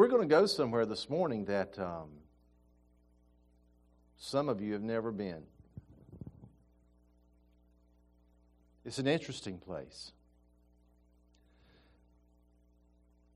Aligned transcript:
We're 0.00 0.08
going 0.08 0.26
to 0.26 0.34
go 0.34 0.46
somewhere 0.46 0.86
this 0.86 1.10
morning 1.10 1.44
that 1.44 1.78
um, 1.78 2.08
some 4.16 4.48
of 4.48 4.62
you 4.62 4.72
have 4.72 4.80
never 4.80 5.12
been. 5.12 5.42
It's 8.86 8.98
an 8.98 9.06
interesting 9.06 9.58
place. 9.58 10.12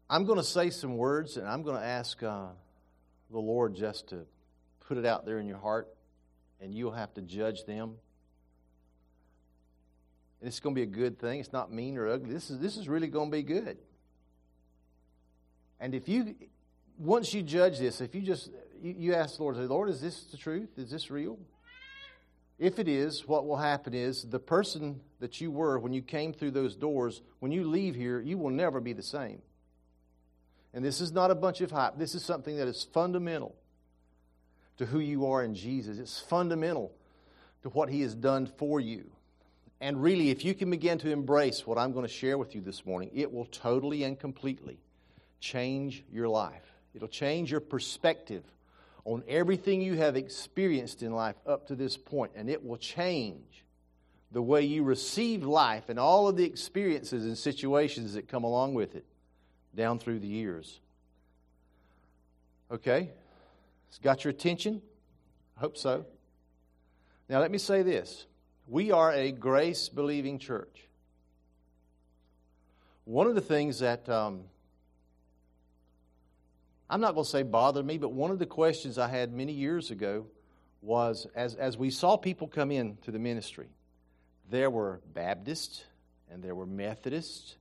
I'm 0.09 0.25
going 0.25 0.39
to 0.39 0.43
say 0.43 0.71
some 0.71 0.97
words, 0.97 1.37
and 1.37 1.47
I'm 1.47 1.65
going 1.65 1.77
to 1.77 1.85
ask 1.85 2.23
uh, 2.23 2.47
the 3.31 3.39
Lord 3.39 3.75
just 3.75 4.09
to 4.09 4.25
put 4.89 4.97
it 4.97 5.05
out 5.05 5.27
there 5.27 5.41
in 5.41 5.47
your 5.47 5.59
heart, 5.59 5.95
and 6.63 6.75
you'll 6.75 6.93
have 6.93 7.13
to 7.13 7.21
judge 7.21 7.67
them. 7.67 7.97
And 10.41 10.49
it's 10.49 10.61
going 10.61 10.75
to 10.75 10.79
be 10.79 10.85
a 10.85 10.87
good 10.87 11.19
thing. 11.19 11.41
It's 11.41 11.53
not 11.53 11.71
mean 11.71 11.99
or 11.99 12.09
ugly. 12.09 12.33
This 12.33 12.49
is, 12.49 12.59
this 12.59 12.79
is 12.79 12.89
really 12.89 13.09
going 13.09 13.31
to 13.31 13.37
be 13.37 13.43
good. 13.43 13.77
And 15.79 15.95
if 15.95 16.09
you, 16.09 16.35
once 16.99 17.35
you 17.35 17.43
judge 17.43 17.79
this, 17.79 18.01
if 18.01 18.15
you 18.15 18.23
just, 18.23 18.51
you, 18.83 19.15
ask 19.15 19.37
the 19.37 19.43
Lord, 19.43 19.57
say, 19.57 19.63
Lord, 19.63 19.89
is 19.89 20.01
this 20.01 20.25
the 20.25 20.37
truth? 20.37 20.71
Is 20.77 20.91
this 20.91 21.11
real? 21.11 21.39
If 22.59 22.79
it 22.79 22.87
is, 22.87 23.27
what 23.27 23.47
will 23.47 23.57
happen 23.57 23.95
is 23.95 24.23
the 24.23 24.39
person 24.39 25.01
that 25.19 25.41
you 25.41 25.51
were 25.51 25.79
when 25.79 25.93
you 25.93 26.03
came 26.03 26.33
through 26.33 26.53
those 26.53 26.77
doors, 26.77 27.21
when 27.41 27.51
you 27.51 27.65
leave 27.65 27.95
here, 27.95 28.21
you 28.21 28.39
will 28.39 28.51
never 28.51 28.81
be 28.81 28.93
the 28.93 29.03
same. 29.03 29.43
And 30.73 30.85
this 30.85 31.01
is 31.01 31.13
not 31.13 31.31
a 31.31 31.35
bunch 31.35 31.61
of 31.61 31.71
hype. 31.71 31.99
This 31.99 32.15
is 32.15 32.25
something 32.25 32.57
that 32.57 32.69
is 32.69 32.87
fundamental 32.93 33.57
to 34.77 34.87
who 34.87 34.99
you 34.99 35.27
are 35.27 35.43
in 35.43 35.55
Jesus. 35.55 35.99
It's 35.99 36.21
fundamental 36.21 36.93
to 37.63 37.69
what 37.71 37.89
He 37.89 38.03
has 38.03 38.15
done 38.15 38.47
for 38.47 38.81
you. 38.81 39.11
And 39.81 40.03
really, 40.03 40.31
if 40.31 40.45
you 40.45 40.55
can 40.55 40.71
begin 40.71 40.99
to 40.99 41.11
embrace 41.11 41.67
what 41.67 41.79
I'm 41.79 41.93
going 41.93 42.07
to 42.07 42.13
share 42.13 42.39
with 42.39 42.55
you 42.55 42.61
this 42.61 42.87
morning, 42.87 43.11
it 43.13 43.33
will 43.33 43.47
totally 43.47 44.05
and 44.05 44.19
completely 44.19 44.79
change 45.41 46.05
your 46.11 46.29
life. 46.29 46.74
It'll 46.95 47.09
change 47.09 47.51
your 47.51 47.61
perspective 47.61 48.45
on 49.05 49.23
everything 49.29 49.83
you 49.83 49.95
have 49.95 50.17
experienced 50.17 51.03
in 51.03 51.13
life 51.13 51.37
up 51.47 51.67
to 51.69 51.75
this 51.75 51.97
point, 51.97 52.33
and 52.35 52.49
it 52.49 52.65
will 52.65 52.77
change 52.77 53.65
the 54.33 54.43
way 54.43 54.63
you 54.63 54.83
receive 54.83 55.45
life 55.45 55.89
and 55.89 55.99
all 55.99 56.27
of 56.27 56.37
the 56.37 56.45
experiences 56.45 57.25
and 57.25 57.37
situations 57.37 58.15
that 58.15 58.29
come 58.29 58.45
along 58.45 58.75
with 58.75 58.95
it 58.97 59.05
down 59.77 59.99
through 59.99 60.19
the 60.19 60.27
years. 60.27 60.81
Okay? 62.71 63.11
It's 63.89 63.99
got 63.99 64.25
your 64.25 64.31
attention? 64.31 64.83
I 65.57 65.61
hope 65.61 65.77
so. 65.77 66.07
Now, 67.29 67.41
let 67.41 67.51
me 67.51 67.59
say 67.59 67.83
this 67.83 68.27
we 68.67 68.91
are 68.91 69.13
a 69.13 69.31
grace 69.31 69.89
believing 69.89 70.39
church. 70.39 70.89
One 73.05 73.27
of 73.27 73.35
the 73.35 73.41
things 73.41 73.81
that 73.81 74.09
um, 74.09 74.45
I'm 76.89 77.01
not 77.01 77.15
going 77.15 77.25
to 77.25 77.31
say 77.31 77.43
bothered 77.43 77.87
me, 77.87 77.99
but 77.99 78.13
one 78.13 78.31
of 78.31 78.39
the 78.39 78.47
questions 78.47 78.99
I 78.99 79.09
had 79.09 79.33
many 79.33 79.53
years 79.53 79.91
ago 79.91 80.27
was 80.83 81.27
as, 81.35 81.55
as 81.55 81.79
we 81.79 81.91
saw 81.91 82.17
people 82.17 82.47
come 82.47 82.71
in 82.71 82.99
to 83.03 83.11
the 83.11 83.19
ministry, 83.19 83.69
there 84.51 84.69
were 84.69 85.01
Baptists, 85.15 85.85
and 86.31 86.43
there 86.43 86.55
were 86.55 86.67
Methodists, 86.67 87.57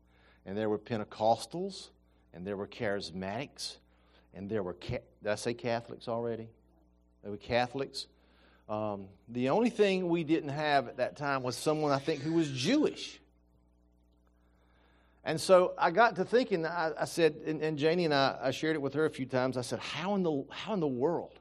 and 0.45 0.57
there 0.57 0.69
were 0.69 0.77
Pentecostals, 0.77 1.89
and 2.33 2.45
there 2.45 2.57
were 2.57 2.67
Charismatics, 2.67 3.77
and 4.33 4.49
there 4.49 4.61
were, 4.61 4.75
did 4.89 5.01
I 5.25 5.35
say 5.35 5.53
Catholics 5.53 6.07
already? 6.07 6.49
There 7.21 7.31
were 7.31 7.37
Catholics. 7.37 8.07
Um, 8.67 9.07
the 9.29 9.49
only 9.49 9.69
thing 9.69 10.09
we 10.09 10.23
didn't 10.23 10.49
have 10.49 10.87
at 10.89 10.97
that 10.97 11.15
time 11.15 11.43
was 11.43 11.55
someone, 11.55 11.91
I 11.91 11.99
think, 11.99 12.21
who 12.21 12.33
was 12.33 12.49
Jewish. 12.49 13.19
And 15.23 15.39
so 15.39 15.73
I 15.77 15.91
got 15.91 16.17
to 16.17 16.25
thinking, 16.25 16.65
I, 16.65 16.91
I 16.99 17.05
said, 17.05 17.35
and, 17.45 17.61
and, 17.61 17.77
Janie 17.77 18.05
and 18.05 18.13
I, 18.13 18.37
I 18.41 18.51
shared 18.51 18.75
it 18.75 18.81
with 18.81 18.93
her 18.95 19.05
a 19.05 19.09
few 19.09 19.25
times. 19.25 19.55
I 19.55 19.61
said, 19.61 19.79
how 19.79 20.15
in, 20.15 20.23
the, 20.23 20.43
how 20.49 20.73
in 20.73 20.81
the 20.81 20.87
world 20.87 21.39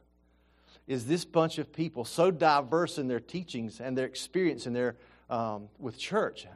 is 0.86 1.06
this 1.06 1.25
bunch 1.25 1.58
of 1.58 1.72
people 1.72 2.05
so 2.05 2.30
diverse 2.30 2.98
in 2.98 3.08
their 3.08 3.20
teachings 3.20 3.80
and 3.80 3.98
their 3.98 4.06
experience 4.06 4.66
and 4.66 4.76
their, 4.76 4.97
um, 5.31 5.69
with 5.81 5.98
church 5.98 6.47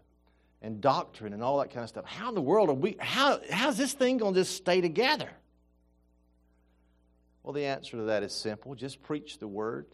and 0.62 0.81
doctrine 0.81 1.32
and 1.32 1.42
all 1.42 1.59
that 1.59 1.70
kind 1.70 1.82
of 1.82 1.88
stuff? 1.88 2.04
How 2.04 2.28
in 2.28 2.37
the 2.37 2.41
world 2.41 2.69
are 2.69 2.75
we, 2.75 2.97
how, 3.00 3.41
how's 3.50 3.76
this 3.76 3.93
thing 3.93 4.19
going 4.19 4.34
to 4.34 4.41
just 4.41 4.56
stay 4.56 4.81
together? 4.81 5.31
Well, 7.43 7.53
the 7.53 7.64
answer 7.64 7.97
to 7.97 8.04
that 8.04 8.22
is 8.22 8.32
simple 8.32 8.75
just 8.76 9.03
preach 9.03 9.38
the 9.38 9.48
word 9.48 9.87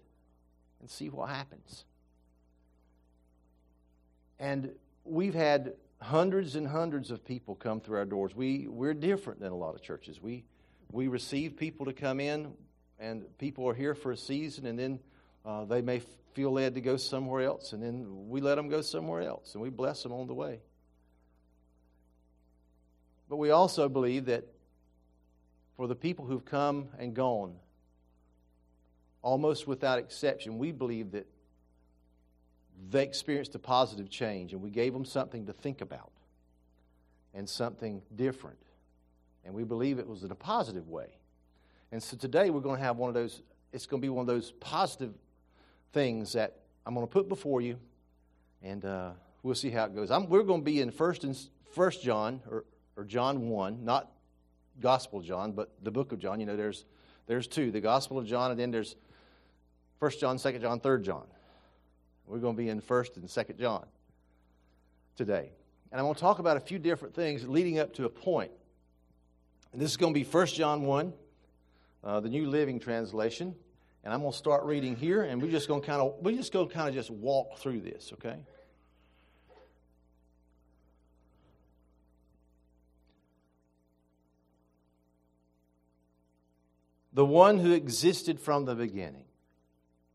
and 0.80 0.90
see 0.90 1.08
what 1.08 1.30
happens. 1.30 1.84
And 4.38 4.72
we've 5.04 5.34
had 5.34 5.74
hundreds 6.02 6.56
and 6.56 6.66
hundreds 6.66 7.10
of 7.10 7.24
people 7.24 7.54
come 7.54 7.80
through 7.80 7.98
our 7.98 8.04
doors. 8.04 8.34
We, 8.34 8.66
we're 8.68 8.94
different 8.94 9.40
than 9.40 9.52
a 9.52 9.56
lot 9.56 9.74
of 9.74 9.82
churches. 9.82 10.20
We, 10.20 10.44
we 10.90 11.08
receive 11.08 11.56
people 11.56 11.86
to 11.86 11.92
come 11.92 12.20
in, 12.20 12.52
and 12.98 13.24
people 13.38 13.68
are 13.68 13.74
here 13.74 13.94
for 13.94 14.12
a 14.12 14.16
season, 14.16 14.66
and 14.66 14.78
then 14.78 14.98
uh, 15.46 15.64
they 15.64 15.80
may 15.80 16.02
feel 16.34 16.52
led 16.52 16.74
to 16.74 16.80
go 16.80 16.96
somewhere 16.96 17.42
else, 17.42 17.72
and 17.72 17.82
then 17.82 18.28
we 18.28 18.40
let 18.40 18.56
them 18.56 18.68
go 18.68 18.82
somewhere 18.82 19.22
else, 19.22 19.54
and 19.54 19.62
we 19.62 19.70
bless 19.70 20.02
them 20.02 20.12
on 20.12 20.26
the 20.26 20.34
way. 20.34 20.60
But 23.28 23.36
we 23.36 23.50
also 23.50 23.88
believe 23.88 24.26
that 24.26 24.44
for 25.76 25.86
the 25.86 25.94
people 25.94 26.26
who've 26.26 26.44
come 26.44 26.88
and 26.98 27.14
gone, 27.14 27.54
almost 29.22 29.66
without 29.66 29.98
exception, 29.98 30.58
we 30.58 30.72
believe 30.72 31.12
that 31.12 31.26
they 32.90 33.02
experienced 33.02 33.54
a 33.54 33.58
positive 33.58 34.10
change, 34.10 34.52
and 34.52 34.62
we 34.62 34.70
gave 34.70 34.92
them 34.92 35.04
something 35.04 35.46
to 35.46 35.52
think 35.52 35.80
about 35.80 36.10
and 37.34 37.48
something 37.48 38.02
different. 38.14 38.58
And 39.44 39.54
we 39.54 39.64
believe 39.64 39.98
it 39.98 40.06
was 40.06 40.22
in 40.22 40.30
a 40.30 40.36
positive 40.36 40.88
way. 40.88 41.08
And 41.90 42.02
so 42.02 42.16
today 42.16 42.50
we're 42.50 42.60
going 42.60 42.78
to 42.78 42.82
have 42.82 42.96
one 42.96 43.08
of 43.08 43.14
those, 43.14 43.42
it's 43.72 43.86
going 43.86 44.00
to 44.00 44.04
be 44.04 44.08
one 44.08 44.22
of 44.22 44.26
those 44.26 44.52
positive 44.60 45.12
things 45.92 46.32
that 46.32 46.56
I'm 46.86 46.94
going 46.94 47.06
to 47.06 47.12
put 47.12 47.28
before 47.28 47.60
you, 47.60 47.78
and 48.62 48.84
uh, 48.84 49.10
we'll 49.42 49.54
see 49.54 49.70
how 49.70 49.84
it 49.84 49.94
goes. 49.94 50.10
I'm, 50.10 50.28
we're 50.28 50.42
going 50.42 50.60
to 50.60 50.64
be 50.64 50.80
in 50.80 50.90
First, 50.90 51.24
and, 51.24 51.38
First 51.72 52.02
John, 52.02 52.40
or, 52.50 52.64
or 52.96 53.04
John 53.04 53.48
1, 53.48 53.84
not 53.84 54.10
Gospel 54.80 55.20
John, 55.20 55.52
but 55.52 55.70
the 55.82 55.90
book 55.90 56.12
of 56.12 56.18
John. 56.18 56.40
You 56.40 56.46
know, 56.46 56.56
there's, 56.56 56.84
there's 57.26 57.46
two 57.46 57.70
the 57.70 57.80
Gospel 57.80 58.18
of 58.18 58.26
John, 58.26 58.50
and 58.50 58.58
then 58.58 58.70
there's 58.70 58.96
First 59.98 60.20
John, 60.20 60.38
Second 60.38 60.62
John, 60.62 60.80
Third 60.80 61.04
John. 61.04 61.26
We're 62.26 62.38
going 62.38 62.56
to 62.56 62.62
be 62.62 62.68
in 62.68 62.80
1st 62.80 63.16
and 63.16 63.24
2nd 63.26 63.58
John 63.58 63.86
today. 65.16 65.50
And 65.90 66.00
I'm 66.00 66.06
going 66.06 66.14
to 66.14 66.20
talk 66.20 66.38
about 66.38 66.56
a 66.56 66.60
few 66.60 66.78
different 66.78 67.14
things 67.14 67.46
leading 67.46 67.78
up 67.78 67.92
to 67.94 68.06
a 68.06 68.08
point. 68.08 68.50
And 69.72 69.80
this 69.80 69.90
is 69.90 69.96
going 69.96 70.14
to 70.14 70.18
be 70.18 70.24
1 70.24 70.46
John 70.46 70.82
1, 70.82 71.12
uh, 72.04 72.20
the 72.20 72.28
New 72.28 72.46
Living 72.48 72.80
Translation. 72.80 73.54
And 74.04 74.12
I'm 74.12 74.20
going 74.20 74.32
to 74.32 74.38
start 74.38 74.64
reading 74.64 74.96
here, 74.96 75.22
and 75.22 75.40
we're 75.40 75.50
just 75.50 75.68
going 75.68 75.80
to 75.80 75.86
kind 75.86 76.00
of 76.00 76.14
we're 76.20 76.36
just 76.36 76.52
going 76.52 76.68
to 76.68 76.74
kind 76.74 76.88
of 76.88 76.94
just 76.94 77.10
walk 77.10 77.58
through 77.58 77.80
this, 77.82 78.12
okay? 78.14 78.38
The 87.12 87.24
one 87.24 87.58
who 87.58 87.72
existed 87.72 88.40
from 88.40 88.64
the 88.64 88.74
beginning. 88.74 89.24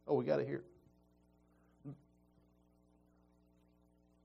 Oh, 0.07 0.15
we 0.15 0.25
got 0.25 0.37
to 0.37 0.45
hear. 0.45 0.63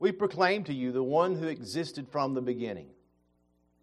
We 0.03 0.11
proclaim 0.11 0.65
to 0.65 0.75
you 0.75 0.91
the 0.91 1.01
one 1.01 1.37
who 1.37 1.47
existed 1.47 2.09
from 2.09 2.35
the 2.35 2.43
beginning, 2.43 2.89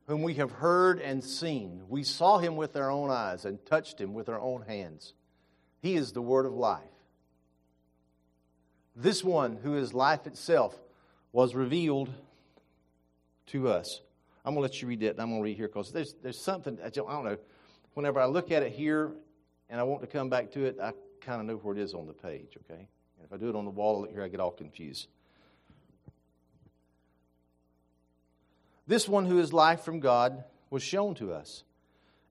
whom 0.05 0.21
we 0.21 0.33
have 0.33 0.51
heard 0.51 0.99
and 0.99 1.23
seen. 1.23 1.83
We 1.87 2.03
saw 2.03 2.39
him 2.39 2.57
with 2.57 2.75
our 2.75 2.91
own 2.91 3.09
eyes 3.09 3.45
and 3.45 3.65
touched 3.65 4.01
him 4.01 4.13
with 4.13 4.27
our 4.27 4.37
own 4.37 4.63
hands. 4.63 5.13
He 5.81 5.95
is 5.95 6.11
the 6.11 6.21
word 6.21 6.45
of 6.45 6.51
life. 6.51 6.83
This 8.97 9.23
one, 9.23 9.59
who 9.63 9.77
is 9.77 9.93
life 9.93 10.27
itself, 10.27 10.77
was 11.31 11.55
revealed 11.55 12.09
to 13.45 13.69
us. 13.69 14.01
I'm 14.43 14.55
going 14.55 14.67
to 14.67 14.73
let 14.73 14.81
you 14.81 14.89
read 14.89 14.99
that, 14.99 15.11
I'm 15.11 15.29
going 15.29 15.39
to 15.39 15.43
read 15.43 15.55
here 15.55 15.69
because 15.69 15.93
there's, 15.93 16.15
there's 16.21 16.37
something, 16.37 16.79
I 16.83 16.89
don't 16.89 17.23
know, 17.23 17.37
whenever 17.93 18.19
I 18.19 18.25
look 18.25 18.51
at 18.51 18.61
it 18.61 18.73
here 18.73 19.13
and 19.69 19.79
I 19.79 19.83
want 19.83 20.01
to 20.01 20.07
come 20.07 20.29
back 20.29 20.51
to 20.51 20.65
it, 20.65 20.79
I 20.83 20.91
kind 21.21 21.39
of 21.39 21.47
know 21.47 21.55
where 21.55 21.77
it 21.77 21.79
is 21.79 21.93
on 21.93 22.07
the 22.07 22.13
page, 22.13 22.57
okay? 22.65 22.89
And 23.17 23.25
if 23.25 23.31
I 23.31 23.37
do 23.37 23.47
it 23.47 23.55
on 23.55 23.63
the 23.63 23.71
wall 23.71 24.05
here, 24.11 24.21
I 24.21 24.27
get 24.27 24.41
all 24.41 24.51
confused. 24.51 25.07
This 28.89 29.07
one 29.07 29.27
who 29.27 29.37
is 29.37 29.53
life 29.53 29.81
from 29.81 29.99
God 29.99 30.45
was 30.71 30.81
shown 30.81 31.13
to 31.15 31.31
us, 31.31 31.63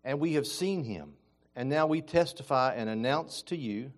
and 0.02 0.19
we 0.19 0.32
have 0.32 0.44
seen 0.44 0.82
him. 0.82 1.12
And 1.55 1.69
now 1.69 1.87
we 1.87 2.02
testify 2.02 2.75
and 2.75 2.90
announce 2.90 3.43
to 3.43 3.56
you 3.56 3.93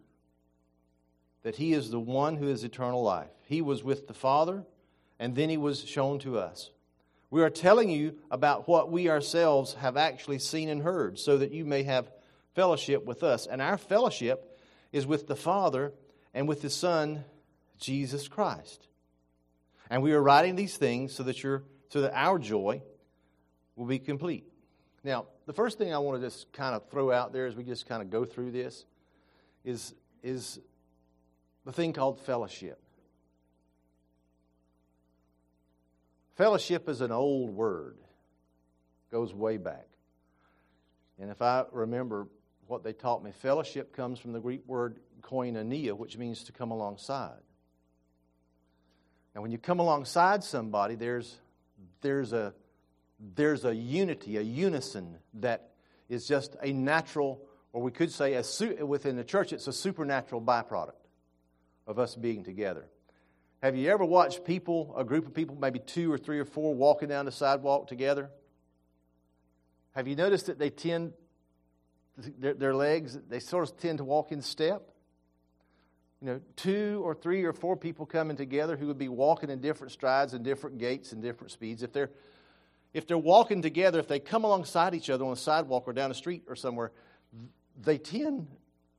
that 1.43 1.57
he 1.57 1.73
is 1.73 1.91
the 1.91 1.99
one 1.99 2.37
who 2.37 2.51
is 2.51 2.62
eternal 2.62 3.03
life. 3.03 3.31
He 3.47 3.62
was 3.62 3.83
with 3.83 4.07
the 4.07 4.12
Father, 4.12 4.62
and 5.19 5.35
then 5.35 5.49
he 5.49 5.57
was 5.57 5.83
shown 5.83 6.19
to 6.19 6.39
us. 6.39 6.71
We 7.31 7.43
are 7.43 7.49
telling 7.49 7.89
you 7.89 8.19
about 8.31 8.69
what 8.69 8.93
we 8.93 9.09
ourselves 9.09 9.73
have 9.81 9.97
actually 9.97 10.39
seen 10.39 10.69
and 10.69 10.83
heard, 10.83 11.19
so 11.19 11.39
that 11.39 11.53
you 11.53 11.65
may 11.65 11.85
have 11.85 12.13
fellowship 12.55 13.06
with 13.06 13.23
us. 13.23 13.47
And 13.47 13.63
our 13.63 13.79
fellowship 13.79 14.61
is 14.93 15.06
with 15.06 15.29
the 15.29 15.35
Father 15.35 15.95
and 16.35 16.47
with 16.47 16.61
the 16.61 16.69
Son, 16.69 17.25
Jesus 17.79 18.29
Christ. 18.29 18.87
And 19.89 20.03
we 20.03 20.13
are 20.13 20.23
writing 20.23 20.56
these 20.56 20.77
things 20.77 21.15
so 21.15 21.23
that 21.23 21.43
you're 21.43 21.63
so 21.91 22.01
that 22.03 22.13
our 22.15 22.39
joy 22.39 22.81
will 23.77 23.87
be 23.87 23.99
complete. 23.99 24.45
Now, 25.05 25.27
the 25.47 25.53
first 25.53 25.79
thing 25.79 25.95
I 25.95 25.99
want 25.99 26.21
to 26.21 26.27
just 26.27 26.53
kind 26.53 26.75
of 26.75 26.89
throw 26.89 27.11
out 27.13 27.33
there 27.33 27.47
as 27.47 27.55
we 27.55 27.65
just 27.65 27.87
kind 27.87 28.03
of 28.03 28.11
go 28.11 28.25
through 28.25 28.53
this 28.53 28.85
is, 29.65 29.95
is 30.23 30.61
the 31.65 31.73
thing 31.73 31.93
called 31.93 32.21
fellowship. 32.21 32.81
Fellowship 36.37 36.89
is 36.89 37.01
an 37.01 37.13
old 37.13 37.51
word, 37.51 37.99
goes 39.11 39.35
way 39.35 39.57
back. 39.57 39.87
And 41.19 41.31
if 41.31 41.43
I 41.43 41.65
remember 41.73 42.29
what 42.67 42.83
they 42.83 42.93
taught 42.93 43.23
me, 43.23 43.33
fellowship 43.33 43.95
comes 43.95 44.19
from 44.19 44.33
the 44.33 44.41
Greek 44.41 44.63
word 44.67 45.01
koinonia, 45.21 45.93
which 45.93 46.17
means 46.17 46.45
to 46.45 46.53
come 46.53 46.71
alongside. 46.71 47.43
And 49.35 49.43
when 49.43 49.53
you 49.53 49.59
come 49.59 49.81
alongside 49.81 50.43
somebody, 50.43 50.95
there's, 50.95 51.37
there's, 52.00 52.32
a, 52.32 52.55
there's 53.35 53.65
a 53.65 53.75
unity, 53.75 54.37
a 54.37 54.43
unison 54.43 55.19
that 55.35 55.71
is 56.09 56.27
just 56.27 56.56
a 56.62 56.73
natural, 56.73 57.43
or 57.73 57.82
we 57.82 57.91
could 57.91 58.11
say 58.11 58.35
a, 58.35 58.87
within 58.87 59.17
the 59.17 59.25
church, 59.25 59.53
it's 59.53 59.67
a 59.67 59.73
supernatural 59.73 60.41
byproduct 60.41 60.93
of 61.87 61.99
us 61.99 62.17
being 62.17 62.44
together. 62.44 62.87
Have 63.62 63.77
you 63.77 63.91
ever 63.91 64.05
watched 64.05 64.44
people, 64.44 64.94
a 64.97 65.05
group 65.05 65.27
of 65.27 65.35
people, 65.35 65.56
maybe 65.61 65.79
two 65.79 66.11
or 66.11 66.17
three 66.17 66.38
or 66.38 66.47
four, 66.47 66.75
walking 66.75 67.09
down 67.09 67.27
the 67.27 67.32
sidewalk 67.32 67.88
together? 67.88 68.31
Have 69.94 70.09
you 70.09 70.17
noticed 70.17 70.47
that 70.47 70.59
they 70.59 70.71
tend, 70.71 71.12
their, 72.17 72.55
their 72.55 72.75
legs, 72.75 73.19
they 73.29 73.41
sort 73.41 73.69
of 73.69 73.77
tend 73.77 73.99
to 73.99 74.05
walk 74.05 74.32
in 74.32 74.41
step? 74.41 74.91
You 76.20 76.26
know, 76.26 76.40
two 76.56 77.00
or 77.05 77.14
three 77.14 77.44
or 77.44 77.52
four 77.52 77.76
people 77.76 78.05
coming 78.05 78.37
together 78.37 78.76
who 78.76 78.87
would 78.87 78.99
be 78.99 79.08
walking 79.08 79.49
in 79.49 79.61
different 79.61 79.93
strides 79.93 80.34
and 80.34 80.44
different 80.44 80.78
gaits 80.78 81.12
and 81.12 81.22
different 81.22 81.50
speeds, 81.50 81.82
if 81.82 81.93
they're 81.93 82.11
if 82.93 83.06
they're 83.06 83.19
walking 83.19 83.62
together, 83.62 84.00
if 84.00 84.08
they 84.08 84.19
come 84.19 84.43
alongside 84.44 84.94
each 84.94 85.11
other 85.11 85.25
on 85.25 85.32
a 85.32 85.37
sidewalk 85.37 85.84
or 85.87 85.93
down 85.93 86.08
the 86.08 86.14
street 86.14 86.43
or 86.49 86.56
somewhere, 86.56 86.90
they 87.81 87.99
tend 87.99 88.49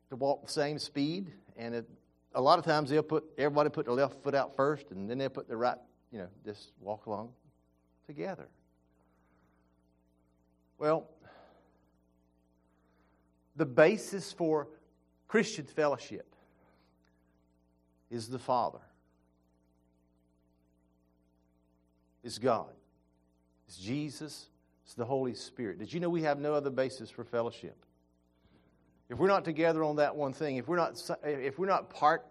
to 0.09 0.15
walk 0.15 0.45
the 0.45 0.51
same 0.51 0.79
speed. 0.79 1.33
And 1.57 1.75
it, 1.75 1.89
a 2.33 2.41
lot 2.41 2.57
of 2.57 2.63
times 2.63 2.89
they'll 2.89 3.03
put 3.03 3.25
everybody 3.38 3.69
put 3.69 3.85
their 3.85 3.94
left 3.94 4.23
foot 4.23 4.33
out 4.33 4.56
first, 4.56 4.91
and 4.91 5.09
then 5.09 5.18
they'll 5.18 5.29
put 5.29 5.47
their 5.47 5.57
right, 5.57 5.77
you 6.12 6.19
know, 6.19 6.27
just 6.45 6.71
walk 6.79 7.06
along 7.06 7.29
together. 8.07 8.47
Well, 10.77 11.09
the 13.57 13.65
basis 13.65 14.31
for 14.31 14.69
Christian 15.27 15.65
fellowship 15.65 16.31
is 18.12 18.28
the 18.28 18.38
Father, 18.38 18.81
is 22.24 22.38
God, 22.38 22.69
is 23.68 23.78
Jesus, 23.78 24.48
is 24.88 24.94
the 24.94 25.06
Holy 25.06 25.34
Spirit. 25.34 25.80
Did 25.80 25.92
you 25.94 26.00
know 26.00 26.10
we 26.10 26.24
have 26.24 26.38
no 26.40 26.54
other 26.54 26.69
basis 26.69 27.10
for 27.10 27.24
fellowship? 27.24 27.78
If 29.10 29.18
we're 29.18 29.28
not 29.28 29.46
together 29.46 29.84
on 29.84 29.96
that 29.96 30.16
one 30.16 30.34
thing, 30.34 30.58
if 30.58 30.68
we're 30.68 30.78
not, 30.78 31.02
if 31.24 31.58
we're 31.58 31.68
not 31.68 31.90
part 31.90 32.25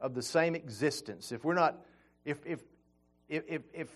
of 0.00 0.14
the 0.14 0.22
same 0.22 0.54
existence, 0.54 1.32
if 1.32 1.44
we're 1.44 1.54
not, 1.54 1.78
if, 2.24 2.38
if, 2.46 2.60
if, 3.28 3.62
if, 3.72 3.88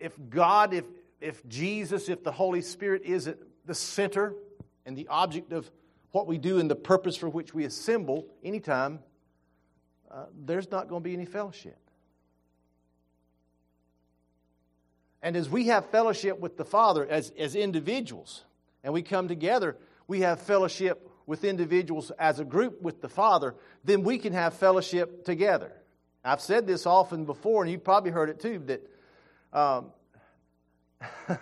if 0.00 0.12
God, 0.28 0.74
if, 0.74 0.84
if 1.20 1.46
Jesus, 1.48 2.08
if 2.08 2.24
the 2.24 2.32
Holy 2.32 2.62
Spirit 2.62 3.02
is 3.04 3.28
at 3.28 3.38
the 3.64 3.74
center 3.74 4.34
and 4.84 4.96
the 4.96 5.08
object 5.08 5.52
of 5.52 5.70
what 6.12 6.26
we 6.26 6.38
do 6.38 6.58
and 6.58 6.70
the 6.70 6.76
purpose 6.76 7.16
for 7.16 7.28
which 7.28 7.54
we 7.54 7.64
assemble 7.64 8.26
anytime, 8.44 9.00
uh, 10.10 10.26
there's 10.44 10.70
not 10.70 10.88
going 10.88 11.02
to 11.02 11.04
be 11.04 11.14
any 11.14 11.26
fellowship. 11.26 11.78
And 15.22 15.36
as 15.36 15.48
we 15.48 15.66
have 15.66 15.90
fellowship 15.90 16.38
with 16.38 16.56
the 16.56 16.64
Father 16.64 17.04
as, 17.04 17.32
as 17.38 17.56
individuals, 17.56 18.44
and 18.84 18.92
we 18.94 19.02
come 19.02 19.26
together, 19.26 19.76
we 20.06 20.20
have 20.20 20.40
fellowship 20.40 21.10
with 21.26 21.42
individuals 21.42 22.12
as 22.18 22.38
a 22.38 22.44
group 22.44 22.80
with 22.80 23.02
the 23.02 23.08
Father, 23.08 23.54
then 23.84 24.02
we 24.04 24.18
can 24.18 24.32
have 24.32 24.54
fellowship 24.54 25.24
together. 25.24 25.72
I've 26.24 26.40
said 26.40 26.66
this 26.66 26.86
often 26.86 27.24
before, 27.24 27.62
and 27.62 27.70
you've 27.70 27.84
probably 27.84 28.12
heard 28.12 28.30
it 28.30 28.40
too, 28.40 28.62
that 28.66 28.82
um, 29.52 29.86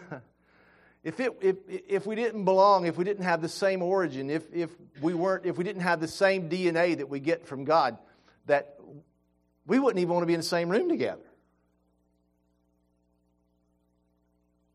if, 1.05 1.21
it, 1.21 1.37
if, 1.41 1.57
if 1.69 2.07
we 2.07 2.15
didn't 2.15 2.45
belong, 2.45 2.87
if 2.87 2.97
we 2.97 3.05
didn't 3.05 3.25
have 3.25 3.43
the 3.43 3.49
same 3.49 3.83
origin, 3.83 4.31
if, 4.31 4.45
if, 4.53 4.71
we 5.01 5.15
weren't, 5.15 5.45
if 5.47 5.59
we 5.59 5.65
didn't 5.65 5.83
have 5.83 6.01
the 6.01 6.09
same 6.09 6.49
DNA 6.49 6.97
that 6.97 7.09
we 7.09 7.21
get 7.21 7.47
from 7.47 7.65
God, 7.65 7.99
that 8.47 8.77
we 9.67 9.79
wouldn't 9.79 10.01
even 10.01 10.13
want 10.13 10.23
to 10.23 10.27
be 10.27 10.35
in 10.35 10.41
the 10.41 10.47
same 10.47 10.69
room 10.69 10.89
together. 10.89 11.23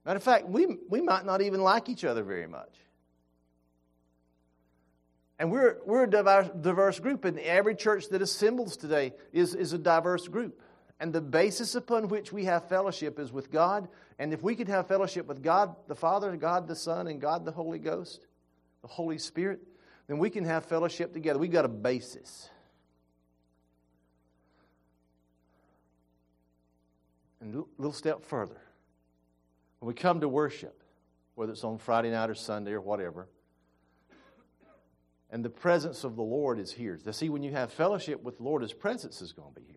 Matter 0.06 0.18
of 0.18 0.24
fact, 0.24 0.48
we, 0.48 0.78
we 0.90 1.02
might 1.02 1.26
not 1.26 1.42
even 1.42 1.62
like 1.62 1.90
each 1.90 2.04
other 2.04 2.24
very 2.24 2.48
much. 2.48 2.76
And 5.38 5.52
we're, 5.52 5.78
we're 5.86 6.04
a 6.04 6.10
diverse, 6.10 6.50
diverse 6.60 7.00
group, 7.00 7.24
and 7.26 7.40
every 7.40 7.76
church 7.76 8.10
that 8.10 8.22
assembles 8.22 8.76
today 8.76 9.14
is, 9.32 9.56
is 9.56 9.72
a 9.72 9.78
diverse 9.78 10.28
group. 10.28 10.62
And 11.00 11.14
the 11.14 11.22
basis 11.22 11.76
upon 11.76 12.10
which 12.10 12.34
we 12.34 12.44
have 12.46 12.68
fellowship 12.68 13.20
is 13.20 13.32
with 13.32 13.50
God. 13.50 13.88
And 14.18 14.34
if 14.34 14.44
we 14.44 14.56
could 14.56 14.68
have 14.68 14.88
fellowship 14.88 15.28
with 15.28 15.42
God 15.42 15.76
the 15.88 15.96
Father, 15.96 16.36
God 16.36 16.68
the 16.68 16.76
Son, 16.76 17.08
and 17.08 17.22
God 17.22 17.46
the 17.46 17.52
Holy 17.52 17.80
Ghost, 17.80 18.26
the 18.82 18.88
Holy 18.88 19.18
Spirit, 19.18 19.62
then 20.08 20.18
we 20.18 20.30
can 20.30 20.44
have 20.44 20.66
fellowship 20.66 21.14
together. 21.14 21.40
We've 21.40 21.52
got 21.52 21.64
a 21.64 21.70
basis. 21.70 22.50
And 27.42 27.56
a 27.56 27.64
little 27.78 27.94
step 27.94 28.24
further. 28.24 28.62
When 29.80 29.88
we 29.88 29.94
come 29.94 30.22
to 30.22 30.28
worship, 30.28 30.84
whether 31.36 31.54
it's 31.54 31.64
on 31.64 31.78
Friday 31.78 32.12
night 32.12 32.30
or 32.30 32.36
Sunday 32.36 32.72
or 32.72 32.82
whatever, 32.82 33.28
and 35.32 35.46
the 35.46 35.50
presence 35.50 36.04
of 36.04 36.16
the 36.16 36.24
Lord 36.24 36.60
is 36.60 36.72
here. 36.72 36.98
To 36.98 37.14
see, 37.14 37.30
when 37.30 37.44
you 37.44 37.52
have 37.52 37.72
fellowship 37.72 38.24
with 38.24 38.38
the 38.38 38.44
Lord, 38.44 38.62
His 38.62 38.74
presence 38.74 39.22
is 39.22 39.32
going 39.32 39.54
to 39.54 39.60
be 39.60 39.68
here. 39.68 39.76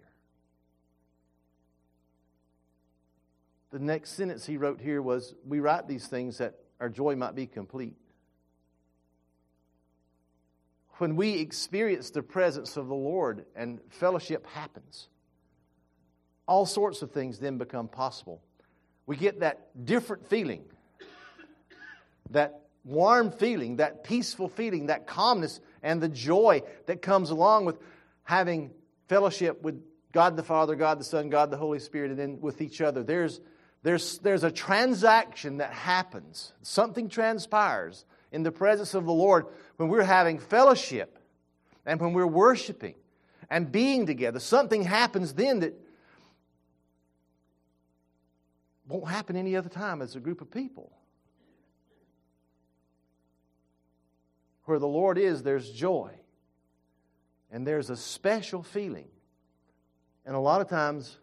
The 3.71 3.79
next 3.79 4.11
sentence 4.11 4.45
he 4.45 4.59
wrote 4.59 4.81
here 4.81 5.01
was 5.01 5.35
We 5.47 5.61
write 5.61 5.89
these 5.89 6.07
things 6.07 6.39
that 6.39 6.55
our 6.79 6.89
joy 6.89 7.17
might 7.17 7.35
be 7.35 7.47
complete. 7.47 7.97
When 10.99 11.17
we 11.17 11.39
experience 11.41 12.11
the 12.11 12.23
presence 12.23 12.77
of 12.77 12.87
the 12.87 12.95
Lord 12.95 13.47
and 13.57 13.81
fellowship 13.89 14.47
happens, 14.47 15.09
all 16.47 16.67
sorts 16.67 17.03
of 17.03 17.13
things 17.13 17.39
then 17.39 17.59
become 17.59 17.89
possible. 17.89 18.43
We 19.07 19.17
get 19.17 19.41
that 19.41 19.85
different 19.85 20.29
feeling, 20.29 20.65
that 22.31 22.61
warm 22.85 23.31
feeling, 23.31 23.77
that 23.77 24.05
peaceful 24.05 24.49
feeling, 24.49 24.87
that 24.87 25.07
calmness, 25.07 25.61
and 25.83 26.01
the 26.01 26.09
joy 26.09 26.63
that 26.87 27.03
comes 27.03 27.31
along 27.31 27.65
with 27.65 27.79
having 28.25 28.71
fellowship 29.09 29.63
with 29.63 29.83
God 30.13 30.37
the 30.37 30.43
Father, 30.43 30.77
God 30.77 31.01
the 31.01 31.05
Son, 31.05 31.31
God 31.31 31.51
the 31.51 31.57
Holy 31.57 31.79
Spirit, 31.79 32.11
and 32.11 32.19
then 32.19 32.41
with 32.41 32.61
each 32.61 32.81
other. 32.81 33.03
There's, 33.03 33.41
there's, 33.83 34.19
there's 34.19 34.45
a 34.45 34.51
transaction 34.51 35.59
that 35.59 35.73
happens, 35.73 36.53
something 36.63 37.09
transpires 37.09 38.05
in 38.31 38.43
the 38.43 38.53
presence 38.53 38.95
of 38.95 39.05
the 39.05 39.13
Lord 39.13 39.47
when 39.77 39.89
we're 39.89 40.03
having 40.03 40.39
fellowship 40.39 41.19
and 41.85 42.01
when 42.01 42.13
we're 42.13 42.27
worshiping 42.27 42.95
and 43.51 43.71
being 43.71 44.07
together. 44.07 44.39
Something 44.39 44.83
happens 44.83 45.35
then 45.35 45.61
that 45.61 45.75
won't 48.89 49.09
happen 49.09 49.37
any 49.37 49.57
other 49.57 49.69
time 49.69 50.03
as 50.03 50.17
a 50.17 50.21
group 50.21 50.41
of 50.41 50.51
people. 50.51 50.93
Where 54.65 54.79
the 54.79 54.89
Lord 54.89 55.19
is, 55.19 55.43
there's 55.43 55.71
joy. 55.71 56.11
And 57.51 57.67
there's 57.67 57.91
a 57.91 57.97
special 57.97 58.63
feeling. 58.63 59.09
And 60.25 60.35
a 60.35 60.39
lot 60.39 60.61
of 60.61 60.69
times, 60.69 61.19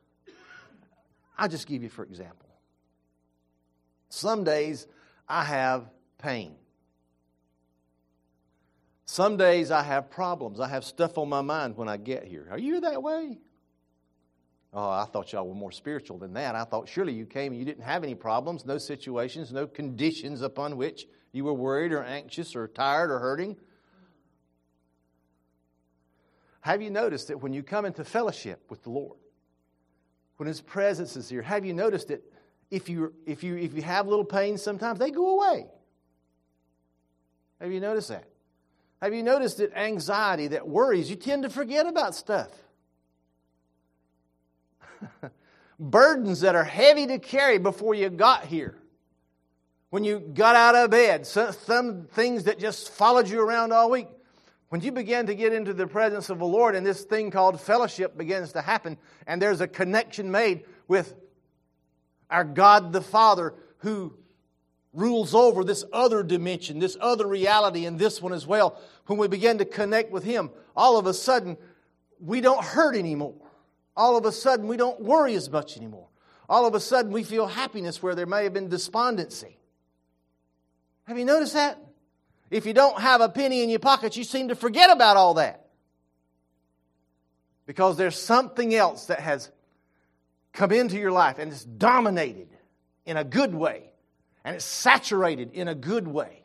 I'll 1.38 1.48
just 1.48 1.68
give 1.68 1.84
you 1.84 1.89
for 1.89 2.04
example. 2.04 2.50
Some 4.10 4.44
days 4.44 4.88
I 5.28 5.44
have 5.44 5.89
pain. 6.18 6.56
Some 9.06 9.38
days 9.38 9.72
I 9.72 9.82
have 9.82 10.12
problems. 10.12 10.60
I 10.60 10.68
have 10.68 10.84
stuff 10.84 11.18
on 11.18 11.30
my 11.30 11.42
mind 11.42 11.78
when 11.78 11.89
I 11.89 11.98
get 11.98 12.25
here. 12.25 12.48
Are 12.51 12.60
you 12.60 12.82
that 12.82 13.01
way? 13.01 13.38
Oh, 14.72 14.90
I 14.90 15.06
thought 15.06 15.34
y'all 15.34 15.48
were 15.48 15.56
more 15.56 15.72
spiritual 15.72 16.20
than 16.20 16.34
that. 16.34 16.56
I 16.56 16.64
thought 16.64 16.88
surely 16.88 17.14
you 17.14 17.26
came 17.26 17.54
and 17.54 17.60
you 17.60 17.66
didn't 17.66 17.84
have 17.84 18.04
any 18.04 18.14
problems, 18.14 18.66
no 18.66 18.78
situations, 18.78 19.52
no 19.52 19.66
conditions 19.66 20.42
upon 20.42 20.78
which 20.78 21.08
you 21.32 21.44
were 21.44 21.54
worried 21.54 21.92
or 21.92 22.04
anxious 22.04 22.56
or 22.56 22.68
tired 22.68 23.10
or 23.10 23.20
hurting. 23.20 23.58
Have 26.62 26.82
you 26.82 26.92
noticed 26.92 27.30
that 27.30 27.42
when 27.42 27.54
you 27.54 27.64
come 27.64 27.86
into 27.86 28.04
fellowship 28.04 28.62
with 28.70 28.84
the 28.84 28.92
Lord, 28.92 29.18
when 30.38 30.48
His 30.48 30.62
presence 30.62 31.16
is 31.16 31.30
here, 31.30 31.42
have 31.42 31.66
you 31.66 31.74
noticed 31.74 32.10
that 32.10 32.22
if 32.70 32.90
you, 32.90 33.14
if 33.26 33.44
you, 33.44 33.58
if 33.58 33.74
you 33.74 33.82
have 33.82 34.08
little 34.08 34.26
pains 34.26 34.62
sometimes, 34.62 35.00
they 35.00 35.10
go 35.10 35.40
away? 35.40 35.66
Have 37.60 37.72
you 37.72 37.80
noticed 37.80 38.10
that? 38.10 38.26
Have 39.02 39.14
you 39.14 39.24
noticed 39.24 39.58
that 39.58 39.74
anxiety, 39.76 40.48
that 40.50 40.68
worries, 40.68 41.10
you 41.10 41.16
tend 41.16 41.44
to 41.44 41.50
forget 41.50 41.88
about 41.88 42.14
stuff? 42.14 42.50
Burdens 45.79 46.41
that 46.41 46.56
are 46.56 46.63
heavy 46.63 47.08
to 47.08 47.20
carry 47.20 47.58
before 47.58 47.94
you 47.94 48.10
got 48.10 48.46
here. 48.46 48.75
when 49.89 50.03
you 50.03 50.20
got 50.20 50.56
out 50.56 50.75
of 50.75 50.91
bed, 50.91 51.25
some, 51.25 51.51
some 51.51 52.03
things 52.03 52.44
that 52.44 52.60
just 52.60 52.91
followed 52.91 53.27
you 53.27 53.41
around 53.41 53.72
all 53.74 53.89
week. 53.89 54.08
When 54.70 54.82
you 54.82 54.91
begin 54.91 55.25
to 55.27 55.36
get 55.36 55.51
into 55.51 55.74
the 55.74 55.88
presence 55.88 56.29
of 56.29 56.38
the 56.38 56.46
Lord 56.46 56.75
and 56.75 56.86
this 56.86 57.03
thing 57.03 57.32
called 57.32 57.60
fellowship 57.60 58.15
begins 58.15 58.53
to 58.53 58.62
happen, 58.62 58.98
and 59.25 59.41
there's 59.41 59.62
a 59.62 59.68
connection 59.68 60.29
made 60.29 60.63
with 60.88 61.15
our 62.29 62.44
God 62.44 62.94
the 62.94 63.01
Father 63.01 63.56
who 63.79 64.13
rules 64.94 65.34
over 65.34 65.63
this 65.63 65.84
other 65.91 66.22
dimension, 66.22 66.79
this 66.79 66.98
other 67.00 67.27
reality, 67.27 67.86
and 67.86 67.98
this 67.98 68.22
one 68.22 68.34
as 68.34 68.46
well, 68.46 68.79
when 69.08 69.18
we 69.18 69.27
begin 69.27 69.58
to 69.58 69.65
connect 69.65 70.12
with 70.12 70.24
Him, 70.24 70.51
all 70.75 70.98
of 70.98 71.08
a 71.08 71.13
sudden 71.13 71.58
we 72.20 72.41
don't 72.41 72.63
hurt 72.63 72.96
anymore. 72.96 73.34
All 74.00 74.15
of 74.15 74.24
a 74.24 74.32
sudden 74.32 74.70
we 74.70 74.77
don't 74.77 75.01
worry 75.01 75.36
as 75.36 75.50
much 75.50 75.75
anymore. 75.75 76.08
All 76.48 76.65
of 76.65 76.74
a 76.74 76.79
sudden 76.79 77.12
we 77.12 77.22
feel 77.22 77.48
happiness 77.48 78.01
where 78.01 78.15
there 78.15 78.25
may 78.25 78.46
have 78.46 78.53
been 78.53 78.70
despondency. 78.70 79.58
Have 81.03 81.20
you 81.20 81.25
noticed 81.25 81.51
that? 81.51 81.77
If 82.50 82.65
you 82.65 82.74
don't 82.74 82.98
have 83.01 83.20
a 83.20 83.27
penny 83.27 83.62
in 83.62 83.70
your 83.70 83.79
pocket, 83.79 84.15
you 84.15 84.24
seem 84.24 84.48
to 84.48 84.56
forget 84.56 84.89
about 84.89 85.18
all 85.18 85.34
that. 85.34 85.68
Because 87.65 87.98
there's 87.98 88.18
something 88.18 88.74
else 88.74 89.08
that 89.08 89.20
has 89.20 89.51
come 90.53 90.72
into 90.72 90.98
your 90.98 91.12
life 91.12 91.38
and 91.38 91.51
it's 91.51 91.65
dominated 91.65 92.48
in 93.06 93.18
a 93.18 93.25
good 93.25 93.53
way 93.53 93.91
and 94.46 94.56
it's 94.56 94.63
saturated 94.63 95.51
in 95.51 95.68
a 95.68 95.75
good 95.75 96.08
way. 96.08 96.44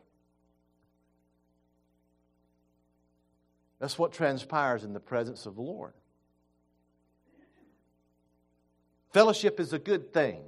That's 3.79 3.97
what 3.97 4.11
transpires 4.11 4.83
in 4.83 4.91
the 4.91 4.99
presence 4.99 5.45
of 5.45 5.55
the 5.55 5.61
Lord. 5.61 5.93
Fellowship 9.15 9.61
is 9.61 9.71
a 9.71 9.79
good 9.79 10.11
thing. 10.11 10.41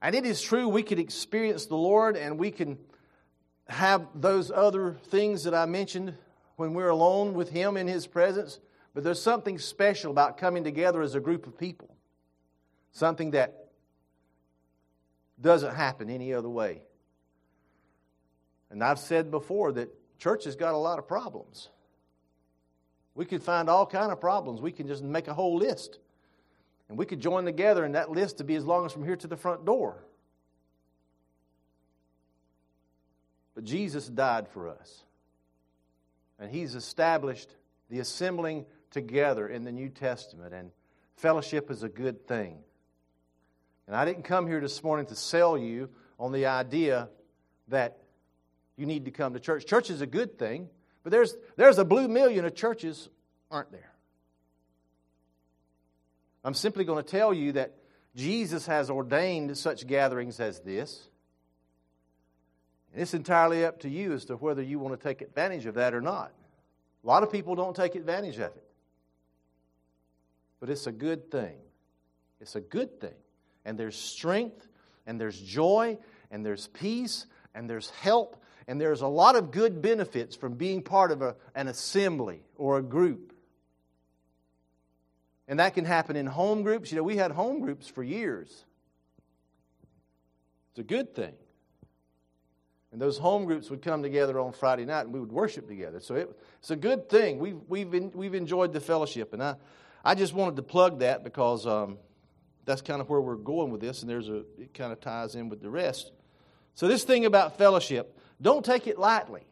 And 0.00 0.14
it 0.14 0.24
is 0.24 0.40
true, 0.40 0.68
we 0.68 0.84
can 0.84 1.00
experience 1.00 1.66
the 1.66 1.74
Lord 1.74 2.16
and 2.16 2.38
we 2.38 2.52
can 2.52 2.78
have 3.66 4.06
those 4.14 4.52
other 4.52 4.92
things 5.08 5.42
that 5.42 5.52
I 5.52 5.66
mentioned 5.66 6.14
when 6.54 6.74
we're 6.74 6.90
alone 6.90 7.34
with 7.34 7.48
Him 7.48 7.76
in 7.76 7.88
His 7.88 8.06
presence, 8.06 8.60
but 8.94 9.02
there's 9.02 9.20
something 9.20 9.58
special 9.58 10.12
about 10.12 10.38
coming 10.38 10.62
together 10.62 11.02
as 11.02 11.16
a 11.16 11.20
group 11.20 11.48
of 11.48 11.58
people. 11.58 11.92
Something 12.92 13.32
that 13.32 13.72
doesn't 15.40 15.74
happen 15.74 16.08
any 16.08 16.32
other 16.32 16.48
way. 16.48 16.82
And 18.70 18.80
I've 18.80 19.00
said 19.00 19.28
before 19.28 19.72
that 19.72 19.92
church 20.20 20.44
has 20.44 20.54
got 20.54 20.72
a 20.72 20.78
lot 20.78 21.00
of 21.00 21.08
problems. 21.08 21.68
We 23.16 23.24
could 23.24 23.42
find 23.42 23.68
all 23.68 23.86
kind 23.86 24.12
of 24.12 24.20
problems. 24.20 24.60
We 24.60 24.70
can 24.70 24.86
just 24.86 25.02
make 25.02 25.26
a 25.26 25.34
whole 25.34 25.56
list. 25.56 25.98
And 26.92 26.98
we 26.98 27.06
could 27.06 27.20
join 27.20 27.46
together 27.46 27.84
and 27.84 27.94
that 27.94 28.10
list 28.10 28.36
to 28.36 28.44
be 28.44 28.54
as 28.54 28.66
long 28.66 28.84
as 28.84 28.92
from 28.92 29.02
here 29.02 29.16
to 29.16 29.26
the 29.26 29.38
front 29.38 29.64
door. 29.64 30.04
But 33.54 33.64
Jesus 33.64 34.08
died 34.08 34.46
for 34.46 34.68
us. 34.68 35.02
And 36.38 36.50
He's 36.50 36.74
established 36.74 37.56
the 37.88 38.00
assembling 38.00 38.66
together 38.90 39.48
in 39.48 39.64
the 39.64 39.72
New 39.72 39.88
Testament. 39.88 40.52
And 40.52 40.70
fellowship 41.16 41.70
is 41.70 41.82
a 41.82 41.88
good 41.88 42.28
thing. 42.28 42.58
And 43.86 43.96
I 43.96 44.04
didn't 44.04 44.24
come 44.24 44.46
here 44.46 44.60
this 44.60 44.84
morning 44.84 45.06
to 45.06 45.16
sell 45.16 45.56
you 45.56 45.88
on 46.20 46.30
the 46.30 46.44
idea 46.44 47.08
that 47.68 48.02
you 48.76 48.84
need 48.84 49.06
to 49.06 49.10
come 49.10 49.32
to 49.32 49.40
church. 49.40 49.64
Church 49.64 49.88
is 49.88 50.02
a 50.02 50.06
good 50.06 50.38
thing, 50.38 50.68
but 51.04 51.10
there's, 51.10 51.38
there's 51.56 51.78
a 51.78 51.86
blue 51.86 52.06
million 52.06 52.44
of 52.44 52.54
churches, 52.54 53.08
aren't 53.50 53.72
there? 53.72 53.91
I'm 56.44 56.54
simply 56.54 56.84
going 56.84 57.02
to 57.02 57.08
tell 57.08 57.32
you 57.32 57.52
that 57.52 57.74
Jesus 58.14 58.66
has 58.66 58.90
ordained 58.90 59.56
such 59.56 59.86
gatherings 59.86 60.40
as 60.40 60.60
this. 60.60 61.08
And 62.92 63.00
it's 63.00 63.14
entirely 63.14 63.64
up 63.64 63.80
to 63.80 63.88
you 63.88 64.12
as 64.12 64.26
to 64.26 64.34
whether 64.34 64.62
you 64.62 64.78
want 64.78 64.98
to 64.98 65.02
take 65.02 65.22
advantage 65.22 65.66
of 65.66 65.74
that 65.74 65.94
or 65.94 66.00
not. 66.00 66.32
A 67.02 67.06
lot 67.06 67.22
of 67.22 67.32
people 67.32 67.54
don't 67.54 67.74
take 67.74 67.94
advantage 67.94 68.36
of 68.36 68.52
it. 68.52 68.64
But 70.60 70.70
it's 70.70 70.86
a 70.86 70.92
good 70.92 71.30
thing. 71.30 71.56
It's 72.40 72.54
a 72.54 72.60
good 72.60 73.00
thing. 73.00 73.14
And 73.64 73.78
there's 73.78 73.96
strength, 73.96 74.68
and 75.06 75.20
there's 75.20 75.40
joy, 75.40 75.98
and 76.30 76.44
there's 76.44 76.66
peace, 76.68 77.26
and 77.54 77.68
there's 77.68 77.90
help, 77.90 78.36
and 78.68 78.80
there's 78.80 79.00
a 79.00 79.08
lot 79.08 79.36
of 79.36 79.50
good 79.50 79.80
benefits 79.80 80.36
from 80.36 80.54
being 80.54 80.82
part 80.82 81.10
of 81.12 81.22
a, 81.22 81.36
an 81.54 81.68
assembly 81.68 82.42
or 82.56 82.78
a 82.78 82.82
group. 82.82 83.32
And 85.48 85.58
that 85.58 85.74
can 85.74 85.84
happen 85.84 86.16
in 86.16 86.26
home 86.26 86.62
groups. 86.62 86.90
You 86.90 86.96
know, 86.96 87.02
we 87.02 87.16
had 87.16 87.32
home 87.32 87.60
groups 87.60 87.88
for 87.88 88.02
years. 88.02 88.64
It's 90.70 90.78
a 90.78 90.84
good 90.84 91.14
thing. 91.14 91.34
And 92.92 93.00
those 93.00 93.18
home 93.18 93.46
groups 93.46 93.70
would 93.70 93.82
come 93.82 94.02
together 94.02 94.38
on 94.38 94.52
Friday 94.52 94.84
night 94.84 95.02
and 95.02 95.12
we 95.12 95.20
would 95.20 95.32
worship 95.32 95.66
together. 95.66 96.00
So 96.00 96.14
it, 96.14 96.40
it's 96.58 96.70
a 96.70 96.76
good 96.76 97.08
thing. 97.08 97.38
We've, 97.38 97.58
we've, 97.68 98.14
we've 98.14 98.34
enjoyed 98.34 98.72
the 98.72 98.80
fellowship. 98.80 99.32
And 99.32 99.42
I, 99.42 99.56
I 100.04 100.14
just 100.14 100.34
wanted 100.34 100.56
to 100.56 100.62
plug 100.62 101.00
that 101.00 101.24
because 101.24 101.66
um, 101.66 101.98
that's 102.64 102.82
kind 102.82 103.00
of 103.00 103.08
where 103.08 103.20
we're 103.20 103.36
going 103.36 103.70
with 103.70 103.80
this, 103.80 104.02
and 104.02 104.10
there's 104.10 104.28
a, 104.28 104.44
it 104.58 104.74
kind 104.74 104.92
of 104.92 105.00
ties 105.00 105.34
in 105.34 105.48
with 105.48 105.60
the 105.60 105.70
rest. 105.70 106.12
So, 106.74 106.88
this 106.88 107.04
thing 107.04 107.26
about 107.26 107.58
fellowship, 107.58 108.18
don't 108.40 108.64
take 108.64 108.86
it 108.86 108.98
lightly, 108.98 109.42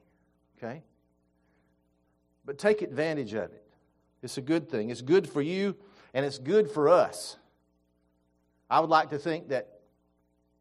okay? 0.59 0.83
But 2.45 2.59
take 2.59 2.83
advantage 2.83 3.35
of 3.35 3.53
it. 3.53 3.65
It's 4.23 4.39
a 4.39 4.43
good 4.43 4.69
thing. 4.69 4.91
It's 4.91 5.03
good 5.03 5.29
for 5.29 5.43
you, 5.43 5.77
and 6.15 6.27
it's 6.27 6.39
good 6.39 6.71
for 6.71 6.89
us. 6.89 7.37
I 8.69 8.81
would 8.81 8.91
like 8.91 9.11
to 9.11 9.19
think 9.19 9.49
that 9.49 9.81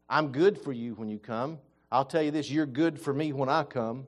I'm 0.08 0.32
good 0.32 0.58
for 0.58 0.72
you 0.72 0.94
when 0.94 1.08
you 1.08 1.18
come 1.18 1.58
I'll 1.92 2.04
tell 2.04 2.22
you 2.22 2.30
this 2.30 2.50
you're 2.50 2.66
good 2.66 3.00
for 3.00 3.12
me 3.12 3.32
when 3.32 3.48
I 3.48 3.64
come 3.64 4.06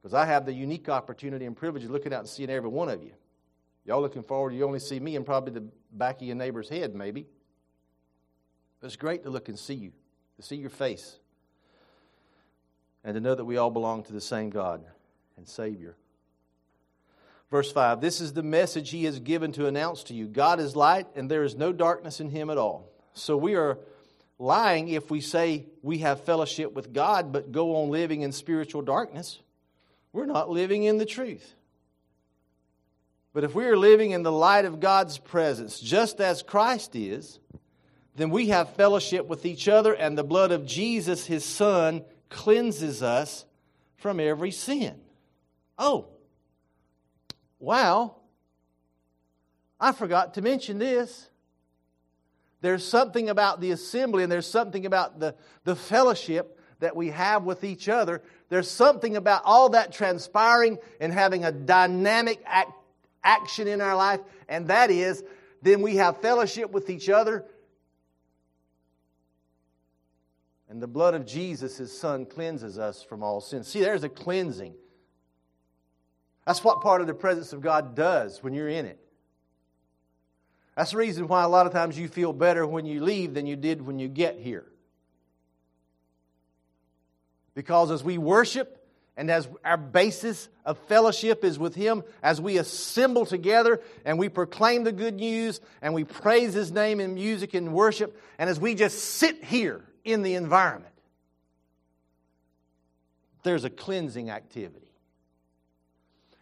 because 0.00 0.14
I 0.14 0.24
have 0.26 0.46
the 0.46 0.52
unique 0.52 0.88
opportunity 0.88 1.46
and 1.46 1.56
privilege 1.56 1.84
of 1.84 1.90
looking 1.90 2.12
out 2.12 2.20
and 2.20 2.28
seeing 2.28 2.50
every 2.50 2.68
one 2.68 2.88
of 2.88 3.02
you. 3.02 3.12
Y'all 3.84 4.00
looking 4.00 4.22
forward, 4.22 4.54
you 4.54 4.64
only 4.64 4.78
see 4.78 5.00
me 5.00 5.16
and 5.16 5.26
probably 5.26 5.52
the 5.52 5.66
back 5.92 6.16
of 6.16 6.22
your 6.22 6.36
neighbor's 6.36 6.68
head, 6.68 6.94
maybe. 6.94 7.26
But 8.80 8.86
it's 8.86 8.96
great 8.96 9.24
to 9.24 9.30
look 9.30 9.48
and 9.48 9.58
see 9.58 9.74
you, 9.74 9.92
to 10.36 10.42
see 10.42 10.56
your 10.56 10.70
face, 10.70 11.18
and 13.02 13.14
to 13.14 13.20
know 13.20 13.34
that 13.34 13.44
we 13.44 13.56
all 13.56 13.70
belong 13.70 14.02
to 14.04 14.12
the 14.12 14.20
same 14.20 14.50
God 14.50 14.84
and 15.36 15.46
Savior. 15.46 15.96
Verse 17.54 17.70
5 17.70 18.00
This 18.00 18.20
is 18.20 18.32
the 18.32 18.42
message 18.42 18.90
He 18.90 19.04
has 19.04 19.20
given 19.20 19.52
to 19.52 19.68
announce 19.68 20.02
to 20.04 20.12
you 20.12 20.26
God 20.26 20.58
is 20.58 20.74
light, 20.74 21.06
and 21.14 21.30
there 21.30 21.44
is 21.44 21.54
no 21.54 21.72
darkness 21.72 22.18
in 22.18 22.28
Him 22.28 22.50
at 22.50 22.58
all. 22.58 22.90
So 23.12 23.36
we 23.36 23.54
are 23.54 23.78
lying 24.40 24.88
if 24.88 25.08
we 25.08 25.20
say 25.20 25.66
we 25.80 25.98
have 25.98 26.24
fellowship 26.24 26.72
with 26.72 26.92
God 26.92 27.32
but 27.32 27.52
go 27.52 27.76
on 27.76 27.90
living 27.90 28.22
in 28.22 28.32
spiritual 28.32 28.82
darkness. 28.82 29.38
We're 30.12 30.26
not 30.26 30.50
living 30.50 30.82
in 30.82 30.98
the 30.98 31.06
truth. 31.06 31.54
But 33.32 33.44
if 33.44 33.54
we 33.54 33.66
are 33.66 33.76
living 33.76 34.10
in 34.10 34.24
the 34.24 34.32
light 34.32 34.64
of 34.64 34.80
God's 34.80 35.18
presence, 35.18 35.78
just 35.78 36.20
as 36.20 36.42
Christ 36.42 36.96
is, 36.96 37.38
then 38.16 38.30
we 38.30 38.48
have 38.48 38.74
fellowship 38.74 39.28
with 39.28 39.46
each 39.46 39.68
other, 39.68 39.92
and 39.92 40.18
the 40.18 40.24
blood 40.24 40.50
of 40.50 40.66
Jesus, 40.66 41.24
his 41.24 41.44
Son, 41.44 42.04
cleanses 42.30 43.00
us 43.00 43.44
from 43.96 44.18
every 44.18 44.50
sin. 44.50 44.96
Oh, 45.78 46.08
wow. 47.64 48.16
I 49.80 49.92
forgot 49.92 50.34
to 50.34 50.42
mention 50.42 50.78
this. 50.78 51.28
There's 52.60 52.86
something 52.86 53.28
about 53.28 53.60
the 53.60 53.72
assembly 53.72 54.22
and 54.22 54.32
there's 54.32 54.46
something 54.46 54.86
about 54.86 55.20
the, 55.20 55.34
the 55.64 55.76
fellowship 55.76 56.58
that 56.80 56.96
we 56.96 57.10
have 57.10 57.44
with 57.44 57.64
each 57.64 57.88
other. 57.88 58.22
There's 58.48 58.70
something 58.70 59.16
about 59.16 59.42
all 59.44 59.70
that 59.70 59.92
transpiring 59.92 60.78
and 61.00 61.12
having 61.12 61.44
a 61.44 61.52
dynamic 61.52 62.42
act, 62.46 62.72
action 63.22 63.68
in 63.68 63.80
our 63.80 63.96
life, 63.96 64.20
and 64.48 64.68
that 64.68 64.90
is 64.90 65.22
then 65.62 65.80
we 65.80 65.96
have 65.96 66.20
fellowship 66.20 66.70
with 66.70 66.90
each 66.90 67.08
other. 67.08 67.44
And 70.68 70.82
the 70.82 70.86
blood 70.86 71.14
of 71.14 71.24
Jesus, 71.24 71.76
his 71.76 71.96
son, 71.96 72.26
cleanses 72.26 72.78
us 72.78 73.02
from 73.02 73.22
all 73.22 73.40
sin. 73.40 73.64
See, 73.64 73.80
there's 73.80 74.04
a 74.04 74.08
cleansing. 74.08 74.74
That's 76.46 76.62
what 76.62 76.82
part 76.82 77.00
of 77.00 77.06
the 77.06 77.14
presence 77.14 77.52
of 77.52 77.60
God 77.60 77.94
does 77.94 78.42
when 78.42 78.54
you're 78.54 78.68
in 78.68 78.86
it. 78.86 78.98
That's 80.76 80.90
the 80.90 80.96
reason 80.96 81.28
why 81.28 81.44
a 81.44 81.48
lot 81.48 81.66
of 81.66 81.72
times 81.72 81.98
you 81.98 82.08
feel 82.08 82.32
better 82.32 82.66
when 82.66 82.84
you 82.84 83.02
leave 83.02 83.34
than 83.34 83.46
you 83.46 83.56
did 83.56 83.82
when 83.82 83.98
you 83.98 84.08
get 84.08 84.38
here. 84.38 84.66
Because 87.54 87.90
as 87.90 88.02
we 88.02 88.18
worship 88.18 88.80
and 89.16 89.30
as 89.30 89.48
our 89.64 89.76
basis 89.76 90.48
of 90.64 90.76
fellowship 90.88 91.44
is 91.44 91.58
with 91.58 91.76
Him, 91.76 92.02
as 92.22 92.40
we 92.40 92.58
assemble 92.58 93.24
together 93.24 93.80
and 94.04 94.18
we 94.18 94.28
proclaim 94.28 94.82
the 94.82 94.90
good 94.90 95.14
news 95.14 95.60
and 95.80 95.94
we 95.94 96.02
praise 96.02 96.52
His 96.52 96.72
name 96.72 96.98
in 96.98 97.14
music 97.14 97.54
and 97.54 97.72
worship, 97.72 98.20
and 98.38 98.50
as 98.50 98.58
we 98.58 98.74
just 98.74 98.98
sit 98.98 99.44
here 99.44 99.84
in 100.04 100.22
the 100.22 100.34
environment, 100.34 100.92
there's 103.44 103.64
a 103.64 103.70
cleansing 103.70 104.30
activity. 104.30 104.88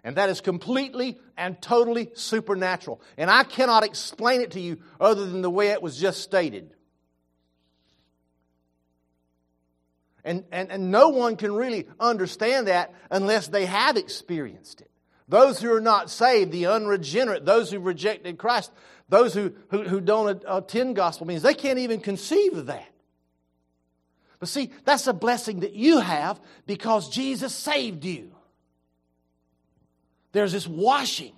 And 0.05 0.17
that 0.17 0.29
is 0.31 0.41
completely 0.41 1.19
and 1.37 1.61
totally 1.63 2.11
supernatural. 2.15 3.01
And 3.17 3.31
I 3.31 3.45
cannot 3.45 3.85
explain 3.85 4.41
it 4.41 4.53
to 4.53 4.61
you 4.61 4.79
other 5.01 5.27
than 5.27 5.43
the 5.43 5.51
way 5.51 5.69
it 5.69 5.83
was 5.83 5.97
just 5.97 6.23
stated. 6.23 6.75
And, 10.25 10.45
and, 10.53 10.71
and 10.71 10.91
no 10.91 11.11
one 11.11 11.37
can 11.37 11.53
really 11.53 11.87
understand 11.99 12.69
that 12.69 12.93
unless 13.11 13.49
they 13.49 13.67
have 13.67 13.97
experienced 13.97 14.81
it. 14.81 14.91
Those 15.29 15.61
who 15.61 15.73
are 15.73 15.81
not 15.81 16.11
saved, 16.11 16.53
the 16.53 16.67
unregenerate, 16.67 17.45
those 17.45 17.71
who 17.71 17.79
rejected 17.79 18.39
Christ, 18.39 18.73
those 19.09 19.35
who, 19.35 19.53
who, 19.71 19.83
who 19.85 20.01
don't 20.01 20.43
attend 20.47 20.97
gospel 20.97 21.27
meetings, 21.27 21.43
they 21.43 21.55
can't 21.55 21.79
even 21.79 22.01
conceive 22.01 22.55
of 22.55 22.67
that. 22.67 22.89
But 24.39 24.49
see, 24.49 24.71
that's 24.85 25.07
a 25.07 25.13
blessing 25.13 25.61
that 25.61 25.75
you 25.75 26.01
have 26.01 26.41
because 26.67 27.09
Jesus 27.09 27.55
saved 27.55 28.05
you. 28.05 28.33
There's 30.33 30.53
this 30.53 30.67
washing. 30.67 31.35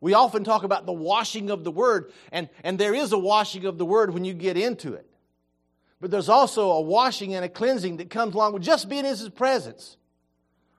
We 0.00 0.14
often 0.14 0.42
talk 0.42 0.64
about 0.64 0.84
the 0.84 0.92
washing 0.92 1.50
of 1.50 1.62
the 1.64 1.70
Word, 1.70 2.12
and, 2.32 2.48
and 2.64 2.78
there 2.78 2.94
is 2.94 3.12
a 3.12 3.18
washing 3.18 3.64
of 3.64 3.78
the 3.78 3.86
Word 3.86 4.12
when 4.12 4.24
you 4.24 4.34
get 4.34 4.56
into 4.56 4.94
it. 4.94 5.06
But 6.00 6.10
there's 6.10 6.28
also 6.28 6.72
a 6.72 6.80
washing 6.80 7.34
and 7.34 7.44
a 7.44 7.48
cleansing 7.48 7.98
that 7.98 8.10
comes 8.10 8.34
along 8.34 8.54
with 8.54 8.62
just 8.64 8.88
being 8.88 9.04
in 9.04 9.10
His 9.10 9.28
presence. 9.28 9.96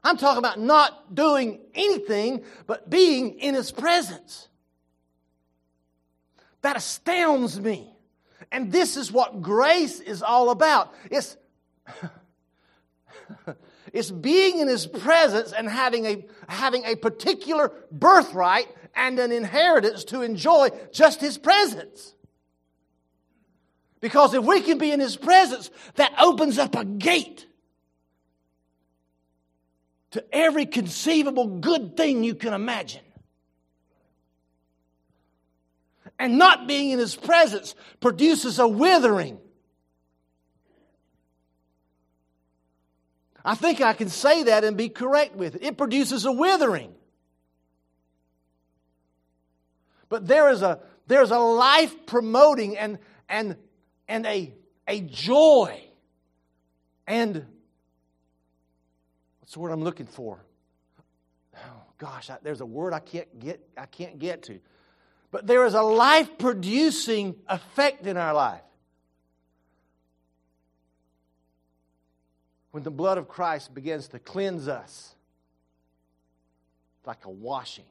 I'm 0.04 0.18
talking 0.18 0.40
about 0.40 0.60
not 0.60 1.16
doing 1.16 1.62
anything, 1.74 2.44
but 2.68 2.90
being 2.90 3.40
in 3.40 3.56
His 3.56 3.72
presence. 3.72 4.50
That 6.62 6.76
astounds 6.76 7.58
me. 7.58 7.96
And 8.52 8.72
this 8.72 8.98
is 8.98 9.12
what 9.12 9.42
grace 9.42 10.02
is 10.02 10.22
all 10.22 10.50
about. 10.50 10.94
It's, 11.10 11.38
it's 13.94 14.10
being 14.10 14.60
in 14.60 14.68
His 14.68 14.88
presence 14.88 15.54
and 15.54 15.70
having 15.70 16.06
a, 16.06 16.26
having 16.50 16.84
a 16.84 16.96
particular 16.96 17.72
birthright 17.92 18.68
and 18.96 19.20
an 19.20 19.32
inheritance 19.32 20.04
to 20.06 20.24
enjoy 20.24 20.70
just 20.92 21.22
His 21.22 21.38
presence. 21.38 22.16
Because 24.02 24.34
if 24.34 24.44
we 24.44 24.62
can 24.62 24.80
be 24.80 24.92
in 24.92 25.00
His 25.00 25.16
presence, 25.16 25.70
that 25.96 26.12
opens 26.20 26.58
up 26.58 26.76
a 26.76 26.84
gate 26.84 27.46
to 30.12 30.26
every 30.36 30.66
conceivable 30.66 31.60
good 31.60 31.96
thing 31.96 32.24
you 32.24 32.36
can 32.36 32.54
imagine. 32.54 33.02
And 36.18 36.38
not 36.38 36.68
being 36.68 36.90
in 36.90 37.00
His 37.00 37.16
presence 37.16 37.76
produces 38.02 38.58
a 38.58 38.68
withering. 38.68 39.40
I 43.46 43.56
think 43.56 43.82
I 43.82 43.94
can 43.94 44.10
say 44.10 44.44
that 44.44 44.64
and 44.64 44.78
be 44.78 44.90
correct 44.90 45.36
with 45.36 45.56
it. 45.56 45.64
It 45.64 45.78
produces 45.78 46.26
a 46.26 46.32
withering. 46.32 46.94
But 50.10 50.28
there 50.28 50.50
is 50.50 50.62
a, 50.62 50.80
there's 51.08 51.32
a 51.32 51.40
life 51.40 52.06
promoting 52.06 52.78
and, 52.78 53.00
and, 53.28 53.58
and 54.08 54.26
a, 54.26 54.54
a 54.88 55.02
joy 55.02 55.84
and 57.08 57.46
what's 59.40 59.54
the 59.54 59.60
word 59.60 59.72
I'm 59.72 59.84
looking 59.84 60.06
for? 60.06 60.44
Oh 61.56 61.82
gosh, 61.98 62.30
I, 62.30 62.38
there's 62.42 62.62
a 62.62 62.66
word 62.66 62.94
I 62.94 63.00
can't 63.00 63.40
get 63.40 63.62
I 63.78 63.86
can't 63.86 64.20
get 64.20 64.44
to. 64.44 64.60
But 65.32 65.48
there 65.48 65.66
is 65.66 65.74
a 65.74 65.82
life 65.82 66.38
producing 66.38 67.36
effect 67.48 68.06
in 68.06 68.18
our 68.18 68.34
life. 68.34 68.62
When 72.74 72.82
the 72.82 72.90
blood 72.90 73.20
of 73.20 73.28
Christ 73.28 73.76
begins 73.76 74.08
to 74.08 74.20
cleanse 74.20 74.68
us 74.68 75.14
like 77.06 77.24
a 77.26 77.30
washing. 77.30 77.86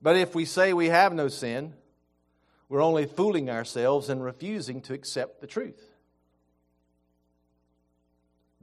But 0.00 0.16
if 0.16 0.34
we 0.34 0.46
say 0.46 0.72
we 0.72 0.88
have 0.88 1.12
no 1.12 1.28
sin, 1.28 1.74
we're 2.70 2.82
only 2.82 3.04
fooling 3.04 3.50
ourselves 3.50 4.08
and 4.08 4.24
refusing 4.24 4.80
to 4.82 4.94
accept 4.94 5.42
the 5.42 5.46
truth. 5.46 5.90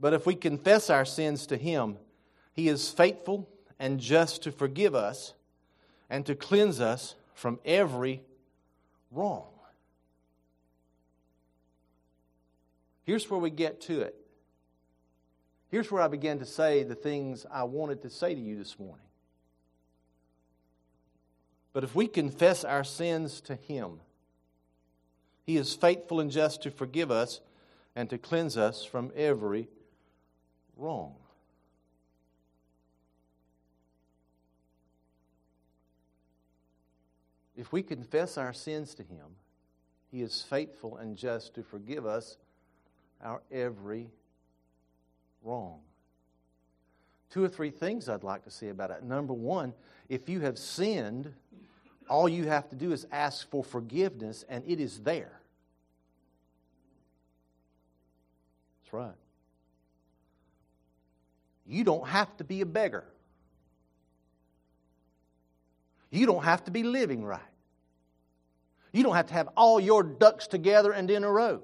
But 0.00 0.14
if 0.14 0.26
we 0.26 0.34
confess 0.34 0.90
our 0.90 1.04
sins 1.04 1.46
to 1.46 1.56
Him, 1.56 1.96
He 2.54 2.66
is 2.66 2.90
faithful 2.90 3.48
and 3.78 4.00
just 4.00 4.42
to 4.42 4.50
forgive 4.50 4.96
us 4.96 5.34
and 6.10 6.26
to 6.26 6.34
cleanse 6.34 6.80
us 6.80 7.14
from 7.34 7.60
every 7.64 8.20
wrong. 9.12 9.53
Here's 13.04 13.30
where 13.30 13.40
we 13.40 13.50
get 13.50 13.82
to 13.82 14.00
it. 14.00 14.16
Here's 15.70 15.90
where 15.90 16.02
I 16.02 16.08
began 16.08 16.38
to 16.38 16.46
say 16.46 16.82
the 16.82 16.94
things 16.94 17.46
I 17.50 17.64
wanted 17.64 18.02
to 18.02 18.10
say 18.10 18.34
to 18.34 18.40
you 18.40 18.56
this 18.56 18.78
morning. 18.78 19.06
But 21.72 21.84
if 21.84 21.94
we 21.94 22.06
confess 22.06 22.64
our 22.64 22.84
sins 22.84 23.40
to 23.42 23.56
Him, 23.56 24.00
He 25.44 25.56
is 25.56 25.74
faithful 25.74 26.20
and 26.20 26.30
just 26.30 26.62
to 26.62 26.70
forgive 26.70 27.10
us 27.10 27.40
and 27.96 28.08
to 28.10 28.18
cleanse 28.18 28.56
us 28.56 28.84
from 28.84 29.12
every 29.14 29.68
wrong. 30.76 31.14
If 37.56 37.72
we 37.72 37.82
confess 37.82 38.38
our 38.38 38.52
sins 38.52 38.94
to 38.94 39.02
Him, 39.02 39.36
He 40.10 40.22
is 40.22 40.42
faithful 40.42 40.96
and 40.96 41.16
just 41.16 41.54
to 41.54 41.62
forgive 41.62 42.06
us 42.06 42.36
our 43.24 43.42
every 43.50 44.10
wrong. 45.42 45.80
Two 47.30 47.42
or 47.42 47.48
three 47.48 47.70
things 47.70 48.08
I'd 48.08 48.22
like 48.22 48.44
to 48.44 48.50
say 48.50 48.68
about 48.68 48.90
it. 48.90 49.02
Number 49.02 49.32
one, 49.32 49.72
if 50.08 50.28
you 50.28 50.40
have 50.40 50.58
sinned, 50.58 51.32
all 52.08 52.28
you 52.28 52.44
have 52.44 52.68
to 52.68 52.76
do 52.76 52.92
is 52.92 53.06
ask 53.10 53.50
for 53.50 53.64
forgiveness, 53.64 54.44
and 54.48 54.62
it 54.66 54.78
is 54.78 55.00
there. 55.00 55.40
That's 58.82 58.92
right. 58.92 59.14
You 61.66 61.82
don't 61.82 62.06
have 62.06 62.36
to 62.36 62.44
be 62.44 62.60
a 62.60 62.66
beggar. 62.66 63.04
You 66.10 66.26
don't 66.26 66.44
have 66.44 66.62
to 66.64 66.70
be 66.70 66.84
living 66.84 67.24
right. 67.24 67.40
You 68.92 69.02
don't 69.02 69.16
have 69.16 69.26
to 69.26 69.34
have 69.34 69.48
all 69.56 69.80
your 69.80 70.04
ducks 70.04 70.46
together 70.46 70.92
and 70.92 71.10
in 71.10 71.24
a 71.24 71.30
row. 71.30 71.62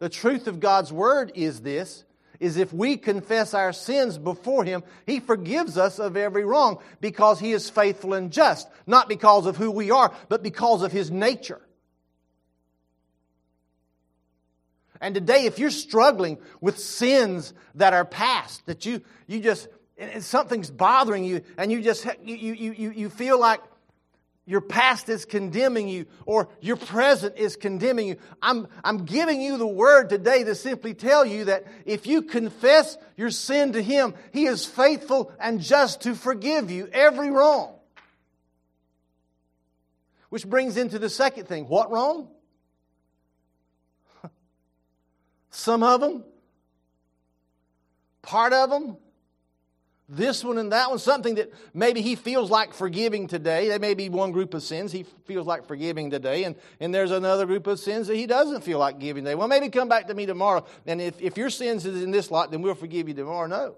The 0.00 0.08
truth 0.08 0.48
of 0.48 0.60
God's 0.60 0.92
word 0.92 1.32
is 1.34 1.60
this 1.60 2.04
is 2.40 2.56
if 2.56 2.72
we 2.72 2.96
confess 2.96 3.52
our 3.52 3.72
sins 3.72 4.16
before 4.16 4.64
Him, 4.64 4.82
He 5.06 5.20
forgives 5.20 5.76
us 5.76 5.98
of 5.98 6.16
every 6.16 6.42
wrong 6.44 6.78
because 7.00 7.38
He 7.38 7.52
is 7.52 7.68
faithful 7.68 8.14
and 8.14 8.32
just, 8.32 8.66
not 8.86 9.10
because 9.10 9.44
of 9.44 9.58
who 9.58 9.70
we 9.70 9.90
are, 9.90 10.12
but 10.30 10.42
because 10.42 10.82
of 10.82 10.90
His 10.90 11.10
nature. 11.10 11.60
And 15.02 15.14
today, 15.14 15.44
if 15.44 15.58
you're 15.58 15.70
struggling 15.70 16.38
with 16.62 16.78
sins 16.78 17.52
that 17.74 17.92
are 17.92 18.06
past, 18.06 18.64
that 18.66 18.86
you, 18.86 19.02
you 19.26 19.40
just, 19.40 19.68
something's 20.20 20.70
bothering 20.70 21.24
you, 21.24 21.42
and 21.58 21.70
you 21.70 21.82
just, 21.82 22.06
you, 22.22 22.36
you, 22.36 22.72
you, 22.72 22.90
you 22.90 23.10
feel 23.10 23.38
like 23.38 23.60
your 24.50 24.60
past 24.60 25.08
is 25.08 25.24
condemning 25.26 25.88
you 25.88 26.06
or 26.26 26.48
your 26.60 26.74
present 26.74 27.36
is 27.36 27.54
condemning 27.54 28.08
you. 28.08 28.16
I'm, 28.42 28.66
I'm 28.82 29.04
giving 29.04 29.40
you 29.40 29.58
the 29.58 29.66
word 29.66 30.08
today 30.08 30.42
to 30.42 30.56
simply 30.56 30.92
tell 30.92 31.24
you 31.24 31.44
that 31.44 31.66
if 31.86 32.08
you 32.08 32.22
confess 32.22 32.98
your 33.16 33.30
sin 33.30 33.74
to 33.74 33.80
Him, 33.80 34.12
He 34.32 34.46
is 34.46 34.66
faithful 34.66 35.30
and 35.38 35.60
just 35.60 36.00
to 36.00 36.16
forgive 36.16 36.68
you 36.68 36.88
every 36.92 37.30
wrong. 37.30 37.76
Which 40.30 40.44
brings 40.44 40.76
into 40.76 40.98
the 40.98 41.10
second 41.10 41.46
thing 41.46 41.66
what 41.68 41.92
wrong? 41.92 42.28
Some 45.50 45.84
of 45.84 46.00
them, 46.00 46.24
part 48.20 48.52
of 48.52 48.68
them, 48.68 48.96
this 50.12 50.42
one 50.42 50.58
and 50.58 50.72
that 50.72 50.90
one, 50.90 50.98
something 50.98 51.36
that 51.36 51.52
maybe 51.72 52.02
he 52.02 52.16
feels 52.16 52.50
like 52.50 52.74
forgiving 52.74 53.28
today. 53.28 53.68
There 53.68 53.78
may 53.78 53.94
be 53.94 54.08
one 54.08 54.32
group 54.32 54.54
of 54.54 54.62
sins 54.64 54.90
he 54.90 55.04
feels 55.24 55.46
like 55.46 55.66
forgiving 55.66 56.10
today, 56.10 56.42
and, 56.44 56.56
and 56.80 56.92
there's 56.92 57.12
another 57.12 57.46
group 57.46 57.68
of 57.68 57.78
sins 57.78 58.08
that 58.08 58.16
he 58.16 58.26
doesn't 58.26 58.62
feel 58.62 58.80
like 58.80 58.98
giving 58.98 59.22
today. 59.22 59.36
Well, 59.36 59.46
maybe 59.46 59.68
come 59.68 59.88
back 59.88 60.08
to 60.08 60.14
me 60.14 60.26
tomorrow, 60.26 60.66
and 60.84 61.00
if, 61.00 61.22
if 61.22 61.36
your 61.36 61.48
sins 61.48 61.86
is 61.86 62.02
in 62.02 62.10
this 62.10 62.28
lot, 62.28 62.50
then 62.50 62.60
we'll 62.60 62.74
forgive 62.74 63.08
you 63.08 63.14
tomorrow. 63.14 63.46
No. 63.46 63.76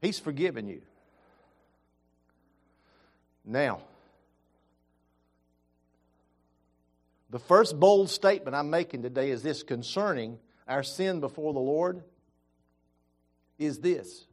He's 0.00 0.20
forgiven 0.20 0.68
you. 0.68 0.82
Now, 3.44 3.80
the 7.30 7.40
first 7.40 7.80
bold 7.80 8.10
statement 8.10 8.54
I'm 8.54 8.70
making 8.70 9.02
today 9.02 9.30
is 9.30 9.42
this 9.42 9.64
concerning 9.64 10.38
our 10.68 10.84
sin 10.84 11.18
before 11.18 11.52
the 11.52 11.58
Lord 11.58 12.04
is 13.58 13.78
this 13.78 14.26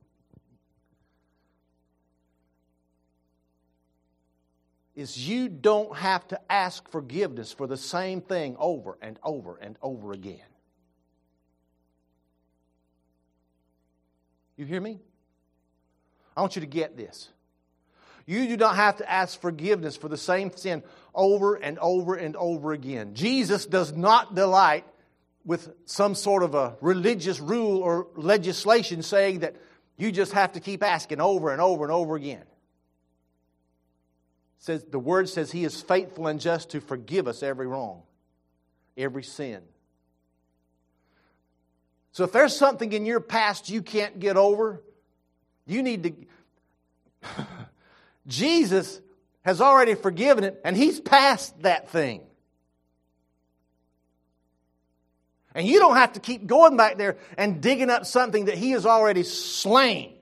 is 4.96 5.18
you 5.28 5.50
don't 5.50 5.96
have 5.98 6.28
to 6.28 6.40
ask 6.52 6.88
forgiveness 6.90 7.52
for 7.52 7.66
the 7.66 7.78
same 7.78 8.22
thing 8.22 8.56
over 8.60 8.98
and 9.02 9.18
over 9.24 9.58
and 9.60 9.76
over 9.82 10.12
again. 10.12 10.40
You 14.56 14.66
hear 14.66 14.82
me? 14.82 15.00
I 16.38 16.42
want 16.42 16.56
you 16.56 16.60
to 16.62 16.68
get 16.68 16.96
this. 16.96 17.30
You 18.26 18.48
do 18.48 18.56
not 18.56 18.76
have 18.76 18.98
to 18.98 19.12
ask 19.12 19.42
forgiveness 19.42 19.98
for 19.98 20.08
the 20.08 20.18
same 20.18 20.56
sin 20.56 20.84
over 21.14 21.56
and 21.56 21.78
over 21.80 22.16
and 22.16 22.36
over 22.36 22.72
again. 22.72 23.16
Jesus 23.16 23.66
does 23.66 23.94
not 23.94 24.36
delight 24.36 24.86
with 25.46 25.74
some 25.86 26.16
sort 26.16 26.44
of 26.44 26.56
a 26.56 26.78
religious 26.82 27.40
rule 27.40 27.82
or 27.82 28.08
legislation 28.16 29.02
saying 29.04 29.40
that 29.40 29.56
you 29.98 30.12
just 30.12 30.34
have 30.34 30.54
to 30.54 30.60
keep 30.60 30.84
asking 30.84 31.22
over 31.22 31.52
and 31.52 31.62
over 31.62 31.84
and 31.84 31.92
over 31.92 32.16
again. 32.16 32.44
says 34.60 34.84
the 34.90 35.00
word 35.00 35.30
says 35.30 35.52
he 35.52 35.64
is 35.64 35.82
faithful 35.82 36.28
and 36.28 36.40
just 36.40 36.72
to 36.72 36.82
forgive 36.82 37.28
us 37.28 37.44
every 37.44 37.68
wrong, 37.68 38.04
every 38.98 39.24
sin. 39.24 39.62
So 42.14 42.24
if 42.24 42.32
there's 42.32 42.56
something 42.56 42.94
in 42.94 43.06
your 43.06 43.20
past 43.20 43.70
you 43.70 43.82
can't 43.82 44.20
get 44.20 44.38
over, 44.38 44.82
you 45.66 45.84
need 45.84 46.04
to 46.04 46.14
Jesus 48.28 49.02
has 49.44 49.60
already 49.62 49.96
forgiven 49.96 50.44
it 50.44 50.62
and 50.64 50.78
he's 50.78 51.00
past 51.00 51.62
that 51.64 51.90
thing. 51.90 52.22
And 55.56 55.68
you 55.68 55.80
don't 55.80 55.96
have 55.96 56.14
to 56.14 56.20
keep 56.20 56.48
going 56.48 56.78
back 56.78 56.98
there 56.98 57.18
and 57.38 57.62
digging 57.62 57.90
up 57.90 58.06
something 58.06 58.46
that 58.46 58.58
he 58.58 58.72
has 58.72 58.86
already 58.86 59.24
slain 59.24 60.14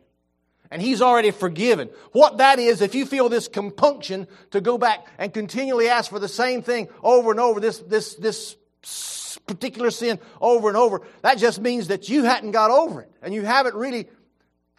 and 0.71 0.81
he's 0.81 1.01
already 1.01 1.31
forgiven. 1.31 1.89
What 2.13 2.37
that 2.37 2.57
is, 2.57 2.81
if 2.81 2.95
you 2.95 3.05
feel 3.05 3.27
this 3.27 3.49
compunction 3.49 4.27
to 4.51 4.61
go 4.61 4.77
back 4.77 5.05
and 5.17 5.33
continually 5.33 5.89
ask 5.89 6.09
for 6.09 6.19
the 6.19 6.29
same 6.29 6.61
thing 6.61 6.87
over 7.03 7.31
and 7.31 7.39
over, 7.39 7.59
this, 7.59 7.79
this, 7.79 8.15
this 8.15 9.37
particular 9.45 9.91
sin 9.91 10.17
over 10.39 10.69
and 10.69 10.77
over, 10.77 11.01
that 11.23 11.37
just 11.37 11.59
means 11.59 11.89
that 11.89 12.07
you 12.07 12.23
hadn't 12.23 12.51
got 12.51 12.71
over 12.71 13.01
it 13.01 13.11
and 13.21 13.33
you 13.33 13.43
haven't 13.43 13.75
really, 13.75 14.07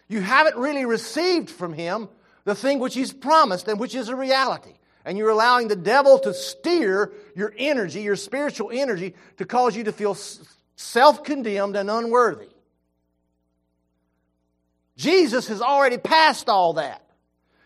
you 0.08 0.22
haven't 0.22 0.56
really 0.56 0.86
received 0.86 1.50
from 1.50 1.74
him 1.74 2.08
the 2.44 2.54
thing 2.54 2.78
which 2.78 2.94
he's 2.94 3.12
promised 3.12 3.68
and 3.68 3.78
which 3.78 3.94
is 3.94 4.08
a 4.08 4.16
reality. 4.16 4.72
And 5.04 5.18
you're 5.18 5.30
allowing 5.30 5.68
the 5.68 5.76
devil 5.76 6.18
to 6.20 6.32
steer 6.32 7.12
your 7.34 7.52
energy, 7.56 8.02
your 8.02 8.16
spiritual 8.16 8.70
energy, 8.72 9.14
to 9.38 9.44
cause 9.44 9.76
you 9.76 9.84
to 9.84 9.92
feel 9.92 10.16
self 10.76 11.24
condemned 11.24 11.76
and 11.76 11.90
unworthy. 11.90 12.48
Jesus 14.96 15.48
has 15.48 15.60
already 15.60 15.98
passed 15.98 16.48
all 16.48 16.74
that. 16.74 17.02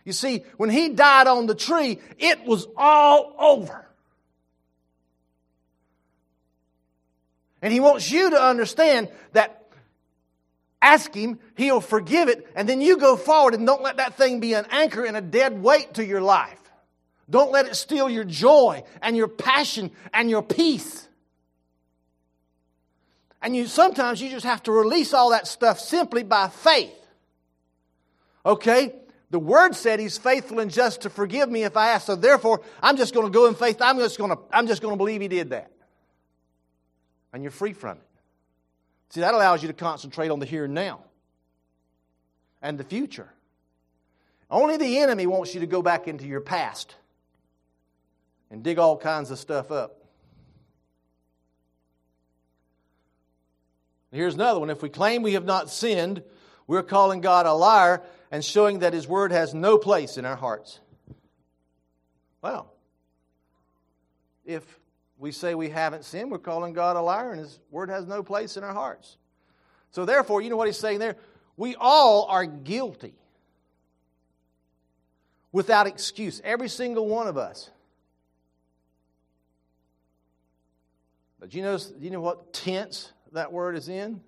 You 0.04 0.12
see, 0.12 0.44
when 0.56 0.70
he 0.70 0.90
died 0.90 1.26
on 1.26 1.46
the 1.46 1.54
tree, 1.54 1.98
it 2.18 2.44
was 2.46 2.66
all 2.76 3.34
over. 3.38 3.86
And 7.60 7.72
he 7.72 7.80
wants 7.80 8.10
you 8.10 8.30
to 8.30 8.40
understand 8.40 9.10
that 9.32 9.66
ask 10.80 11.12
him, 11.12 11.40
he'll 11.56 11.80
forgive 11.80 12.28
it, 12.28 12.46
and 12.54 12.68
then 12.68 12.80
you 12.80 12.98
go 12.98 13.16
forward 13.16 13.54
and 13.54 13.66
don't 13.66 13.82
let 13.82 13.96
that 13.96 14.16
thing 14.16 14.38
be 14.38 14.54
an 14.54 14.66
anchor 14.70 15.04
and 15.04 15.16
a 15.16 15.20
dead 15.20 15.60
weight 15.60 15.94
to 15.94 16.04
your 16.04 16.20
life. 16.20 16.60
Don't 17.28 17.50
let 17.50 17.66
it 17.66 17.74
steal 17.74 18.08
your 18.08 18.24
joy 18.24 18.84
and 19.02 19.16
your 19.16 19.28
passion 19.28 19.90
and 20.14 20.30
your 20.30 20.42
peace. 20.42 21.08
And 23.42 23.54
you 23.54 23.66
sometimes 23.66 24.20
you 24.20 24.30
just 24.30 24.46
have 24.46 24.62
to 24.64 24.72
release 24.72 25.12
all 25.12 25.30
that 25.30 25.46
stuff 25.46 25.80
simply 25.80 26.22
by 26.22 26.48
faith. 26.48 26.94
Okay? 28.44 28.94
The 29.30 29.40
word 29.40 29.74
said 29.74 29.98
he's 29.98 30.18
faithful 30.18 30.60
and 30.60 30.70
just 30.70 31.02
to 31.02 31.10
forgive 31.10 31.50
me 31.50 31.64
if 31.64 31.76
I 31.76 31.90
ask. 31.90 32.06
So 32.06 32.14
therefore, 32.14 32.62
I'm 32.80 32.96
just 32.96 33.12
going 33.12 33.26
to 33.26 33.32
go 33.32 33.46
in 33.46 33.54
faith. 33.54 33.78
I'm 33.80 33.98
just 33.98 34.18
going 34.18 34.30
to, 34.30 34.38
I'm 34.52 34.68
just 34.68 34.82
going 34.82 34.94
to 34.94 34.96
believe 34.96 35.20
he 35.20 35.28
did 35.28 35.50
that. 35.50 35.70
And 37.32 37.42
you're 37.42 37.50
free 37.50 37.72
from 37.72 37.98
it. 37.98 38.04
See, 39.10 39.20
that 39.20 39.34
allows 39.34 39.62
you 39.62 39.68
to 39.68 39.74
concentrate 39.74 40.30
on 40.30 40.38
the 40.38 40.46
here 40.46 40.64
and 40.64 40.74
now 40.74 41.00
and 42.62 42.78
the 42.78 42.84
future. 42.84 43.28
Only 44.48 44.76
the 44.76 44.98
enemy 44.98 45.26
wants 45.26 45.54
you 45.54 45.60
to 45.60 45.66
go 45.66 45.82
back 45.82 46.06
into 46.06 46.26
your 46.26 46.40
past 46.40 46.94
and 48.50 48.62
dig 48.62 48.78
all 48.78 48.96
kinds 48.96 49.30
of 49.30 49.38
stuff 49.38 49.70
up. 49.70 49.96
Here's 54.12 54.34
another 54.34 54.60
one. 54.60 54.70
If 54.70 54.82
we 54.82 54.88
claim 54.88 55.22
we 55.22 55.34
have 55.34 55.44
not 55.44 55.70
sinned, 55.70 56.22
we're 56.66 56.82
calling 56.82 57.20
God 57.20 57.46
a 57.46 57.52
liar 57.52 58.02
and 58.30 58.44
showing 58.44 58.80
that 58.80 58.92
His 58.92 59.06
Word 59.06 59.32
has 59.32 59.52
no 59.52 59.78
place 59.78 60.16
in 60.16 60.24
our 60.24 60.36
hearts. 60.36 60.80
Well, 62.40 62.72
if 64.44 64.62
we 65.18 65.32
say 65.32 65.54
we 65.54 65.68
haven't 65.68 66.04
sinned, 66.04 66.30
we're 66.30 66.38
calling 66.38 66.72
God 66.72 66.96
a 66.96 67.02
liar 67.02 67.32
and 67.32 67.40
His 67.40 67.58
Word 67.70 67.90
has 67.90 68.06
no 68.06 68.22
place 68.22 68.56
in 68.56 68.64
our 68.64 68.74
hearts. 68.74 69.16
So, 69.90 70.04
therefore, 70.04 70.40
you 70.40 70.50
know 70.50 70.56
what 70.56 70.66
He's 70.66 70.78
saying 70.78 70.98
there? 70.98 71.16
We 71.56 71.74
all 71.74 72.26
are 72.26 72.46
guilty 72.46 73.14
without 75.52 75.86
excuse, 75.86 76.40
every 76.44 76.68
single 76.68 77.08
one 77.08 77.26
of 77.28 77.36
us. 77.36 77.70
But 81.46 81.54
you 81.54 81.62
know, 81.62 81.78
you 82.00 82.10
know 82.10 82.20
what 82.20 82.52
tense 82.52 83.12
that 83.30 83.52
word 83.52 83.76
is 83.76 83.88
in? 83.88 84.20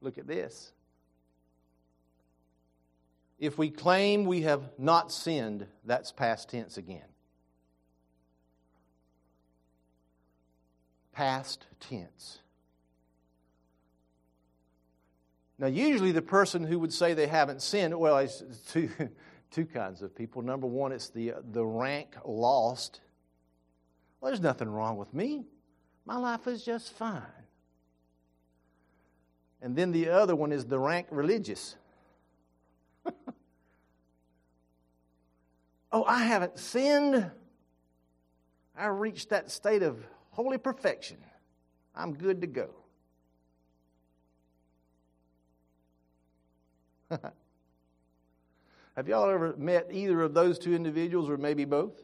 Look 0.00 0.16
at 0.16 0.26
this. 0.26 0.72
If 3.38 3.58
we 3.58 3.68
claim 3.68 4.24
we 4.24 4.40
have 4.40 4.70
not 4.78 5.12
sinned, 5.12 5.66
that's 5.84 6.10
past 6.10 6.48
tense 6.48 6.78
again. 6.78 7.04
Past 11.12 11.66
tense. 11.78 12.38
Now, 15.58 15.66
usually 15.66 16.12
the 16.12 16.22
person 16.22 16.64
who 16.64 16.78
would 16.78 16.94
say 16.94 17.12
they 17.12 17.26
haven't 17.26 17.60
sinned, 17.60 18.00
well, 18.00 18.16
it's 18.16 18.42
two, 18.70 18.88
two 19.50 19.66
kinds 19.66 20.00
of 20.00 20.16
people. 20.16 20.40
Number 20.40 20.66
one, 20.66 20.90
it's 20.90 21.10
the, 21.10 21.34
the 21.50 21.66
rank 21.66 22.16
lost. 22.24 23.02
Well, 24.22 24.30
there's 24.30 24.40
nothing 24.40 24.70
wrong 24.70 24.96
with 24.96 25.12
me. 25.12 25.44
My 26.04 26.16
life 26.16 26.46
is 26.46 26.64
just 26.64 26.92
fine. 26.92 27.22
And 29.60 29.76
then 29.76 29.92
the 29.92 30.08
other 30.08 30.34
one 30.34 30.50
is 30.50 30.64
the 30.64 30.78
rank 30.78 31.06
religious. 31.10 31.76
oh, 35.92 36.04
I 36.04 36.24
haven't 36.24 36.58
sinned. 36.58 37.30
I 38.76 38.86
reached 38.86 39.28
that 39.30 39.50
state 39.50 39.82
of 39.84 40.04
holy 40.30 40.58
perfection. 40.58 41.18
I'm 41.94 42.14
good 42.14 42.40
to 42.40 42.46
go. 42.48 42.70
Have 48.96 49.06
y'all 49.06 49.30
ever 49.30 49.54
met 49.56 49.88
either 49.92 50.22
of 50.22 50.34
those 50.34 50.58
two 50.58 50.74
individuals 50.74 51.30
or 51.30 51.36
maybe 51.36 51.64
both? 51.64 52.02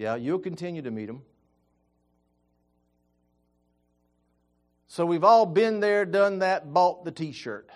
Yeah, 0.00 0.16
you'll 0.16 0.38
continue 0.38 0.80
to 0.80 0.90
meet 0.90 1.08
them. 1.08 1.20
So 4.88 5.04
we've 5.04 5.24
all 5.24 5.44
been 5.44 5.80
there, 5.80 6.06
done 6.06 6.38
that, 6.38 6.72
bought 6.72 7.04
the 7.04 7.12
t 7.12 7.32
shirt, 7.32 7.68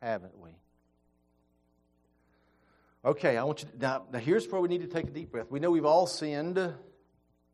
haven't 0.00 0.40
we? 0.40 0.52
Okay, 3.04 3.36
I 3.36 3.44
want 3.44 3.60
you 3.62 3.68
to, 3.68 3.78
now, 3.78 4.04
now 4.10 4.20
here's 4.20 4.48
where 4.48 4.62
we 4.62 4.68
need 4.68 4.80
to 4.80 4.86
take 4.86 5.04
a 5.04 5.10
deep 5.10 5.30
breath. 5.30 5.48
We 5.50 5.60
know 5.60 5.70
we've 5.70 5.84
all 5.84 6.06
sinned 6.06 6.56
in 6.56 6.72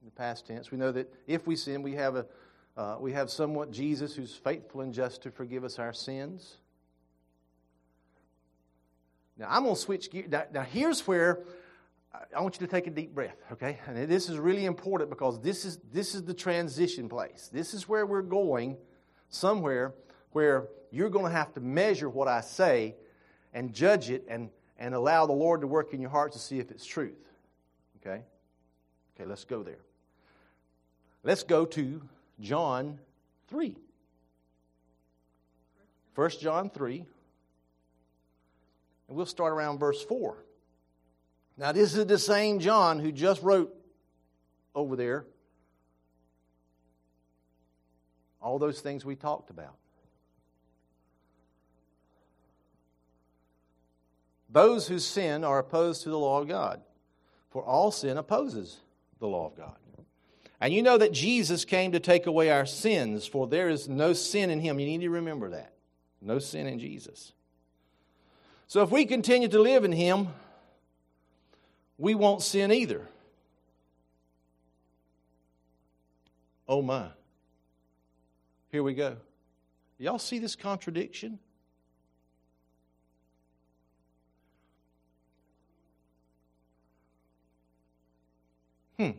the 0.05 0.12
past 0.12 0.47
tense. 0.47 0.71
We 0.71 0.79
know 0.79 0.92
that 0.92 1.12
if 1.27 1.49
we 1.49 1.57
sin, 1.57 1.83
we 1.83 1.94
have 1.94 2.14
a 2.14 2.27
uh, 2.77 2.97
we 3.01 3.12
have 3.12 3.29
somewhat 3.29 3.73
Jesus 3.73 4.14
who's 4.14 4.37
faithful 4.37 4.83
and 4.83 4.94
just 4.94 5.21
to 5.23 5.33
forgive 5.33 5.64
us 5.64 5.81
our 5.81 5.92
sins. 5.92 6.59
Now 9.37 9.49
I'm 9.51 9.64
going 9.64 9.75
to 9.75 9.81
switch 9.81 10.12
gears. 10.12 10.31
Now, 10.31 10.44
now 10.53 10.62
here's 10.62 11.09
where 11.09 11.40
I 12.35 12.40
want 12.40 12.59
you 12.59 12.66
to 12.66 12.71
take 12.71 12.87
a 12.87 12.90
deep 12.90 13.14
breath, 13.14 13.37
okay? 13.53 13.79
And 13.87 14.09
this 14.09 14.29
is 14.29 14.38
really 14.38 14.64
important 14.64 15.11
because 15.11 15.40
this 15.40 15.64
is, 15.64 15.79
this 15.92 16.14
is 16.14 16.25
the 16.25 16.35
transition 16.35 17.09
place. 17.09 17.51
This 17.53 17.75
is 17.75 17.88
where 17.88 18.07
we're 18.07 18.23
going 18.23 18.77
somewhere 19.29 19.94
where 20.33 20.68
you're 20.90 21.11
going 21.11 21.27
to 21.27 21.31
have 21.31 21.53
to 21.55 21.61
measure 21.61 22.09
what 22.09 22.29
I 22.29 22.40
say 22.40 22.97
and 23.53 23.73
judge 23.73 24.11
it 24.11 24.25
and, 24.29 24.51
and 24.79 24.94
allow 24.94 25.27
the 25.27 25.33
Lord 25.33 25.61
to 25.61 25.66
work 25.66 25.92
in 25.92 26.01
your 26.01 26.11
heart 26.11 26.33
to 26.33 26.38
see 26.38 26.59
if 26.59 26.71
it's 26.71 26.87
truth. 26.87 27.18
Okay? 28.01 28.23
Okay, 29.14 29.29
let's 29.29 29.44
go 29.44 29.62
there. 29.62 29.81
Let's 31.23 31.42
go 31.42 31.66
to 31.66 32.03
John 32.40 32.99
3. 33.49 33.77
1 36.14 36.31
John 36.40 36.71
3. 36.71 37.05
And 39.09 39.16
we'll 39.16 39.27
start 39.27 39.53
around 39.53 39.79
verse 39.79 40.03
4. 40.03 40.44
Now, 41.59 41.73
this 41.73 41.97
is 41.97 42.07
the 42.07 42.18
same 42.18 42.61
John 42.61 43.01
who 43.01 43.11
just 43.11 43.42
wrote 43.42 43.75
over 44.75 44.94
there 44.94 45.27
all 48.40 48.61
those 48.61 48.81
things 48.81 49.05
we 49.05 49.16
talked 49.16 49.51
about. 49.51 49.75
Those 54.49 54.88
who 54.88 55.01
sin 55.01 55.44
are 55.44 55.59
opposed 55.59 56.05
to 56.05 56.11
the 56.11 56.18
law 56.18 56.40
of 56.40 56.49
God, 56.49 56.81
for 57.51 57.62
all 57.62 57.90
sin 57.90 58.16
opposes 58.16 58.79
the 59.18 59.27
law 59.27 59.47
of 59.47 59.57
God. 59.57 59.77
And 60.61 60.73
you 60.73 60.83
know 60.83 60.99
that 60.99 61.12
Jesus 61.12 61.64
came 61.64 61.92
to 61.92 62.01
take 62.01 62.27
away 62.27 62.51
our 62.51 62.66
sins, 62.66 63.27
for 63.27 63.47
there 63.47 63.68
is 63.68 63.88
no 63.88 64.12
sin 64.12 64.51
in 64.51 64.61
him. 64.61 64.81
You 64.81 64.87
need 64.87 65.01
to 65.01 65.11
remember 65.11 65.51
that. 65.51 65.73
No 66.21 66.38
sin 66.38 66.66
in 66.66 66.79
Jesus. 66.79 67.33
So 68.66 68.83
if 68.83 68.90
we 68.90 69.05
continue 69.05 69.49
to 69.49 69.61
live 69.61 69.85
in 69.85 69.92
him, 69.92 70.29
we 71.98 72.14
won't 72.14 72.42
sin 72.42 72.72
either. 72.72 73.06
Oh 76.66 76.80
my. 76.80 77.08
Here 78.70 78.82
we 78.82 78.94
go. 78.94 79.16
Y'all 79.98 80.18
see 80.18 80.38
this 80.38 80.54
contradiction? 80.54 81.38
Hmm. 88.96 89.11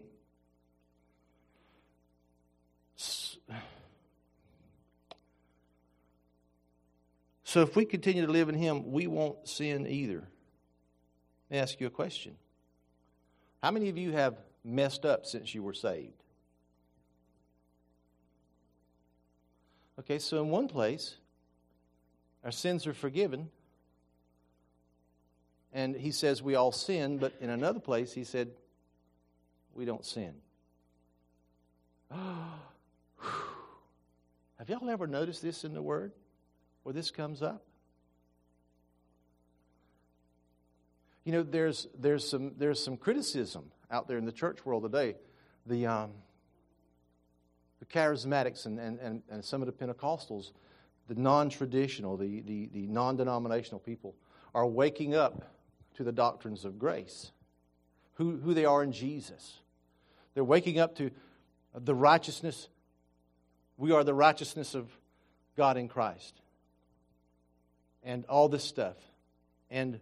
So 7.43 7.63
if 7.63 7.75
we 7.75 7.83
continue 7.83 8.23
to 8.27 8.31
live 8.31 8.47
in 8.47 8.53
Him, 8.53 8.91
we 8.91 9.07
won't 9.07 9.47
sin 9.49 9.87
either. 9.87 10.27
Let 11.49 11.55
me 11.55 11.57
ask 11.57 11.81
you 11.81 11.87
a 11.87 11.89
question. 11.89 12.35
How 13.61 13.71
many 13.71 13.89
of 13.89 13.97
you 13.97 14.11
have 14.11 14.37
messed 14.63 15.05
up 15.05 15.25
since 15.25 15.53
you 15.53 15.63
were 15.63 15.73
saved? 15.73 16.23
Okay, 19.99 20.17
so 20.17 20.41
in 20.41 20.49
one 20.49 20.69
place, 20.69 21.15
our 22.43 22.51
sins 22.51 22.87
are 22.87 22.93
forgiven. 22.93 23.49
And 25.73 25.95
he 25.95 26.11
says 26.11 26.41
we 26.41 26.55
all 26.55 26.71
sin, 26.71 27.17
but 27.17 27.33
in 27.41 27.49
another 27.49 27.79
place, 27.79 28.13
he 28.13 28.23
said 28.23 28.49
we 29.73 29.85
don't 29.85 30.05
sin. 30.05 30.33
Have 32.11 32.59
y'all 34.67 34.89
ever 34.89 35.05
noticed 35.05 35.41
this 35.41 35.63
in 35.63 35.73
the 35.73 35.81
Word 35.81 36.13
where 36.83 36.93
this 36.93 37.11
comes 37.11 37.41
up? 37.41 37.63
You 41.23 41.33
know, 41.33 41.43
there's, 41.43 41.87
there's, 41.97 42.27
some, 42.27 42.53
there's 42.57 42.83
some 42.83 42.97
criticism 42.97 43.71
out 43.91 44.07
there 44.07 44.17
in 44.17 44.25
the 44.25 44.31
church 44.31 44.65
world 44.65 44.83
today. 44.83 45.15
The, 45.65 45.85
um, 45.85 46.11
the 47.79 47.85
charismatics 47.85 48.65
and, 48.65 48.79
and, 48.79 48.99
and, 48.99 49.21
and 49.29 49.43
some 49.43 49.61
of 49.61 49.65
the 49.65 49.73
Pentecostals, 49.73 50.51
the 51.07 51.15
non 51.15 51.49
traditional, 51.49 52.17
the, 52.17 52.41
the, 52.41 52.69
the 52.73 52.87
non 52.87 53.17
denominational 53.17 53.79
people, 53.79 54.15
are 54.53 54.65
waking 54.65 55.15
up 55.15 55.55
to 55.95 56.03
the 56.03 56.11
doctrines 56.11 56.65
of 56.65 56.79
grace, 56.79 57.31
who, 58.13 58.37
who 58.37 58.53
they 58.53 58.65
are 58.65 58.83
in 58.83 58.91
Jesus. 58.91 59.59
They're 60.33 60.43
waking 60.43 60.79
up 60.79 60.95
to 60.97 61.11
the 61.75 61.95
righteousness. 61.95 62.69
We 63.77 63.91
are 63.91 64.03
the 64.03 64.13
righteousness 64.13 64.75
of 64.75 64.89
God 65.55 65.77
in 65.77 65.87
Christ. 65.87 66.41
And 68.03 68.25
all 68.25 68.47
this 68.47 68.63
stuff. 68.63 68.95
And 69.69 69.99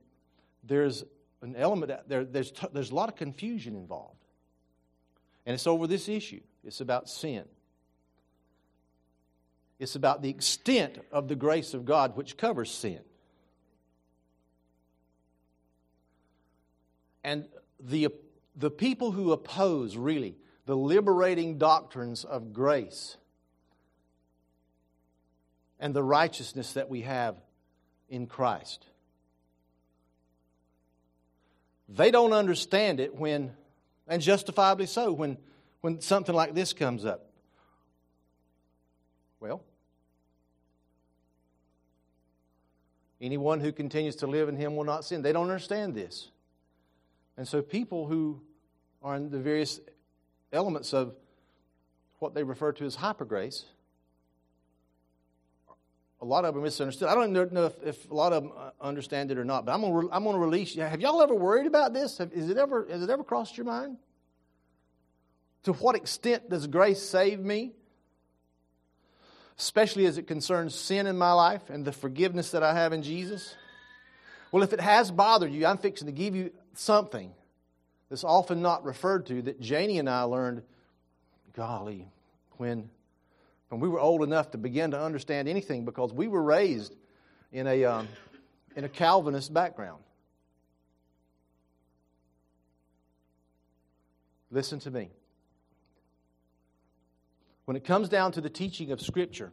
there's 0.68 1.04
an 1.42 1.56
element, 1.56 1.92
there, 2.08 2.26
there's, 2.26 2.52
there's 2.74 2.92
a 2.92 2.96
lot 2.96 3.10
of 3.10 3.16
confusion 3.16 3.76
involved. 3.76 4.24
And 5.46 5.54
it's 5.54 5.68
over 5.68 5.88
this 5.88 6.10
issue. 6.10 6.42
It's 6.64 6.82
about 6.82 7.10
sin. 7.10 7.46
It's 9.80 9.96
about 9.96 10.22
the 10.22 10.30
extent 10.30 11.00
of 11.12 11.28
the 11.28 11.36
grace 11.36 11.74
of 11.74 11.86
God 11.86 12.18
which 12.18 12.36
covers 12.36 12.72
sin. 12.72 13.00
And 17.24 17.48
the, 17.80 18.10
the 18.56 18.72
people 18.72 19.12
who 19.12 19.32
oppose, 19.32 19.96
really, 19.98 20.36
the 20.66 20.76
liberating 20.76 21.58
doctrines 21.58 22.24
of 22.24 22.54
grace 22.54 23.18
and 25.80 25.94
the 25.94 26.04
righteousness 26.04 26.74
that 26.74 26.90
we 26.90 27.02
have 27.02 27.36
in 28.10 28.28
Christ, 28.28 28.86
they 31.90 32.12
don't 32.12 32.34
understand 32.34 33.00
it 33.00 33.16
when, 33.16 33.54
and 34.08 34.22
justifiably 34.22 34.86
so, 34.86 35.12
when, 35.12 35.38
when 35.82 36.02
something 36.02 36.36
like 36.36 36.54
this 36.54 36.74
comes 36.74 37.06
up. 37.06 37.30
Well, 39.40 39.64
anyone 43.22 43.60
who 43.60 43.72
continues 43.72 44.18
to 44.18 44.28
live 44.28 44.50
in 44.50 44.56
him 44.56 44.76
will 44.76 44.84
not 44.84 45.06
sin. 45.06 45.22
They 45.22 45.32
don't 45.32 45.50
understand 45.50 45.96
this. 45.96 46.30
And 47.38 47.48
so 47.48 47.62
people 47.62 48.08
who 48.08 48.42
are 49.04 49.16
in 49.16 49.30
the 49.30 49.40
various 49.40 49.80
elements 50.52 50.94
of 50.94 51.16
what 52.20 52.34
they 52.34 52.44
refer 52.44 52.72
to 52.74 52.86
as 52.86 52.96
hyper 52.96 53.26
grace, 53.26 53.66
a 56.20 56.26
lot 56.26 56.46
of 56.46 56.54
them 56.54 56.64
misunderstood. 56.64 57.08
I 57.10 57.16
don't 57.16 57.32
know 57.52 57.66
if, 57.66 57.84
if, 57.84 58.10
a 58.10 58.14
lot 58.14 58.34
of 58.34 58.44
them 58.44 58.52
uh, 58.58 58.72
understand 58.82 59.32
it 59.32 59.38
or 59.38 59.46
not, 59.46 59.66
but 59.66 59.74
I'm 59.74 59.82
going 59.82 60.10
to, 60.10 60.40
release 60.40 60.76
you. 60.76 60.82
Have 60.82 61.02
y'all 61.02 61.22
ever 61.22 61.36
worried 61.36 61.68
about 61.68 61.94
this? 61.94 62.18
Have, 62.18 62.34
is 62.34 62.50
it 62.50 62.58
ever, 62.58 62.88
has 62.90 63.04
it 63.04 63.10
ever 63.10 63.24
crossed 63.24 63.58
your 63.58 63.66
mind? 63.66 63.98
To 65.64 65.74
what 65.74 65.96
extent 65.96 66.50
does 66.50 66.66
grace 66.68 67.02
save 67.02 67.40
me? 67.40 67.74
especially 69.58 70.06
as 70.06 70.18
it 70.18 70.28
concerns 70.28 70.76
sin 70.76 71.08
in 71.08 71.18
my 71.18 71.32
life 71.32 71.70
and 71.70 71.84
the 71.84 71.92
forgiveness 71.92 72.52
that 72.52 72.64
I 72.64 72.74
have 72.74 72.94
in 72.94 73.02
Jesus? 73.02 73.56
Well, 74.52 74.64
if 74.64 74.72
it 74.72 74.80
has 74.80 75.12
bothered 75.12 75.52
you, 75.52 75.66
I'm 75.66 75.78
fixing 75.78 76.06
to 76.06 76.12
give 76.12 76.36
you 76.36 76.52
something 76.74 77.34
that's 78.10 78.24
often 78.24 78.62
not 78.62 78.86
referred 78.86 79.26
to 79.28 79.42
that 79.44 79.60
Janie 79.60 80.00
and 80.00 80.10
I 80.10 80.24
learned, 80.24 80.62
golly, 81.54 82.08
when, 82.58 82.90
when 83.70 83.82
we 83.82 83.90
were 83.90 84.00
old 84.00 84.24
enough 84.24 84.52
to 84.52 84.58
begin 84.58 84.92
to 84.92 85.02
understand 85.02 85.48
anything 85.48 85.86
because 85.86 86.14
we 86.14 86.28
were 86.28 86.44
raised 86.44 86.96
in 87.52 87.68
a, 87.68 87.84
um, 87.86 88.08
in 88.76 88.84
a 88.84 88.90
Calvinist 88.90 89.54
background. 89.54 90.02
Listen 94.50 94.80
to 94.80 94.92
me 94.92 95.12
when 97.68 97.76
it 97.76 97.84
comes 97.84 98.08
down 98.08 98.32
to 98.32 98.40
the 98.40 98.50
teaching 98.50 98.92
of 98.92 99.02
Scripture, 99.02 99.52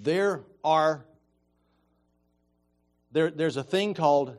there 0.00 0.42
are 0.62 1.06
there, 3.10 3.30
there's 3.30 3.56
a 3.56 3.62
thing 3.62 3.94
called 3.94 4.36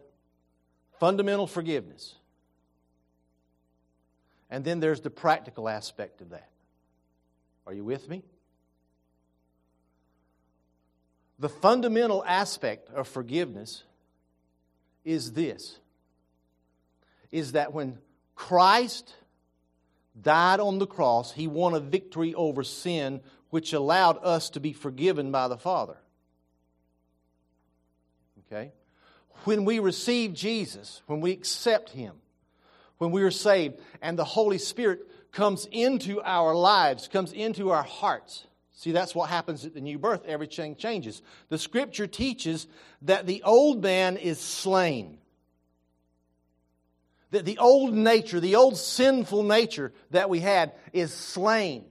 fundamental 1.00 1.48
forgiveness. 1.48 2.14
And 4.52 4.64
then 4.64 4.80
there's 4.80 5.02
the 5.02 5.10
practical 5.10 5.68
aspect 5.68 6.22
of 6.22 6.30
that. 6.30 6.52
Are 7.66 7.74
you 7.74 7.84
with 7.84 8.08
me? 8.08 8.22
The 11.40 11.50
fundamental 11.50 12.24
aspect 12.26 12.90
of 12.92 13.08
forgiveness 13.08 13.84
is 15.04 15.34
this 15.34 15.80
is 17.32 17.52
that 17.52 17.74
when 17.74 17.98
Christ 18.36 19.14
died 20.22 20.62
on 20.62 20.80
the 20.80 20.88
cross, 20.88 21.34
he 21.34 21.48
won 21.48 21.74
a 21.74 21.80
victory 21.80 22.34
over 22.34 22.64
sin, 22.64 23.22
which 23.50 23.74
allowed 23.74 24.18
us 24.24 24.50
to 24.52 24.62
be 24.62 24.72
forgiven 24.72 25.32
by 25.32 25.50
the 25.50 25.58
Father. 25.58 25.98
Okay? 28.48 28.72
When 29.44 29.66
we 29.66 29.80
receive 29.80 30.34
Jesus, 30.34 31.02
when 31.08 31.20
we 31.20 31.32
accept 31.32 31.90
him, 31.90 32.14
when 32.98 33.12
we 33.12 33.24
are 33.24 33.32
saved, 33.32 33.80
and 34.02 34.18
the 34.18 34.24
Holy 34.24 34.58
Spirit 34.58 35.06
comes 35.34 35.68
into 35.72 36.22
our 36.22 36.56
lives, 36.56 37.10
comes 37.10 37.34
into 37.34 37.72
our 37.72 37.84
hearts. 37.84 38.46
See, 38.76 38.92
that's 38.92 39.16
what 39.16 39.30
happens 39.30 39.66
at 39.66 39.74
the 39.74 39.82
new 39.82 39.98
birth. 39.98 40.26
Everything 40.26 40.76
changes. 40.76 41.22
The 41.50 41.58
scripture 41.58 42.08
teaches 42.08 42.68
that 43.04 43.26
the 43.26 43.42
old 43.44 43.82
man 43.82 44.18
is 44.18 44.40
slain 44.40 45.20
that 47.36 47.44
the 47.44 47.58
old 47.58 47.94
nature, 47.94 48.40
the 48.40 48.56
old 48.56 48.78
sinful 48.78 49.44
nature 49.44 49.92
that 50.12 50.30
we 50.30 50.40
had, 50.40 50.72
is 50.94 51.14
slain. 51.14 51.84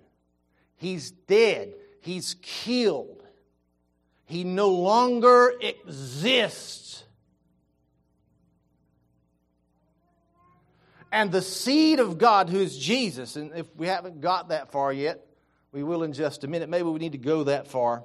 He's 0.76 1.10
dead. 1.10 1.74
He's 2.00 2.36
killed. 2.40 3.22
He 4.24 4.42
no 4.42 4.70
longer 4.70 5.52
exists. 5.60 7.04
And 11.12 11.30
the 11.30 11.42
seed 11.42 12.00
of 12.00 12.16
God, 12.16 12.48
who 12.48 12.58
is 12.58 12.78
Jesus, 12.78 13.36
and 13.36 13.52
if 13.54 13.66
we 13.76 13.86
haven't 13.86 14.22
got 14.22 14.48
that 14.48 14.72
far 14.72 14.94
yet, 14.94 15.26
we 15.74 15.82
will 15.82 16.04
in 16.04 16.12
just 16.12 16.44
a 16.44 16.48
minute. 16.48 16.68
Maybe 16.68 16.84
we 16.84 17.00
need 17.00 17.12
to 17.12 17.18
go 17.18 17.44
that 17.44 17.66
far. 17.66 18.04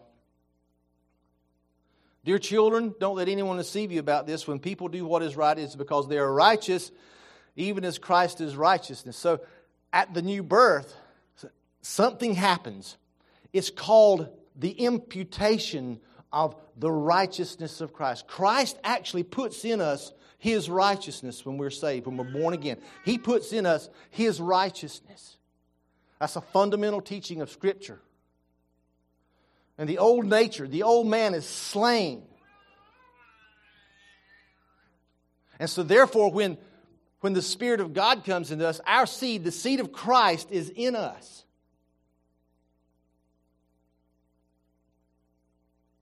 Dear 2.26 2.40
children, 2.40 2.94
don't 3.00 3.16
let 3.16 3.30
anyone 3.30 3.58
deceive 3.58 3.92
you 3.92 4.00
about 4.00 4.28
this. 4.28 4.48
When 4.48 4.60
people 4.60 4.90
do 4.90 5.06
what 5.06 5.22
is 5.22 5.38
right, 5.38 5.58
it's 5.58 5.76
because 5.76 6.10
they 6.10 6.18
are 6.18 6.34
righteous 6.34 6.92
even 7.56 7.84
as 7.86 7.98
Christ 7.98 8.42
is 8.42 8.56
righteousness. 8.56 9.18
So 9.18 9.42
at 9.92 10.14
the 10.14 10.22
new 10.22 10.44
birth, 10.44 10.96
something 11.82 12.34
happens. 12.34 12.98
It's 13.54 13.70
called 13.70 14.30
the 14.56 14.72
imputation 14.72 16.00
of 16.32 16.56
the 16.78 16.92
righteousness 16.92 17.82
of 17.82 17.94
Christ. 17.94 18.28
Christ 18.28 18.78
actually 18.84 19.24
puts 19.24 19.66
in 19.66 19.82
us 19.82 20.14
his 20.38 20.70
righteousness 20.70 21.46
when 21.46 21.58
we're 21.58 21.70
saved, 21.70 22.08
when 22.08 22.18
we're 22.18 22.32
born 22.32 22.54
again. 22.54 22.78
He 23.04 23.18
puts 23.18 23.52
in 23.52 23.66
us 23.66 23.90
his 24.10 24.40
righteousness. 24.40 25.38
That's 26.20 26.36
a 26.36 26.42
fundamental 26.42 27.02
teaching 27.02 27.42
of 27.42 27.50
Scripture. 27.50 28.00
And 29.78 29.90
the 29.90 30.00
old 30.00 30.26
nature, 30.26 30.68
the 30.68 30.84
old 30.84 31.08
man 31.08 31.34
is 31.34 31.48
slain. 31.48 32.24
And 35.58 35.70
so, 35.70 35.84
therefore, 35.84 36.32
when 36.32 36.58
when 37.22 37.34
the 37.34 37.42
Spirit 37.42 37.82
of 37.82 37.94
God 37.94 38.24
comes 38.24 38.52
into 38.52 38.68
us, 38.68 38.80
our 38.86 39.06
seed, 39.06 39.44
the 39.44 39.52
seed 39.52 39.80
of 39.80 39.92
Christ, 39.92 40.52
is 40.52 40.70
in 40.70 40.96
us. 40.96 41.44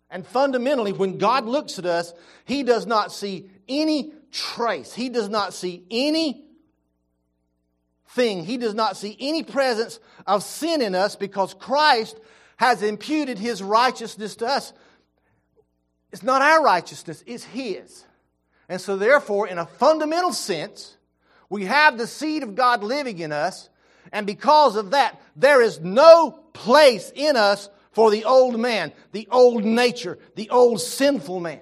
And 0.09 0.25
fundamentally, 0.25 0.93
when 0.93 1.17
God 1.17 1.45
looks 1.45 1.79
at 1.79 1.85
us, 1.85 2.13
He 2.45 2.63
does 2.63 2.85
not 2.85 3.11
see 3.11 3.49
any 3.67 4.13
trace, 4.31 4.93
He 4.93 5.09
does 5.09 5.29
not 5.29 5.53
see 5.53 5.83
any 5.89 6.45
thing, 8.09 8.43
He 8.43 8.57
does 8.57 8.73
not 8.73 8.97
see 8.97 9.15
any 9.19 9.43
presence 9.43 9.99
of 10.25 10.43
sin 10.43 10.81
in 10.81 10.95
us 10.95 11.15
because 11.15 11.53
Christ 11.53 12.19
has 12.57 12.81
imputed 12.81 13.37
His 13.37 13.61
righteousness 13.61 14.35
to 14.37 14.47
us. 14.47 14.73
It's 16.11 16.23
not 16.23 16.41
our 16.41 16.63
righteousness, 16.63 17.23
it's 17.27 17.43
His. 17.43 18.05
And 18.69 18.81
so, 18.81 18.97
therefore, 18.97 19.47
in 19.47 19.57
a 19.57 19.65
fundamental 19.65 20.33
sense, 20.33 20.97
we 21.49 21.65
have 21.65 21.97
the 21.97 22.07
seed 22.07 22.43
of 22.43 22.55
God 22.55 22.83
living 22.83 23.19
in 23.19 23.31
us, 23.31 23.69
and 24.11 24.25
because 24.25 24.75
of 24.75 24.91
that, 24.91 25.19
there 25.35 25.61
is 25.61 25.79
no 25.79 26.31
place 26.53 27.11
in 27.15 27.35
us 27.35 27.69
for 27.91 28.11
the 28.11 28.25
old 28.25 28.59
man, 28.59 28.91
the 29.11 29.27
old 29.31 29.63
nature, 29.63 30.19
the 30.35 30.49
old 30.49 30.81
sinful 30.81 31.39
man. 31.39 31.61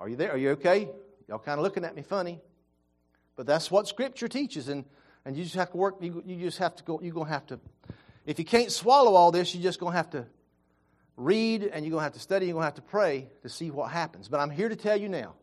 Are 0.00 0.08
you 0.08 0.16
there? 0.16 0.32
Are 0.32 0.36
you 0.36 0.50
okay? 0.50 0.88
Y'all 1.28 1.38
kind 1.38 1.58
of 1.58 1.64
looking 1.64 1.84
at 1.84 1.94
me 1.94 2.02
funny. 2.02 2.40
But 3.36 3.46
that's 3.46 3.70
what 3.70 3.86
Scripture 3.86 4.28
teaches, 4.28 4.68
and, 4.68 4.84
and 5.24 5.36
you 5.36 5.44
just 5.44 5.54
have 5.56 5.70
to 5.70 5.76
work, 5.76 5.96
you, 6.00 6.22
you 6.26 6.36
just 6.36 6.58
have 6.58 6.74
to 6.76 6.84
go, 6.84 7.00
you're 7.00 7.14
going 7.14 7.26
to 7.26 7.32
have 7.32 7.46
to, 7.46 7.60
if 8.26 8.38
you 8.38 8.44
can't 8.44 8.72
swallow 8.72 9.14
all 9.14 9.30
this, 9.30 9.54
you're 9.54 9.62
just 9.62 9.78
going 9.78 9.92
to 9.92 9.96
have 9.96 10.10
to 10.10 10.26
read 11.16 11.62
and 11.62 11.84
you're 11.84 11.90
going 11.90 12.00
to 12.00 12.04
have 12.04 12.14
to 12.14 12.20
study, 12.20 12.46
and 12.46 12.48
you're 12.48 12.54
going 12.54 12.62
to 12.62 12.66
have 12.66 12.74
to 12.74 12.82
pray 12.82 13.28
to 13.42 13.48
see 13.48 13.70
what 13.70 13.90
happens. 13.90 14.28
But 14.28 14.40
I'm 14.40 14.50
here 14.50 14.68
to 14.68 14.76
tell 14.76 14.96
you 14.96 15.08
now 15.08 15.34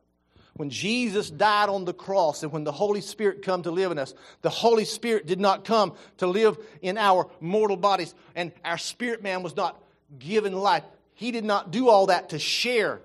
when 0.58 0.70
Jesus 0.70 1.30
died 1.30 1.70
on 1.70 1.84
the 1.86 1.94
cross 1.94 2.44
and 2.44 2.52
when 2.52 2.64
the 2.64 2.72
Holy 2.72 3.02
Spirit 3.02 3.42
come 3.44 3.64
to 3.64 3.72
live 3.72 3.92
in 3.92 4.00
us, 4.00 4.14
the 4.42 4.50
Holy 4.50 4.86
Spirit 4.86 5.26
did 5.26 5.40
not 5.40 5.66
come 5.66 5.94
to 6.18 6.28
live 6.28 6.58
in 6.82 6.98
our 6.98 7.30
mortal 7.40 7.78
bodies, 7.78 8.16
and 8.36 8.52
our 8.64 8.78
spirit 8.78 9.22
man 9.22 9.44
was 9.44 9.56
not 9.56 9.82
given 10.18 10.54
life. 10.54 10.84
He 11.14 11.32
did 11.32 11.46
not 11.46 11.72
do 11.72 11.90
all 11.90 12.08
that 12.08 12.30
to 12.30 12.40
share 12.40 13.02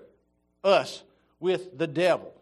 us 0.63 1.03
with 1.41 1.77
the 1.77 1.87
devil. 1.87 2.33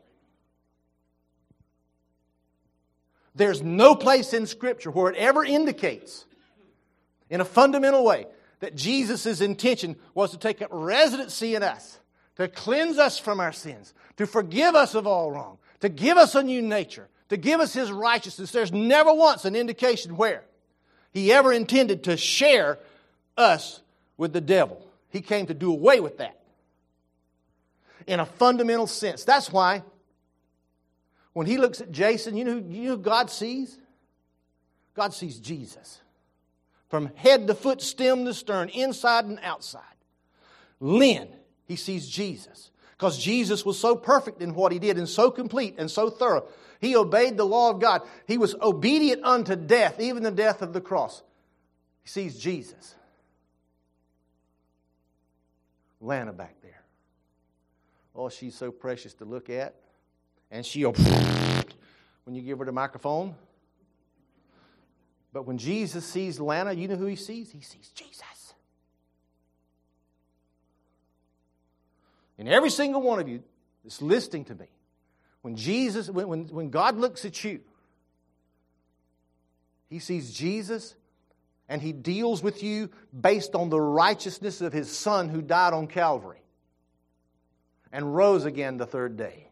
There's 3.34 3.64
no 3.64 3.96
place 3.96 4.34
in 4.34 4.46
Scripture 4.46 4.92
where 4.92 5.12
it 5.12 5.18
ever 5.18 5.46
indicates, 5.46 6.26
in 7.30 7.42
a 7.42 7.46
fundamental 7.46 8.04
way, 8.04 8.28
that 8.60 8.76
Jesus' 8.76 9.40
intention 9.40 9.96
was 10.14 10.32
to 10.32 10.38
take 10.38 10.62
up 10.62 10.70
residency 10.72 11.56
in 11.56 11.64
us, 11.64 12.00
to 12.36 12.50
cleanse 12.50 12.98
us 12.98 13.18
from 13.18 13.40
our 13.40 13.54
sins, 13.54 13.94
to 14.18 14.28
forgive 14.28 14.76
us 14.76 14.94
of 14.94 15.08
all 15.08 15.32
wrong, 15.32 15.58
to 15.80 15.88
give 15.88 16.18
us 16.18 16.36
a 16.36 16.44
new 16.44 16.62
nature, 16.62 17.08
to 17.30 17.38
give 17.38 17.62
us 17.62 17.74
His 17.74 17.92
righteousness. 17.92 18.52
There's 18.52 18.74
never 18.74 19.14
once 19.14 19.46
an 19.46 19.56
indication 19.56 20.18
where 20.18 20.44
He 21.14 21.32
ever 21.32 21.54
intended 21.54 22.04
to 22.04 22.18
share 22.18 22.80
us 23.38 23.80
with 24.18 24.34
the 24.34 24.42
devil. 24.42 24.86
He 25.10 25.22
came 25.22 25.46
to 25.46 25.54
do 25.54 25.72
away 25.72 26.02
with 26.02 26.18
that 26.18 26.39
in 28.08 28.20
a 28.20 28.26
fundamental 28.26 28.88
sense. 28.88 29.24
That's 29.24 29.52
why 29.52 29.84
when 31.34 31.48
He 31.48 31.58
looks 31.58 31.82
at 31.82 31.92
Jason, 31.92 32.36
you 32.36 32.46
know, 32.46 32.58
you 32.58 32.90
know 32.90 32.98
God 32.98 33.30
sees? 33.30 33.78
God 34.96 35.14
sees 35.14 35.40
Jesus 35.40 36.02
from 36.90 37.12
head 37.16 37.48
to 37.48 37.56
foot, 37.56 37.82
stem 37.82 38.26
to 38.26 38.34
stern, 38.34 38.70
inside 38.70 39.26
and 39.26 39.40
outside. 39.44 39.84
Lynn, 40.80 41.30
he 41.68 41.76
sees 41.76 42.08
Jesus. 42.08 42.72
Because 42.98 43.18
Jesus 43.18 43.64
was 43.64 43.80
so 43.80 43.96
perfect 43.96 44.42
in 44.42 44.54
what 44.54 44.74
he 44.74 44.80
did 44.80 44.98
and 44.98 45.08
so 45.08 45.32
complete 45.32 45.76
and 45.78 45.90
so 45.90 46.10
thorough. 46.10 46.46
He 46.82 46.96
obeyed 46.98 47.38
the 47.38 47.46
law 47.46 47.70
of 47.70 47.80
God. 47.80 48.02
He 48.28 48.38
was 48.38 48.56
obedient 48.56 49.24
unto 49.24 49.56
death, 49.56 50.00
even 50.00 50.24
the 50.24 50.32
death 50.32 50.62
of 50.62 50.74
the 50.74 50.82
cross. 50.82 51.22
He 52.02 52.10
sees 52.10 52.38
Jesus. 52.38 52.96
Lana 56.02 56.34
back. 56.34 56.59
Oh, 58.20 58.28
she's 58.28 58.54
so 58.54 58.70
precious 58.70 59.14
to 59.14 59.26
look 59.26 59.50
at. 59.50 59.76
And 60.52 60.66
she'll, 60.66 60.92
when 62.26 62.36
you 62.36 62.42
give 62.42 62.60
her 62.60 62.66
the 62.66 62.72
microphone, 62.74 63.34
but 65.32 65.48
when 65.48 65.58
Jesus 65.58 66.06
sees 66.06 66.38
Lana, 66.38 66.74
you 66.74 66.90
know 66.90 66.98
who 66.98 67.06
he 67.06 67.16
sees? 67.16 67.50
He 67.50 67.62
sees 67.62 67.90
Jesus. 67.96 68.54
And 72.38 72.50
every 72.50 72.70
single 72.70 73.02
one 73.02 73.20
of 73.20 73.30
you 73.30 73.42
that's 73.86 74.02
listening 74.02 74.44
to 74.46 74.56
me, 74.56 74.68
when 75.42 75.56
Jesus, 75.56 76.10
when, 76.10 76.28
when, 76.28 76.48
when 76.48 76.70
God 76.72 76.98
looks 76.98 77.24
at 77.24 77.42
you, 77.46 77.62
he 79.90 80.00
sees 80.00 80.34
Jesus 80.34 80.94
and 81.70 81.82
he 81.82 81.94
deals 81.94 82.44
with 82.44 82.64
you 82.64 82.90
based 83.18 83.56
on 83.56 83.70
the 83.70 83.80
righteousness 83.80 84.60
of 84.60 84.74
his 84.74 84.92
son 84.92 85.30
who 85.30 85.42
died 85.42 85.72
on 85.72 85.88
Calvary 85.88 86.42
and 87.92 88.16
rose 88.16 88.46
again 88.46 88.78
the 88.78 88.86
third 88.86 89.18
day. 89.18 89.48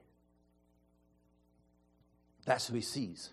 That's 2.46 2.68
who 2.68 2.76
he 2.76 2.82
sees. 2.82 3.32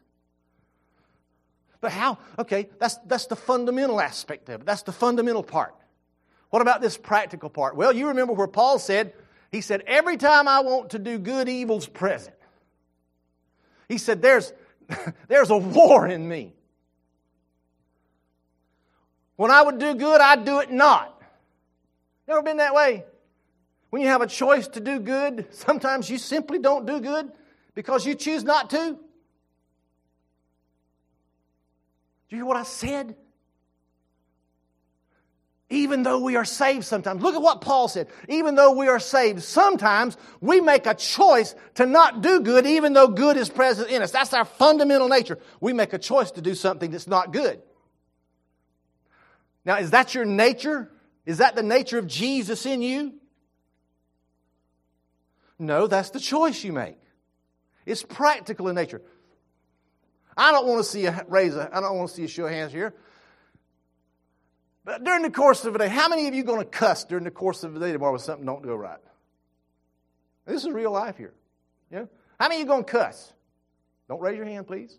But 1.80 1.92
how? 1.92 2.18
Okay, 2.38 2.68
that's, 2.78 2.96
that's 3.06 3.26
the 3.26 3.36
fundamental 3.36 4.00
aspect 4.00 4.48
of 4.48 4.62
it. 4.62 4.66
That's 4.66 4.82
the 4.82 4.92
fundamental 4.92 5.42
part. 5.42 5.74
What 6.50 6.62
about 6.62 6.80
this 6.80 6.96
practical 6.96 7.50
part? 7.50 7.76
Well, 7.76 7.92
you 7.92 8.08
remember 8.08 8.32
where 8.32 8.46
Paul 8.46 8.78
said, 8.78 9.12
he 9.52 9.60
said, 9.60 9.82
every 9.86 10.16
time 10.16 10.48
I 10.48 10.60
want 10.60 10.90
to 10.90 10.98
do 10.98 11.18
good, 11.18 11.48
evil's 11.48 11.86
present. 11.86 12.36
He 13.88 13.98
said, 13.98 14.22
there's, 14.22 14.52
there's 15.28 15.50
a 15.50 15.56
war 15.56 16.06
in 16.06 16.26
me. 16.26 16.54
When 19.36 19.50
I 19.50 19.62
would 19.62 19.78
do 19.78 19.94
good, 19.94 20.20
I'd 20.20 20.44
do 20.44 20.60
it 20.60 20.70
not. 20.70 21.20
Never 22.26 22.42
been 22.42 22.56
that 22.58 22.74
way? 22.74 23.04
When 23.94 24.02
you 24.02 24.08
have 24.08 24.22
a 24.22 24.26
choice 24.26 24.66
to 24.66 24.80
do 24.80 24.98
good, 24.98 25.46
sometimes 25.50 26.10
you 26.10 26.18
simply 26.18 26.58
don't 26.58 26.84
do 26.84 26.98
good 26.98 27.30
because 27.76 28.04
you 28.04 28.16
choose 28.16 28.42
not 28.42 28.70
to. 28.70 28.76
Do 28.76 28.98
you 32.30 32.38
hear 32.38 32.44
what 32.44 32.56
I 32.56 32.64
said? 32.64 33.14
Even 35.70 36.02
though 36.02 36.18
we 36.18 36.34
are 36.34 36.44
saved 36.44 36.84
sometimes, 36.84 37.22
look 37.22 37.36
at 37.36 37.40
what 37.40 37.60
Paul 37.60 37.86
said. 37.86 38.08
Even 38.28 38.56
though 38.56 38.72
we 38.72 38.88
are 38.88 38.98
saved, 38.98 39.44
sometimes 39.44 40.16
we 40.40 40.60
make 40.60 40.86
a 40.86 40.94
choice 40.94 41.54
to 41.74 41.86
not 41.86 42.20
do 42.20 42.40
good, 42.40 42.66
even 42.66 42.94
though 42.94 43.06
good 43.06 43.36
is 43.36 43.48
present 43.48 43.90
in 43.90 44.02
us. 44.02 44.10
That's 44.10 44.34
our 44.34 44.44
fundamental 44.44 45.08
nature. 45.08 45.38
We 45.60 45.72
make 45.72 45.92
a 45.92 45.98
choice 45.98 46.32
to 46.32 46.40
do 46.40 46.56
something 46.56 46.90
that's 46.90 47.06
not 47.06 47.32
good. 47.32 47.62
Now, 49.64 49.78
is 49.78 49.92
that 49.92 50.16
your 50.16 50.24
nature? 50.24 50.90
Is 51.26 51.38
that 51.38 51.54
the 51.54 51.62
nature 51.62 51.98
of 51.98 52.08
Jesus 52.08 52.66
in 52.66 52.82
you? 52.82 53.20
No, 55.58 55.86
that's 55.86 56.10
the 56.10 56.20
choice 56.20 56.62
you 56.64 56.72
make. 56.72 56.98
It's 57.86 58.02
practical 58.02 58.68
in 58.68 58.74
nature. 58.74 59.02
I 60.36 60.52
don't 60.52 60.66
want 60.66 60.82
to 60.82 60.84
see 60.84 61.06
a 61.06 61.24
raise 61.28 61.54
a, 61.54 61.70
I 61.72 61.80
don't 61.80 61.96
want 61.96 62.10
to 62.10 62.14
see 62.14 62.24
a 62.24 62.28
show 62.28 62.46
of 62.46 62.50
hands 62.50 62.72
here. 62.72 62.94
But 64.84 65.04
during 65.04 65.22
the 65.22 65.30
course 65.30 65.64
of 65.64 65.74
a 65.74 65.78
day, 65.78 65.88
how 65.88 66.08
many 66.08 66.28
of 66.28 66.34
you 66.34 66.44
going 66.44 66.60
to 66.60 66.66
cuss 66.66 67.04
during 67.04 67.24
the 67.24 67.30
course 67.30 67.64
of 67.64 67.72
the 67.72 67.80
day 67.80 67.92
tomorrow 67.92 68.12
when 68.12 68.20
something 68.20 68.44
don't 68.44 68.62
go 68.62 68.74
right? 68.74 68.98
This 70.44 70.64
is 70.64 70.70
real 70.70 70.90
life 70.90 71.16
here. 71.16 71.32
Know? 71.90 72.08
How 72.38 72.48
many 72.48 72.60
of 72.60 72.66
you 72.66 72.66
going 72.66 72.84
to 72.84 72.90
cuss? 72.90 73.32
Don't 74.08 74.20
raise 74.20 74.36
your 74.36 74.44
hand, 74.44 74.66
please. 74.66 74.98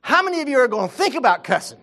How 0.00 0.22
many 0.22 0.40
of 0.40 0.48
you 0.48 0.58
are 0.58 0.68
going 0.68 0.88
to 0.88 0.94
think 0.94 1.14
about 1.14 1.44
cussing? 1.44 1.80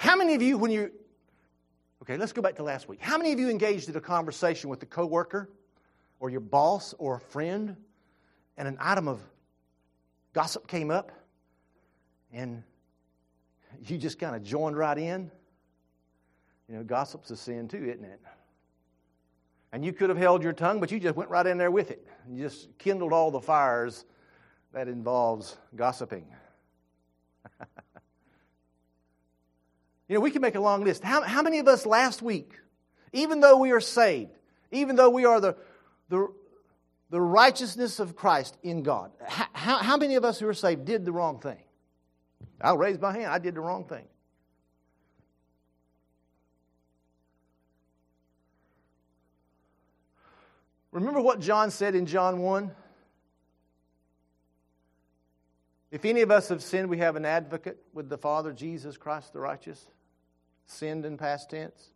How 0.00 0.16
many 0.16 0.34
of 0.34 0.40
you, 0.40 0.56
when 0.56 0.70
you 0.70 0.90
Okay, 2.02 2.16
let's 2.16 2.32
go 2.32 2.40
back 2.40 2.56
to 2.56 2.62
last 2.62 2.88
week. 2.88 2.98
How 3.02 3.18
many 3.18 3.32
of 3.32 3.38
you 3.38 3.50
engaged 3.50 3.90
in 3.90 3.94
a 3.94 4.00
conversation 4.00 4.70
with 4.70 4.82
a 4.82 4.86
coworker 4.86 5.50
or 6.18 6.30
your 6.30 6.40
boss 6.40 6.94
or 6.96 7.16
a 7.16 7.20
friend 7.20 7.76
and 8.56 8.66
an 8.66 8.78
item 8.80 9.08
of 9.08 9.20
gossip 10.32 10.66
came 10.66 10.90
up 10.90 11.12
and 12.32 12.62
you 13.84 13.98
just 13.98 14.18
kind 14.18 14.34
of 14.34 14.42
joined 14.42 14.78
right 14.78 14.96
in? 14.96 15.30
You 16.66 16.76
know, 16.76 16.82
gossip's 16.82 17.30
a 17.30 17.36
sin 17.36 17.68
too, 17.68 17.84
isn't 17.84 18.04
it? 18.04 18.20
And 19.72 19.84
you 19.84 19.92
could 19.92 20.08
have 20.08 20.18
held 20.18 20.42
your 20.42 20.54
tongue, 20.54 20.80
but 20.80 20.90
you 20.90 20.98
just 20.98 21.14
went 21.14 21.28
right 21.28 21.46
in 21.46 21.58
there 21.58 21.70
with 21.70 21.90
it. 21.90 22.08
You 22.26 22.42
just 22.42 22.78
kindled 22.78 23.12
all 23.12 23.30
the 23.30 23.42
fires 23.42 24.06
that 24.72 24.88
involves 24.88 25.58
gossiping. 25.76 26.24
You 30.10 30.14
know, 30.14 30.22
we 30.22 30.32
can 30.32 30.42
make 30.42 30.56
a 30.56 30.60
long 30.60 30.82
list. 30.82 31.04
How, 31.04 31.22
how 31.22 31.40
many 31.40 31.60
of 31.60 31.68
us 31.68 31.86
last 31.86 32.20
week, 32.20 32.58
even 33.12 33.38
though 33.38 33.58
we 33.58 33.70
are 33.70 33.80
saved, 33.80 34.32
even 34.72 34.96
though 34.96 35.08
we 35.08 35.24
are 35.24 35.40
the, 35.40 35.56
the, 36.08 36.26
the 37.10 37.20
righteousness 37.20 38.00
of 38.00 38.16
Christ 38.16 38.56
in 38.64 38.82
God, 38.82 39.12
how, 39.24 39.76
how 39.78 39.96
many 39.96 40.16
of 40.16 40.24
us 40.24 40.40
who 40.40 40.48
are 40.48 40.54
saved 40.54 40.84
did 40.84 41.04
the 41.04 41.12
wrong 41.12 41.38
thing? 41.38 41.58
I'll 42.60 42.76
raise 42.76 42.98
my 42.98 43.12
hand. 43.12 43.26
I 43.26 43.38
did 43.38 43.54
the 43.54 43.60
wrong 43.60 43.84
thing. 43.84 44.04
Remember 50.90 51.20
what 51.20 51.38
John 51.38 51.70
said 51.70 51.94
in 51.94 52.06
John 52.06 52.40
1? 52.40 52.72
If 55.92 56.04
any 56.04 56.22
of 56.22 56.32
us 56.32 56.48
have 56.48 56.64
sinned, 56.64 56.90
we 56.90 56.98
have 56.98 57.14
an 57.14 57.24
advocate 57.24 57.78
with 57.94 58.08
the 58.08 58.18
Father, 58.18 58.52
Jesus 58.52 58.96
Christ 58.96 59.32
the 59.32 59.38
righteous. 59.38 59.86
Sinned 60.70 61.04
in 61.04 61.16
past 61.16 61.50
tense. 61.50 61.90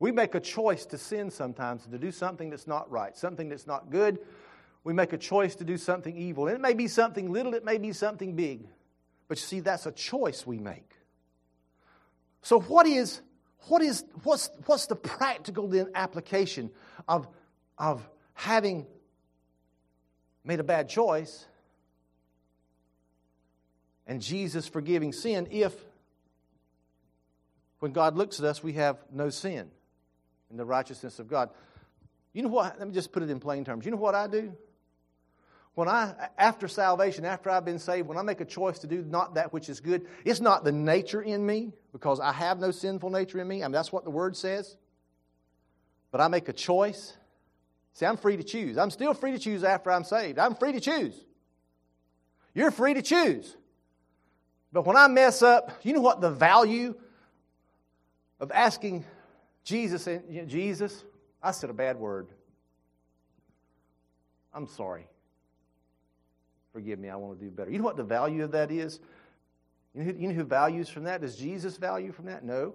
We 0.00 0.10
make 0.10 0.34
a 0.34 0.40
choice 0.40 0.84
to 0.86 0.98
sin 0.98 1.30
sometimes, 1.30 1.86
to 1.86 1.98
do 1.98 2.10
something 2.10 2.50
that's 2.50 2.66
not 2.66 2.90
right, 2.90 3.16
something 3.16 3.48
that's 3.48 3.68
not 3.68 3.90
good. 3.90 4.18
We 4.82 4.92
make 4.92 5.12
a 5.12 5.18
choice 5.18 5.54
to 5.56 5.64
do 5.64 5.76
something 5.76 6.16
evil. 6.16 6.48
And 6.48 6.56
it 6.56 6.60
may 6.60 6.74
be 6.74 6.88
something 6.88 7.30
little, 7.30 7.54
it 7.54 7.64
may 7.64 7.78
be 7.78 7.92
something 7.92 8.34
big. 8.34 8.66
But 9.28 9.38
you 9.38 9.46
see, 9.46 9.60
that's 9.60 9.86
a 9.86 9.92
choice 9.92 10.44
we 10.44 10.58
make. 10.58 10.90
So, 12.42 12.58
what 12.58 12.88
is, 12.88 13.20
what 13.68 13.80
is 13.80 14.04
what's, 14.24 14.50
what's 14.66 14.86
the 14.86 14.96
practical 14.96 15.68
then 15.68 15.90
application 15.94 16.72
of, 17.06 17.28
of 17.78 18.06
having 18.34 18.84
made 20.44 20.58
a 20.58 20.64
bad 20.64 20.88
choice 20.88 21.46
and 24.08 24.20
Jesus 24.20 24.66
forgiving 24.66 25.12
sin 25.12 25.46
if, 25.52 25.72
when 27.82 27.90
God 27.90 28.16
looks 28.16 28.38
at 28.38 28.44
us, 28.44 28.62
we 28.62 28.74
have 28.74 28.96
no 29.12 29.28
sin 29.28 29.68
in 30.52 30.56
the 30.56 30.64
righteousness 30.64 31.18
of 31.18 31.26
God? 31.26 31.50
You 32.32 32.42
know 32.42 32.48
what? 32.48 32.78
Let 32.78 32.86
me 32.86 32.94
just 32.94 33.10
put 33.10 33.24
it 33.24 33.28
in 33.28 33.40
plain 33.40 33.64
terms. 33.64 33.84
You 33.84 33.90
know 33.90 33.96
what 33.96 34.14
I 34.14 34.28
do? 34.28 34.52
When 35.74 35.88
I, 35.88 36.14
after 36.38 36.68
salvation, 36.68 37.24
after 37.24 37.50
I've 37.50 37.64
been 37.64 37.80
saved, 37.80 38.06
when 38.06 38.16
I 38.16 38.22
make 38.22 38.40
a 38.40 38.44
choice 38.44 38.78
to 38.78 38.86
do 38.86 39.02
not 39.02 39.34
that 39.34 39.52
which 39.52 39.68
is 39.68 39.80
good, 39.80 40.06
it's 40.24 40.40
not 40.40 40.62
the 40.62 40.70
nature 40.70 41.20
in 41.20 41.44
me 41.44 41.72
because 41.90 42.20
I 42.20 42.30
have 42.30 42.60
no 42.60 42.70
sinful 42.70 43.10
nature 43.10 43.40
in 43.40 43.48
me. 43.48 43.64
I 43.64 43.66
mean, 43.66 43.72
that's 43.72 43.90
what 43.90 44.04
the 44.04 44.10
word 44.10 44.36
says. 44.36 44.76
But 46.12 46.20
I 46.20 46.28
make 46.28 46.48
a 46.48 46.52
choice. 46.52 47.16
See, 47.94 48.06
I'm 48.06 48.16
free 48.16 48.36
to 48.36 48.44
choose. 48.44 48.78
I'm 48.78 48.90
still 48.90 49.12
free 49.12 49.32
to 49.32 49.40
choose 49.40 49.64
after 49.64 49.90
I'm 49.90 50.04
saved. 50.04 50.38
I'm 50.38 50.54
free 50.54 50.70
to 50.70 50.80
choose. 50.80 51.16
You're 52.54 52.70
free 52.70 52.94
to 52.94 53.02
choose. 53.02 53.56
But 54.72 54.86
when 54.86 54.96
I 54.96 55.08
mess 55.08 55.42
up, 55.42 55.80
you 55.82 55.92
know 55.94 56.00
what 56.00 56.20
the 56.20 56.30
value 56.30 56.94
of 58.42 58.50
asking 58.50 59.04
Jesus, 59.62 60.08
Jesus, 60.48 61.04
I 61.40 61.52
said 61.52 61.70
a 61.70 61.72
bad 61.72 61.96
word. 61.96 62.26
I'm 64.52 64.66
sorry. 64.66 65.06
Forgive 66.72 66.98
me, 66.98 67.08
I 67.08 67.16
want 67.16 67.38
to 67.38 67.44
do 67.44 67.50
better. 67.52 67.70
You 67.70 67.78
know 67.78 67.84
what 67.84 67.96
the 67.96 68.02
value 68.02 68.42
of 68.42 68.50
that 68.50 68.72
is? 68.72 68.98
You 69.94 70.02
know, 70.02 70.10
who, 70.10 70.18
you 70.18 70.28
know 70.28 70.34
who 70.34 70.44
values 70.44 70.88
from 70.88 71.04
that? 71.04 71.20
Does 71.20 71.36
Jesus 71.36 71.76
value 71.76 72.10
from 72.10 72.26
that? 72.26 72.44
No. 72.44 72.74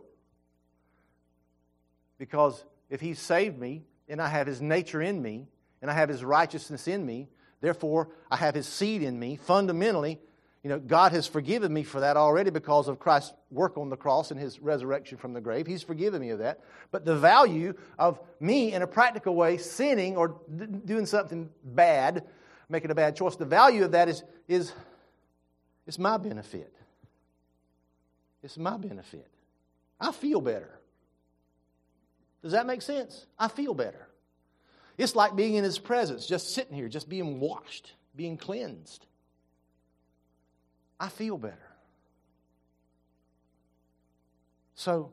Because 2.18 2.63
if 2.89 3.01
He 3.01 3.13
saved 3.13 3.59
me 3.59 3.84
and 4.07 4.22
I 4.22 4.30
have 4.30 4.47
His 4.47 4.61
nature 4.61 5.01
in 5.01 5.22
me 5.22 5.47
and 5.82 5.91
I 5.91 5.93
have 5.95 6.07
His 6.07 6.24
righteousness 6.24 6.88
in 6.88 7.05
me, 7.05 7.28
therefore 7.59 8.09
I 8.32 8.38
have 8.38 8.55
His 8.55 8.68
seed 8.68 9.01
in 9.03 9.20
me, 9.20 9.36
fundamentally, 9.36 10.22
you 10.64 10.70
know, 10.70 10.80
God 10.80 11.12
has 11.12 11.28
forgiven 11.28 11.72
me 11.74 11.84
for 11.84 11.99
that 12.01 12.18
already 12.18 12.49
because 12.49 12.88
of 12.88 12.99
Christ's 12.99 13.34
work 13.51 13.78
on 13.78 13.89
the 13.89 13.95
cross 13.95 14.32
and 14.32 14.39
his 14.39 14.60
resurrection 14.60 15.18
from 15.18 15.34
the 15.34 15.41
grave. 15.41 15.68
He's 15.68 15.84
forgiven 15.84 16.22
me 16.22 16.32
of 16.32 16.39
that. 16.39 16.60
But 16.91 17.05
the 17.05 17.16
value 17.16 17.74
of 17.97 18.20
me, 18.39 18.74
in 18.74 18.82
a 18.82 18.88
practical 18.88 19.36
way, 19.36 19.58
sinning 19.58 20.18
or 20.18 20.36
d- 20.53 20.66
doing 20.86 21.05
something 21.05 21.49
bad 21.64 22.26
making 22.70 22.91
a 22.91 22.95
bad 22.95 23.16
choice. 23.16 23.36
The 23.36 23.45
value 23.45 23.86
of 23.86 23.91
that 23.91 24.10
is, 24.10 24.24
is 24.47 24.74
it's 25.86 25.99
my 25.99 26.18
benefit. 26.18 26.74
It's 28.43 28.58
my 28.58 28.78
benefit. 28.78 29.28
I 29.99 30.12
feel 30.12 30.41
better. 30.41 30.80
Does 32.43 32.51
that 32.51 32.66
make 32.66 32.82
sense? 32.82 33.26
I 33.38 33.47
feel 33.47 33.74
better. 33.74 34.08
It's 34.97 35.16
like 35.16 35.36
being 35.36 35.55
in 35.55 35.64
His 35.64 35.80
presence, 35.80 36.26
just 36.26 36.53
sitting 36.53 36.76
here, 36.76 36.88
just 36.88 37.10
being 37.10 37.39
washed, 37.39 37.93
being 38.16 38.38
cleansed. 38.38 39.05
I 41.00 41.10
feel 41.10 41.38
better. 41.38 41.56
So, 44.76 45.12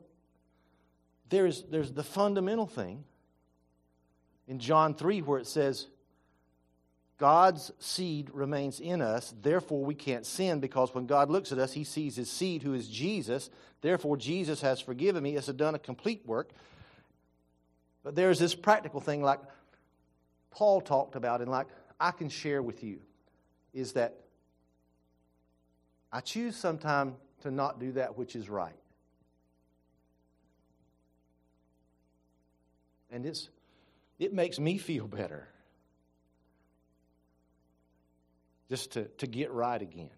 there's, 1.29 1.63
there's 1.63 1.91
the 1.91 2.03
fundamental 2.03 2.67
thing 2.67 3.03
in 4.47 4.59
John 4.59 4.93
3 4.93 5.21
where 5.21 5.39
it 5.39 5.47
says, 5.47 5.87
God's 7.17 7.71
seed 7.79 8.29
remains 8.33 8.79
in 8.79 9.01
us. 9.01 9.33
Therefore, 9.41 9.83
we 9.83 9.95
can't 9.95 10.25
sin 10.25 10.59
because 10.59 10.93
when 10.93 11.05
God 11.05 11.29
looks 11.29 11.51
at 11.51 11.59
us, 11.59 11.71
he 11.71 11.83
sees 11.83 12.15
his 12.15 12.29
seed, 12.29 12.61
who 12.61 12.73
is 12.73 12.87
Jesus. 12.87 13.49
Therefore, 13.81 14.17
Jesus 14.17 14.61
has 14.61 14.81
forgiven 14.81 15.23
me. 15.23 15.35
It's 15.35 15.47
done 15.47 15.75
a 15.75 15.79
complete 15.79 16.25
work. 16.25 16.49
But 18.03 18.15
there's 18.15 18.37
this 18.37 18.53
practical 18.53 18.99
thing, 18.99 19.23
like 19.23 19.39
Paul 20.51 20.81
talked 20.81 21.15
about, 21.15 21.41
and 21.41 21.49
like 21.49 21.67
I 21.99 22.11
can 22.11 22.29
share 22.29 22.61
with 22.61 22.83
you, 22.83 22.99
is 23.73 23.93
that 23.93 24.24
I 26.11 26.21
choose 26.21 26.55
sometimes 26.55 27.15
to 27.41 27.51
not 27.51 27.79
do 27.79 27.93
that 27.93 28.17
which 28.17 28.35
is 28.35 28.49
right. 28.49 28.75
And 33.11 33.25
it's, 33.25 33.49
it 34.19 34.33
makes 34.33 34.59
me 34.59 34.77
feel 34.77 35.07
better 35.07 35.47
just 38.69 38.93
to, 38.93 39.05
to 39.19 39.27
get 39.27 39.51
right 39.51 39.81
again. 39.81 40.09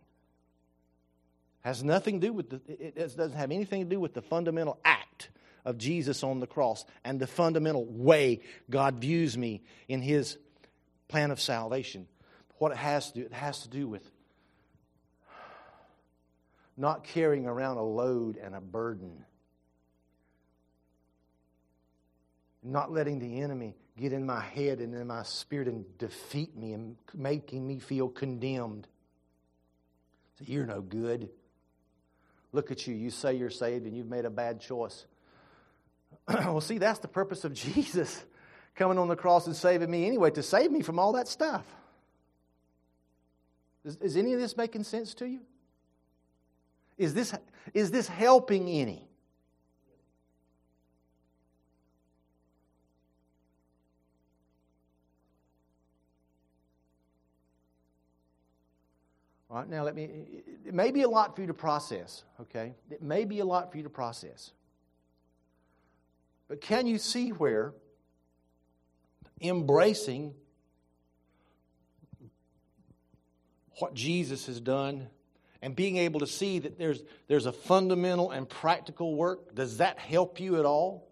Has 1.62 1.84
nothing 1.84 2.22
to 2.22 2.28
do 2.28 2.34
with 2.34 2.50
the, 2.50 2.62
it 2.68 2.96
doesn't 2.96 3.34
have 3.34 3.52
anything 3.52 3.84
to 3.84 3.90
do 3.90 4.00
with 4.00 4.14
the 4.14 4.22
fundamental 4.22 4.80
act 4.86 5.30
of 5.66 5.78
Jesus 5.78 6.24
on 6.24 6.40
the 6.40 6.48
cross 6.48 6.86
and 7.04 7.20
the 7.20 7.28
fundamental 7.28 7.86
way 7.86 8.40
God 8.70 9.00
views 9.00 9.38
me 9.38 9.62
in 9.88 10.02
his 10.02 10.38
plan 11.10 11.30
of 11.30 11.42
salvation. 11.42 12.08
What 12.58 12.72
it 12.72 12.78
has 12.78 13.12
to 13.12 13.20
do, 13.20 13.26
it 13.26 13.34
has 13.34 13.64
to 13.64 13.70
do 13.70 13.88
with 13.88 14.10
not 16.78 17.04
carrying 17.04 17.48
around 17.48 17.78
a 17.78 17.84
load 17.84 18.38
and 18.38 18.56
a 18.56 18.62
burden. 18.62 19.26
Not 22.64 22.92
letting 22.92 23.20
the 23.20 23.42
enemy 23.42 23.76
get 23.98 24.14
in 24.14 24.26
my 24.26 24.42
head 24.42 24.80
and 24.80 24.94
in 24.94 25.08
my 25.08 25.24
spirit 25.24 25.68
and 25.68 25.86
defeat 25.98 26.56
me 26.56 26.74
and 26.74 26.96
making 27.16 27.66
me 27.68 27.80
feel 27.80 28.10
condemned. 28.10 28.88
So 30.38 30.46
you're 30.48 30.68
no 30.68 30.82
good. 30.82 31.30
Look 32.52 32.72
at 32.72 32.86
you. 32.86 32.94
You 32.94 33.10
say 33.10 33.34
you're 33.34 33.50
saved 33.50 33.88
and 33.88 33.98
you've 33.98 34.10
made 34.10 34.26
a 34.26 34.30
bad 34.30 34.62
choice. 34.62 35.06
well, 36.28 36.62
see, 36.62 36.78
that's 36.78 37.00
the 37.00 37.08
purpose 37.08 37.44
of 37.44 37.54
Jesus 37.56 38.24
coming 38.76 39.00
on 39.00 39.08
the 39.08 39.16
cross 39.16 39.48
and 39.48 39.56
saving 39.56 39.90
me 39.90 40.06
anyway, 40.06 40.30
to 40.30 40.44
save 40.44 40.72
me 40.72 40.82
from 40.82 41.00
all 41.00 41.14
that 41.14 41.28
stuff. 41.28 41.66
Is, 43.84 43.98
is 43.98 44.18
any 44.18 44.34
of 44.34 44.40
this 44.40 44.56
making 44.56 44.84
sense 44.84 45.16
to 45.16 45.28
you? 45.28 45.40
Is 46.98 47.14
this, 47.14 47.34
is 47.74 47.92
this 47.92 48.08
helping 48.08 48.68
any? 48.70 49.08
All 59.50 59.58
right, 59.58 59.70
now 59.70 59.84
let 59.84 59.96
me, 59.96 60.04
it 60.66 60.74
may 60.74 60.92
be 60.92 61.04
a 61.04 61.10
lot 61.10 61.36
for 61.36 61.42
you 61.42 61.48
to 61.48 61.54
process, 61.54 62.24
okay? 62.42 62.74
It 62.92 63.02
may 63.02 63.24
be 63.24 63.40
a 63.40 63.46
lot 63.46 63.72
for 63.72 63.78
you 63.78 63.84
to 63.84 63.90
process. 63.90 64.52
But 66.48 66.62
can 66.62 66.86
you 66.86 66.98
see 66.98 67.30
where 67.30 67.74
embracing 69.42 70.34
what 73.80 73.94
Jesus 73.94 74.48
has 74.48 74.60
done 74.60 75.08
and 75.62 75.76
being 75.76 75.98
able 75.98 76.20
to 76.20 76.28
see 76.28 76.60
that 76.60 76.78
there's, 76.78 77.02
there's 77.28 77.46
a 77.46 77.52
fundamental 77.52 78.32
and 78.32 78.48
practical 78.48 79.16
work, 79.16 79.56
does 79.56 79.78
that 79.78 80.00
help 80.00 80.40
you 80.40 80.58
at 80.58 80.66
all? 80.66 81.08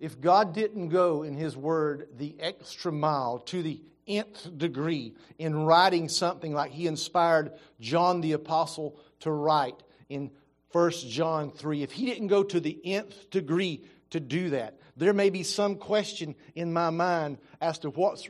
if 0.00 0.18
God 0.18 0.54
didn't 0.54 0.88
go 0.88 1.22
in 1.22 1.34
His 1.34 1.56
Word 1.56 2.08
the 2.16 2.34
extra 2.40 2.90
mile 2.90 3.38
to 3.40 3.62
the 3.62 3.80
nth 4.06 4.58
degree 4.58 5.14
in 5.38 5.64
writing 5.64 6.08
something 6.08 6.52
like 6.52 6.70
He 6.72 6.86
inspired 6.86 7.52
John 7.80 8.20
the 8.20 8.32
Apostle 8.32 8.98
to 9.20 9.30
write 9.30 9.82
in 10.08 10.30
1 10.72 10.90
John 11.08 11.50
3, 11.50 11.82
if 11.82 11.92
He 11.92 12.06
didn't 12.06 12.28
go 12.28 12.42
to 12.42 12.60
the 12.60 12.78
nth 12.84 13.30
degree 13.30 13.84
to 14.10 14.20
do 14.20 14.50
that, 14.50 14.78
there 14.96 15.12
may 15.12 15.30
be 15.30 15.42
some 15.42 15.76
question 15.76 16.34
in 16.54 16.72
my 16.72 16.90
mind 16.90 17.38
as 17.60 17.78
to 17.80 17.90
what's 17.90 18.28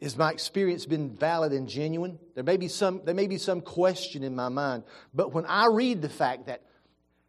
is 0.00 0.16
my 0.16 0.32
experience 0.32 0.84
been 0.84 1.10
valid 1.10 1.52
and 1.52 1.68
genuine? 1.68 2.18
There 2.34 2.42
may 2.42 2.56
be 2.56 2.66
some, 2.66 3.02
there 3.04 3.14
may 3.14 3.28
be 3.28 3.38
some 3.38 3.60
question 3.60 4.24
in 4.24 4.34
my 4.34 4.48
mind, 4.48 4.82
but 5.14 5.32
when 5.32 5.46
I 5.46 5.68
read 5.68 6.02
the 6.02 6.08
fact 6.08 6.46
that 6.46 6.62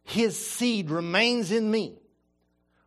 his 0.03 0.43
seed 0.43 0.89
remains 0.89 1.51
in 1.51 1.69
me, 1.69 1.99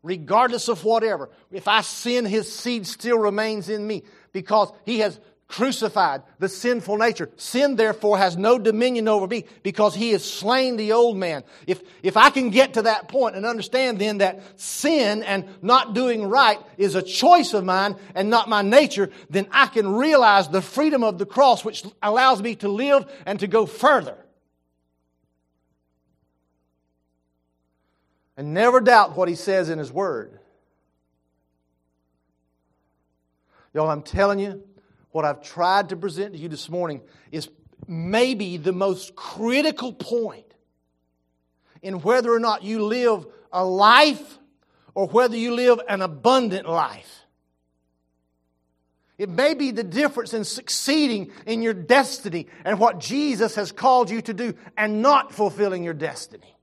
regardless 0.06 0.68
of 0.68 0.84
whatever, 0.84 1.28
if 1.50 1.66
I 1.66 1.80
sin, 1.80 2.24
his 2.24 2.50
seed 2.50 2.86
still 2.86 3.18
remains 3.18 3.68
in 3.68 3.84
me 3.84 4.04
because 4.32 4.72
he 4.84 5.00
has 5.00 5.18
crucified 5.48 6.22
the 6.38 6.48
sinful 6.48 6.96
nature. 6.96 7.28
Sin, 7.36 7.76
therefore, 7.76 8.18
has 8.18 8.36
no 8.36 8.58
dominion 8.58 9.08
over 9.08 9.26
me 9.26 9.44
because 9.64 9.94
he 9.94 10.10
has 10.10 10.24
slain 10.24 10.76
the 10.76 10.92
old 10.92 11.16
man. 11.16 11.42
If, 11.66 11.82
if 12.02 12.16
I 12.16 12.30
can 12.30 12.50
get 12.50 12.74
to 12.74 12.82
that 12.82 13.08
point 13.08 13.36
and 13.36 13.44
understand 13.44 13.98
then 13.98 14.18
that 14.18 14.60
sin 14.60 15.22
and 15.24 15.44
not 15.62 15.94
doing 15.94 16.24
right 16.24 16.58
is 16.78 16.94
a 16.94 17.02
choice 17.02 17.52
of 17.52 17.64
mine 17.64 17.96
and 18.14 18.30
not 18.30 18.48
my 18.48 18.62
nature, 18.62 19.10
then 19.28 19.48
I 19.50 19.66
can 19.66 19.88
realize 19.88 20.48
the 20.48 20.62
freedom 20.62 21.02
of 21.02 21.18
the 21.18 21.26
cross 21.26 21.64
which 21.64 21.84
allows 22.02 22.40
me 22.40 22.54
to 22.56 22.68
live 22.68 23.06
and 23.24 23.40
to 23.40 23.46
go 23.48 23.66
further. 23.66 24.16
And 28.36 28.52
never 28.52 28.80
doubt 28.80 29.16
what 29.16 29.28
he 29.28 29.34
says 29.34 29.70
in 29.70 29.78
his 29.78 29.90
word. 29.90 30.38
Y'all, 33.72 33.90
I'm 33.90 34.02
telling 34.02 34.38
you, 34.38 34.62
what 35.10 35.24
I've 35.24 35.42
tried 35.42 35.90
to 35.90 35.96
present 35.96 36.34
to 36.34 36.38
you 36.38 36.48
this 36.48 36.68
morning 36.68 37.00
is 37.30 37.48
maybe 37.86 38.56
the 38.56 38.72
most 38.72 39.14
critical 39.14 39.92
point 39.92 40.44
in 41.82 42.00
whether 42.00 42.32
or 42.32 42.40
not 42.40 42.62
you 42.62 42.84
live 42.84 43.26
a 43.52 43.64
life 43.64 44.38
or 44.94 45.06
whether 45.08 45.36
you 45.36 45.54
live 45.54 45.80
an 45.88 46.02
abundant 46.02 46.68
life. 46.68 47.20
It 49.18 49.30
may 49.30 49.54
be 49.54 49.70
the 49.70 49.84
difference 49.84 50.34
in 50.34 50.44
succeeding 50.44 51.30
in 51.46 51.62
your 51.62 51.74
destiny 51.74 52.48
and 52.64 52.78
what 52.78 52.98
Jesus 52.98 53.54
has 53.54 53.72
called 53.72 54.10
you 54.10 54.20
to 54.22 54.34
do 54.34 54.54
and 54.76 55.00
not 55.00 55.32
fulfilling 55.32 55.84
your 55.84 55.94
destiny. 55.94 56.55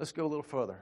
Let's 0.00 0.12
go 0.12 0.24
a 0.24 0.26
little 0.26 0.42
further. 0.42 0.78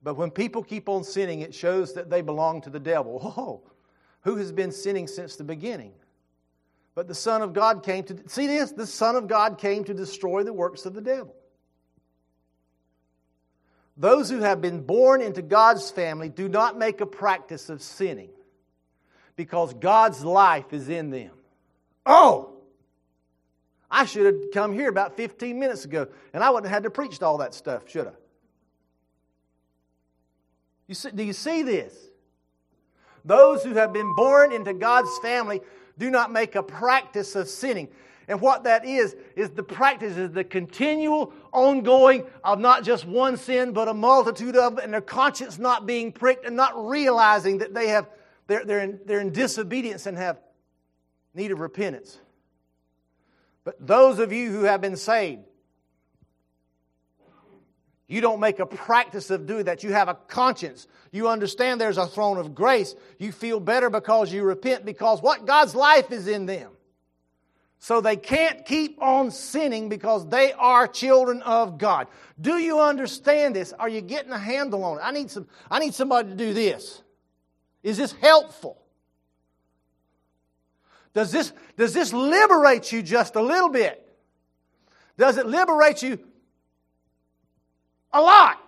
But 0.00 0.14
when 0.14 0.30
people 0.30 0.62
keep 0.62 0.88
on 0.88 1.02
sinning, 1.02 1.40
it 1.40 1.52
shows 1.52 1.92
that 1.94 2.08
they 2.08 2.22
belong 2.22 2.60
to 2.62 2.70
the 2.70 2.78
devil. 2.78 3.20
Oh, 3.36 3.62
who 4.22 4.36
has 4.36 4.52
been 4.52 4.70
sinning 4.70 5.08
since 5.08 5.34
the 5.34 5.42
beginning? 5.42 5.92
But 6.94 7.08
the 7.08 7.14
Son 7.16 7.42
of 7.42 7.52
God 7.52 7.82
came 7.82 8.04
to 8.04 8.16
see 8.28 8.46
this 8.46 8.70
the 8.70 8.86
Son 8.86 9.16
of 9.16 9.26
God 9.26 9.58
came 9.58 9.82
to 9.84 9.94
destroy 9.94 10.44
the 10.44 10.52
works 10.52 10.86
of 10.86 10.94
the 10.94 11.00
devil. 11.00 11.34
Those 13.96 14.30
who 14.30 14.38
have 14.38 14.60
been 14.60 14.82
born 14.82 15.20
into 15.20 15.42
God's 15.42 15.90
family 15.90 16.28
do 16.28 16.48
not 16.48 16.78
make 16.78 17.00
a 17.00 17.06
practice 17.06 17.68
of 17.68 17.82
sinning 17.82 18.30
because 19.38 19.72
God's 19.72 20.24
life 20.24 20.72
is 20.72 20.88
in 20.88 21.10
them. 21.10 21.30
Oh! 22.04 22.56
I 23.88 24.04
should 24.04 24.26
have 24.26 24.50
come 24.52 24.72
here 24.72 24.88
about 24.88 25.16
15 25.16 25.56
minutes 25.56 25.84
ago, 25.84 26.08
and 26.34 26.42
I 26.42 26.50
wouldn't 26.50 26.66
have 26.66 26.74
had 26.74 26.82
to 26.82 26.90
preach 26.90 27.22
all 27.22 27.38
that 27.38 27.54
stuff, 27.54 27.88
should 27.88 28.08
I? 28.08 28.12
You 30.88 30.94
see, 30.96 31.10
do 31.12 31.22
you 31.22 31.32
see 31.32 31.62
this? 31.62 31.94
Those 33.24 33.62
who 33.62 33.74
have 33.74 33.92
been 33.92 34.12
born 34.16 34.52
into 34.52 34.74
God's 34.74 35.16
family 35.22 35.60
do 35.96 36.10
not 36.10 36.32
make 36.32 36.56
a 36.56 36.62
practice 36.62 37.36
of 37.36 37.48
sinning. 37.48 37.88
And 38.26 38.40
what 38.40 38.64
that 38.64 38.84
is, 38.84 39.14
is 39.36 39.50
the 39.50 39.62
practice 39.62 40.16
is 40.16 40.32
the 40.32 40.44
continual 40.44 41.32
ongoing 41.52 42.24
of 42.42 42.58
not 42.58 42.82
just 42.82 43.06
one 43.06 43.36
sin, 43.36 43.72
but 43.72 43.86
a 43.86 43.94
multitude 43.94 44.56
of 44.56 44.74
them, 44.74 44.84
and 44.84 44.92
their 44.92 45.00
conscience 45.00 45.60
not 45.60 45.86
being 45.86 46.10
pricked 46.10 46.44
and 46.44 46.56
not 46.56 46.72
realizing 46.88 47.58
that 47.58 47.72
they 47.72 47.86
have 47.88 48.08
they're, 48.48 48.64
they're, 48.64 48.80
in, 48.80 49.00
they're 49.04 49.20
in 49.20 49.32
disobedience 49.32 50.06
and 50.06 50.18
have 50.18 50.40
need 51.34 51.52
of 51.52 51.60
repentance. 51.60 52.18
But 53.62 53.86
those 53.86 54.18
of 54.18 54.32
you 54.32 54.50
who 54.50 54.64
have 54.64 54.80
been 54.80 54.96
saved, 54.96 55.42
you 58.08 58.22
don't 58.22 58.40
make 58.40 58.58
a 58.58 58.64
practice 58.64 59.30
of 59.30 59.46
doing 59.46 59.66
that. 59.66 59.84
You 59.84 59.92
have 59.92 60.08
a 60.08 60.14
conscience. 60.14 60.88
You 61.12 61.28
understand 61.28 61.78
there's 61.78 61.98
a 61.98 62.06
throne 62.06 62.38
of 62.38 62.54
grace. 62.54 62.94
You 63.18 63.32
feel 63.32 63.60
better 63.60 63.90
because 63.90 64.32
you 64.32 64.42
repent 64.42 64.86
because 64.86 65.20
what? 65.20 65.44
God's 65.44 65.74
life 65.74 66.10
is 66.10 66.26
in 66.26 66.46
them. 66.46 66.72
So 67.80 68.00
they 68.00 68.16
can't 68.16 68.64
keep 68.64 69.00
on 69.00 69.30
sinning 69.30 69.90
because 69.90 70.26
they 70.26 70.54
are 70.54 70.88
children 70.88 71.42
of 71.42 71.76
God. 71.76 72.08
Do 72.40 72.56
you 72.56 72.80
understand 72.80 73.54
this? 73.54 73.74
Are 73.74 73.88
you 73.88 74.00
getting 74.00 74.32
a 74.32 74.38
handle 74.38 74.82
on 74.82 74.98
it? 74.98 75.02
I 75.02 75.12
need 75.12 75.30
some 75.30 75.46
I 75.70 75.78
need 75.78 75.94
somebody 75.94 76.30
to 76.30 76.34
do 76.34 76.54
this. 76.54 77.02
Is 77.82 77.96
this 77.96 78.12
helpful? 78.12 78.76
Does 81.14 81.32
this, 81.32 81.52
does 81.76 81.94
this 81.94 82.12
liberate 82.12 82.92
you 82.92 83.02
just 83.02 83.34
a 83.36 83.42
little 83.42 83.70
bit? 83.70 84.04
Does 85.16 85.36
it 85.36 85.46
liberate 85.46 86.02
you 86.02 86.18
a 88.12 88.20
lot? 88.20 88.58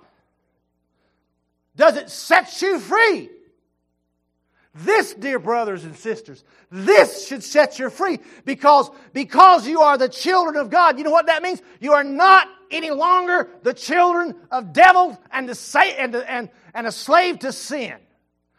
Does 1.77 1.97
it 1.97 2.11
set 2.11 2.61
you 2.61 2.79
free? 2.79 3.31
This, 4.75 5.15
dear 5.15 5.39
brothers 5.39 5.85
and 5.85 5.97
sisters, 5.97 6.45
this 6.71 7.27
should 7.27 7.43
set 7.43 7.79
you 7.79 7.91
free 7.91 8.21
because, 8.45 8.91
because 9.13 9.67
you 9.67 9.81
are 9.81 9.99
the 9.99 10.09
children 10.09 10.57
of 10.57 10.71
God. 10.71 10.97
You 10.99 11.05
know 11.05 11.11
what 11.11 11.27
that 11.27 11.43
means? 11.43 11.61
You 11.81 11.93
are 11.95 12.05
not 12.05 12.47
any 12.71 12.91
longer 12.91 13.49
the 13.63 13.75
children 13.75 14.35
of 14.51 14.73
devils 14.73 15.17
and, 15.33 15.49
the, 15.49 15.85
and, 15.99 16.15
and, 16.15 16.49
and 16.73 16.87
a 16.87 16.93
slave 16.93 17.41
to 17.41 17.53
sin. 17.53 17.97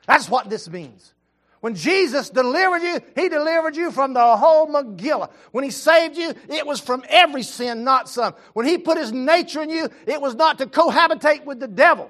That's 0.08 0.30
what 0.30 0.50
this 0.50 0.70
means. 0.70 1.14
When 1.62 1.76
Jesus 1.76 2.32
delivered 2.32 2.82
you, 2.82 3.00
He 3.16 3.30
delivered 3.30 3.76
you 3.76 3.92
from 3.92 4.14
the 4.14 4.36
whole 4.36 4.68
Megillah. 4.68 5.30
When 5.52 5.64
He 5.64 5.70
saved 5.70 6.18
you, 6.18 6.34
it 6.50 6.66
was 6.66 6.80
from 6.80 7.04
every 7.08 7.44
sin, 7.44 7.84
not 7.84 8.10
some. 8.10 8.34
When 8.54 8.66
He 8.66 8.80
put 8.80 8.98
His 8.98 9.12
nature 9.12 9.62
in 9.62 9.70
you, 9.70 9.90
it 10.08 10.20
was 10.20 10.34
not 10.34 10.58
to 10.58 10.66
cohabitate 10.66 11.46
with 11.46 11.60
the 11.60 11.68
devil. 11.68 12.10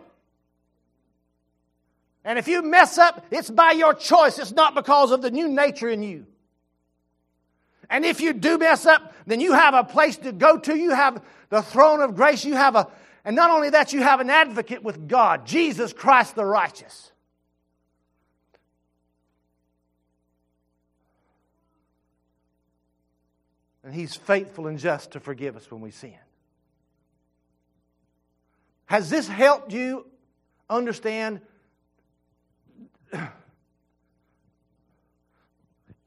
And 2.24 2.40
if 2.40 2.48
you 2.48 2.62
mess 2.62 2.98
up, 2.98 3.26
it's 3.30 3.50
by 3.50 3.72
your 3.72 3.94
choice. 3.94 4.40
It's 4.40 4.54
not 4.54 4.74
because 4.74 5.12
of 5.12 5.22
the 5.22 5.32
new 5.32 5.50
nature 5.50 5.90
in 5.90 6.02
you. 6.02 6.28
And 7.90 8.06
if 8.06 8.22
you 8.22 8.32
do 8.32 8.58
mess 8.58 8.86
up, 8.86 9.14
then 9.26 9.42
you 9.42 9.52
have 9.52 9.74
a 9.74 9.84
place 9.84 10.16
to 10.20 10.32
go 10.32 10.58
to. 10.60 10.76
You 10.76 10.92
have 10.92 11.22
the 11.50 11.62
throne 11.62 12.00
of 12.00 12.16
grace. 12.16 12.46
You 12.46 12.54
have 12.54 12.76
a, 12.76 12.88
and 13.26 13.36
not 13.36 13.52
only 13.52 13.72
that, 13.72 13.92
you 13.92 14.02
have 14.02 14.22
an 14.22 14.30
advocate 14.30 14.82
with 14.82 15.10
God, 15.10 15.46
Jesus 15.46 15.92
Christ 15.92 16.36
the 16.36 16.46
righteous. 16.46 17.11
And 23.84 23.94
He's 23.94 24.16
faithful 24.16 24.68
and 24.68 24.78
just 24.78 25.12
to 25.12 25.20
forgive 25.20 25.56
us 25.56 25.70
when 25.72 25.82
we 25.82 25.92
sin. 25.92 26.14
Has 28.86 29.10
this 29.10 29.28
helped 29.28 29.72
you 29.72 30.06
understand? 30.70 31.42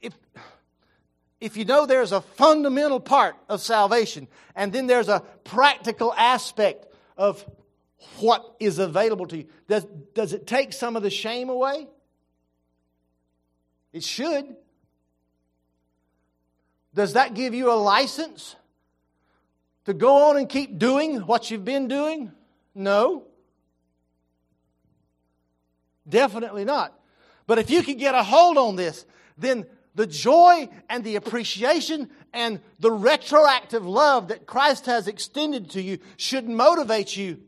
If, 0.01 0.13
if 1.41 1.57
you 1.57 1.65
know 1.65 1.87
there's 1.87 2.13
a 2.13 2.21
fundamental 2.21 3.01
part 3.01 3.37
of 3.49 3.63
salvation, 3.63 4.29
and 4.55 4.73
then 4.73 4.87
there's 4.87 5.09
a 5.09 5.21
practical 5.45 6.13
aspect 6.13 6.87
of 7.17 7.45
what 8.19 8.55
is 8.61 8.79
available 8.79 9.27
to 9.29 9.39
you, 9.39 9.47
does, 9.67 9.87
does 10.15 10.33
it 10.35 10.47
take 10.47 10.73
some 10.75 10.95
of 10.95 11.03
the 11.03 11.11
shame 11.11 11.49
away? 11.49 11.89
It 13.95 14.03
should. 14.03 14.57
Does 16.95 17.15
that 17.15 17.35
give 17.35 17.55
you 17.55 17.73
a 17.73 17.75
license 17.75 18.55
to 19.85 19.93
go 19.93 20.31
on 20.31 20.37
and 20.37 20.49
keep 20.49 20.79
doing 20.79 21.21
what 21.21 21.51
you've 21.51 21.65
been 21.65 21.89
doing? 21.89 22.31
No. 22.75 23.25
Definitely 26.09 26.65
not. 26.65 26.99
But 27.47 27.59
if 27.59 27.69
you 27.69 27.83
can 27.83 27.97
get 27.97 28.15
a 28.15 28.23
hold 28.23 28.57
on 28.57 28.77
this, 28.77 29.05
then 29.37 29.67
the 29.95 30.07
joy 30.07 30.69
and 30.89 31.05
the 31.05 31.17
appreciation 31.17 32.11
and 32.33 32.61
the 32.79 32.91
retroactive 32.91 33.85
love 33.85 34.29
that 34.29 34.47
Christ 34.47 34.87
has 34.87 35.09
extended 35.09 35.71
to 35.71 35.83
you 35.83 35.99
should 36.17 36.49
motivate 36.49 37.17
you 37.17 37.41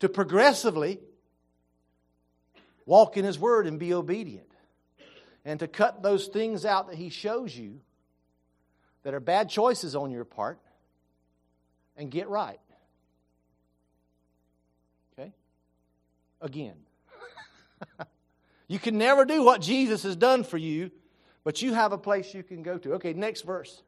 to 0.00 0.08
progressively 0.08 1.00
walk 2.86 3.16
in 3.16 3.24
His 3.24 3.38
Word 3.38 3.66
and 3.66 3.78
be 3.78 3.94
obedient. 3.94 4.46
And 5.44 5.60
to 5.60 5.68
cut 5.68 6.02
those 6.02 6.26
things 6.26 6.64
out 6.64 6.88
that 6.88 6.96
He 6.96 7.08
shows 7.08 7.56
you 7.56 7.80
that 9.02 9.14
are 9.14 9.20
bad 9.20 9.48
choices 9.48 9.94
on 9.94 10.10
your 10.10 10.24
part 10.24 10.58
and 11.96 12.10
get 12.10 12.28
right. 12.28 12.60
Okay? 15.18 15.32
Again. 16.40 16.76
You 18.68 18.78
can 18.78 18.98
never 18.98 19.24
do 19.24 19.42
what 19.42 19.62
Jesus 19.62 20.02
has 20.02 20.14
done 20.14 20.44
for 20.44 20.58
you, 20.58 20.90
but 21.42 21.62
you 21.62 21.72
have 21.72 21.92
a 21.92 21.98
place 21.98 22.34
you 22.34 22.42
can 22.42 22.62
go 22.62 22.76
to. 22.78 22.94
Okay, 22.94 23.14
next 23.14 23.42
verse. 23.42 23.82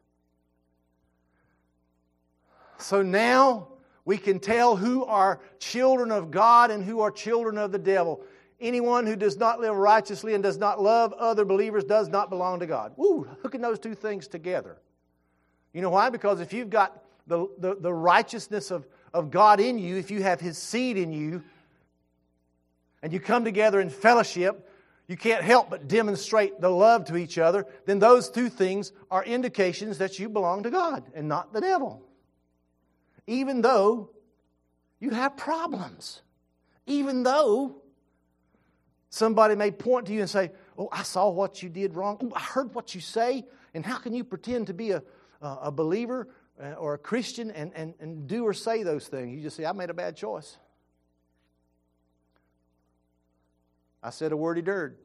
So 2.79 3.03
now 3.03 3.69
we 4.07 4.17
can 4.17 4.41
tell 4.41 4.77
who 4.77 5.05
are 5.05 5.41
children 5.59 6.11
of 6.11 6.31
God 6.31 6.71
and 6.71 6.83
who 6.83 7.01
are 7.01 7.11
children 7.11 7.59
of 7.59 7.73
the 7.73 7.79
devil. 7.79 8.23
Anyone 8.59 9.07
who 9.07 9.17
does 9.17 9.37
not 9.37 9.61
live 9.61 9.77
righteously 9.77 10.33
and 10.33 10.43
does 10.43 10.57
not 10.57 10.83
love 10.83 11.13
other 11.13 11.45
believers 11.45 11.85
does 11.85 12.09
not 12.09 12.31
belong 12.31 12.61
to 12.61 12.67
God. 12.67 12.95
Woo, 12.97 13.29
hooking 13.43 13.61
those 13.61 13.79
two 13.79 13.95
things 13.95 14.29
together. 14.29 14.79
You 15.73 15.83
know 15.83 15.91
why? 15.91 16.11
Because 16.11 16.41
if 16.41 16.53
you've 16.53 16.71
got 16.71 17.03
the, 17.27 17.49
the, 17.59 17.77
the 17.77 17.93
righteousness 17.93 18.71
of, 18.71 18.87
of 19.14 19.31
God 19.31 19.61
in 19.61 19.79
you, 19.79 19.97
if 19.97 20.11
you 20.11 20.23
have 20.23 20.41
His 20.41 20.59
seed 20.59 20.97
in 20.97 21.12
you, 21.12 21.43
and 23.03 23.12
you 23.12 23.21
come 23.21 23.45
together 23.45 23.81
in 23.81 23.89
fellowship, 23.89 24.68
you 25.09 25.16
can't 25.16 25.43
help 25.43 25.71
but 25.71 25.89
demonstrate 25.89 26.61
the 26.61 26.68
love 26.68 27.07
to 27.07 27.16
each 27.16 27.39
other, 27.39 27.66
then 27.87 27.99
those 27.99 28.31
two 28.31 28.49
things 28.49 28.93
are 29.11 29.25
indications 29.25 29.99
that 29.99 30.18
you 30.18 30.29
belong 30.29 30.62
to 30.64 30.71
God 30.71 31.05
and 31.14 31.27
not 31.29 31.53
the 31.53 31.61
devil 31.61 32.07
even 33.31 33.62
though 33.62 34.11
you 34.99 35.11
have 35.11 35.37
problems. 35.37 36.21
Even 36.87 37.23
though 37.23 37.77
somebody 39.09 39.55
may 39.55 39.71
point 39.71 40.07
to 40.07 40.12
you 40.12 40.21
and 40.21 40.29
say, 40.29 40.51
Oh, 40.77 40.89
I 40.91 41.05
saw 41.05 41.31
what 41.31 41.62
you 41.62 41.68
did 41.68 41.95
wrong. 41.95 42.18
Oh, 42.21 42.33
I 42.35 42.41
heard 42.41 42.75
what 42.75 42.95
you 42.95 43.01
say. 43.01 43.45
And 43.73 43.87
how 43.87 43.99
can 43.99 44.14
you 44.14 44.25
pretend 44.25 44.66
to 44.66 44.75
be 44.75 44.91
a, 44.91 45.03
a 45.41 45.70
believer 45.70 46.28
uh, 46.62 46.72
or 46.72 46.95
a 46.95 46.99
Christian 46.99 47.51
and, 47.51 47.72
and, 47.74 47.95
and 48.01 48.26
do 48.26 48.45
or 48.45 48.53
say 48.53 48.82
those 48.82 49.09
things? 49.09 49.34
You 49.34 49.43
just 49.43 49.57
say, 49.57 49.64
I 49.64 49.72
made 49.72 49.91
a 49.91 49.95
bad 49.95 50.16
choice. 50.16 50.57
I 54.03 54.11
said 54.11 54.32
a 54.32 54.36
wordy 54.36 54.62
dirt. 54.62 54.99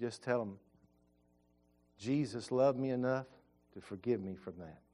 just 0.00 0.22
tell 0.22 0.38
them, 0.38 0.58
Jesus 1.98 2.52
loved 2.52 2.78
me 2.78 2.90
enough 2.90 3.26
to 3.74 3.80
forgive 3.80 4.22
me 4.22 4.34
from 4.34 4.54
that. 4.58 4.85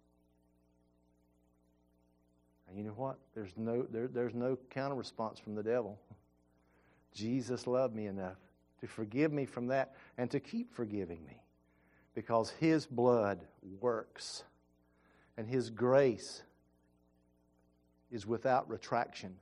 And 2.73 2.79
you 2.79 2.87
know 2.87 2.95
what? 2.97 3.19
There's 3.35 3.53
no, 3.59 3.83
there, 3.83 4.09
there's 4.09 4.35
no 4.35 4.57
counter 4.71 4.95
response 4.95 5.39
from 5.39 5.55
the 5.55 5.63
devil. 5.63 5.99
Jesus 7.13 7.67
loved 7.67 7.95
me 7.95 8.07
enough 8.07 8.39
to 8.81 8.87
forgive 8.87 9.31
me 9.31 9.45
from 9.45 9.67
that 9.67 9.95
and 10.17 10.31
to 10.31 10.41
keep 10.41 10.73
forgiving 10.73 11.23
me 11.27 11.43
because 12.15 12.49
his 12.49 12.87
blood 12.87 13.41
works 13.79 14.45
and 15.37 15.47
his 15.47 15.69
grace 15.69 16.43
is 18.11 18.27
without 18.27 18.71
retraction. 18.71 19.37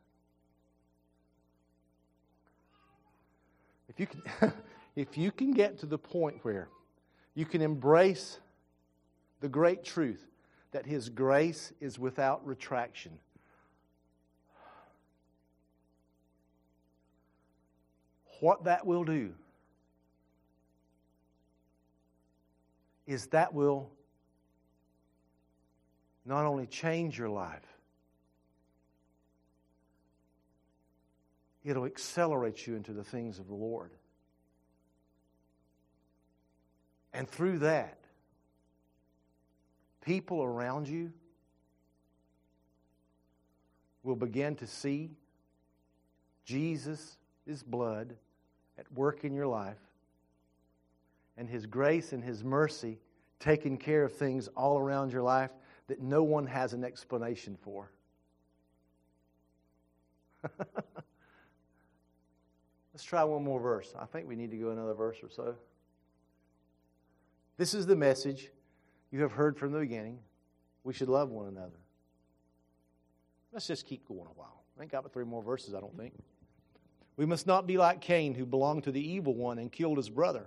If 3.89 4.01
you 4.01 4.09
can. 4.09 4.53
if 4.97 5.16
you 5.16 5.31
can 5.31 5.53
get 5.53 5.78
to 5.78 5.87
the 5.87 5.99
point 5.99 6.39
where 6.43 6.68
you 7.35 7.47
can 7.47 7.62
embrace 7.62 8.41
the 9.41 9.49
great 9.49 9.85
truth 9.85 10.30
that 10.73 10.87
His 10.87 11.09
grace 11.09 11.73
is 11.81 11.99
without 11.99 12.47
retraction, 12.47 13.18
what 18.41 18.64
that 18.64 18.87
will 18.87 19.05
do 19.05 19.35
is 23.07 23.27
that 23.27 23.53
will 23.53 23.91
not 26.25 26.47
only 26.47 26.66
change 26.66 27.18
your 27.18 27.29
life, 27.29 27.66
it'll 31.64 31.85
accelerate 31.85 32.66
you 32.66 32.77
into 32.77 32.93
the 32.93 33.05
things 33.05 33.39
of 33.39 33.49
the 33.49 33.55
Lord. 33.55 33.91
And 37.12 37.29
through 37.29 37.59
that, 37.59 37.99
people 40.01 40.42
around 40.42 40.88
you 40.88 41.12
will 44.03 44.16
begin 44.16 44.57
to 44.57 44.66
see 44.66 45.11
Jesus' 46.44 47.16
blood 47.66 48.14
at 48.78 48.90
work 48.92 49.24
in 49.24 49.34
your 49.34 49.46
life 49.46 49.78
and 51.36 51.48
His 51.48 51.66
grace 51.66 52.12
and 52.12 52.24
His 52.24 52.42
mercy 52.42 52.98
taking 53.38 53.76
care 53.76 54.05
of 54.05 54.12
things 54.12 54.48
all 54.57 54.78
around 54.78 55.12
your 55.12 55.22
life 55.22 55.51
that 55.88 56.01
no 56.01 56.22
one 56.22 56.46
has 56.46 56.72
an 56.72 56.84
explanation 56.84 57.57
for. 57.62 57.90
Let's 62.92 63.05
try 63.05 63.24
one 63.24 63.42
more 63.42 63.61
verse. 63.61 63.94
I 63.98 64.05
think 64.05 64.28
we 64.28 64.36
need 64.36 64.51
to 64.51 64.57
go 64.57 64.70
another 64.70 64.94
verse 64.94 65.16
or 65.22 65.30
so. 65.30 65.55
This 67.57 67.74
is 67.74 67.86
the 67.86 67.96
message 67.96 68.51
you 69.11 69.23
have 69.23 69.33
heard 69.33 69.57
from 69.57 69.73
the 69.73 69.81
beginning. 69.81 70.19
We 70.85 70.95
should 70.95 71.09
love 71.09 71.31
one 71.31 71.47
another. 71.47 71.79
Let's 73.53 73.67
just 73.67 73.87
keep 73.87 74.07
going 74.07 74.27
a 74.27 74.39
while. 74.39 74.63
I 74.79 74.83
ain't 74.83 74.93
got 74.93 75.03
but 75.03 75.13
three 75.13 75.25
more 75.25 75.43
verses, 75.43 75.75
I 75.75 75.81
don't 75.81 75.97
think. 75.97 76.15
We 77.17 77.27
must 77.27 77.47
not 77.47 77.67
be 77.67 77.77
like 77.77 78.01
Cain, 78.01 78.35
who 78.35 78.47
belonged 78.47 78.85
to 78.85 78.93
the 78.93 79.07
evil 79.07 79.35
one 79.35 79.59
and 79.59 79.71
killed 79.71 79.99
his 79.99 80.09
brother. 80.09 80.47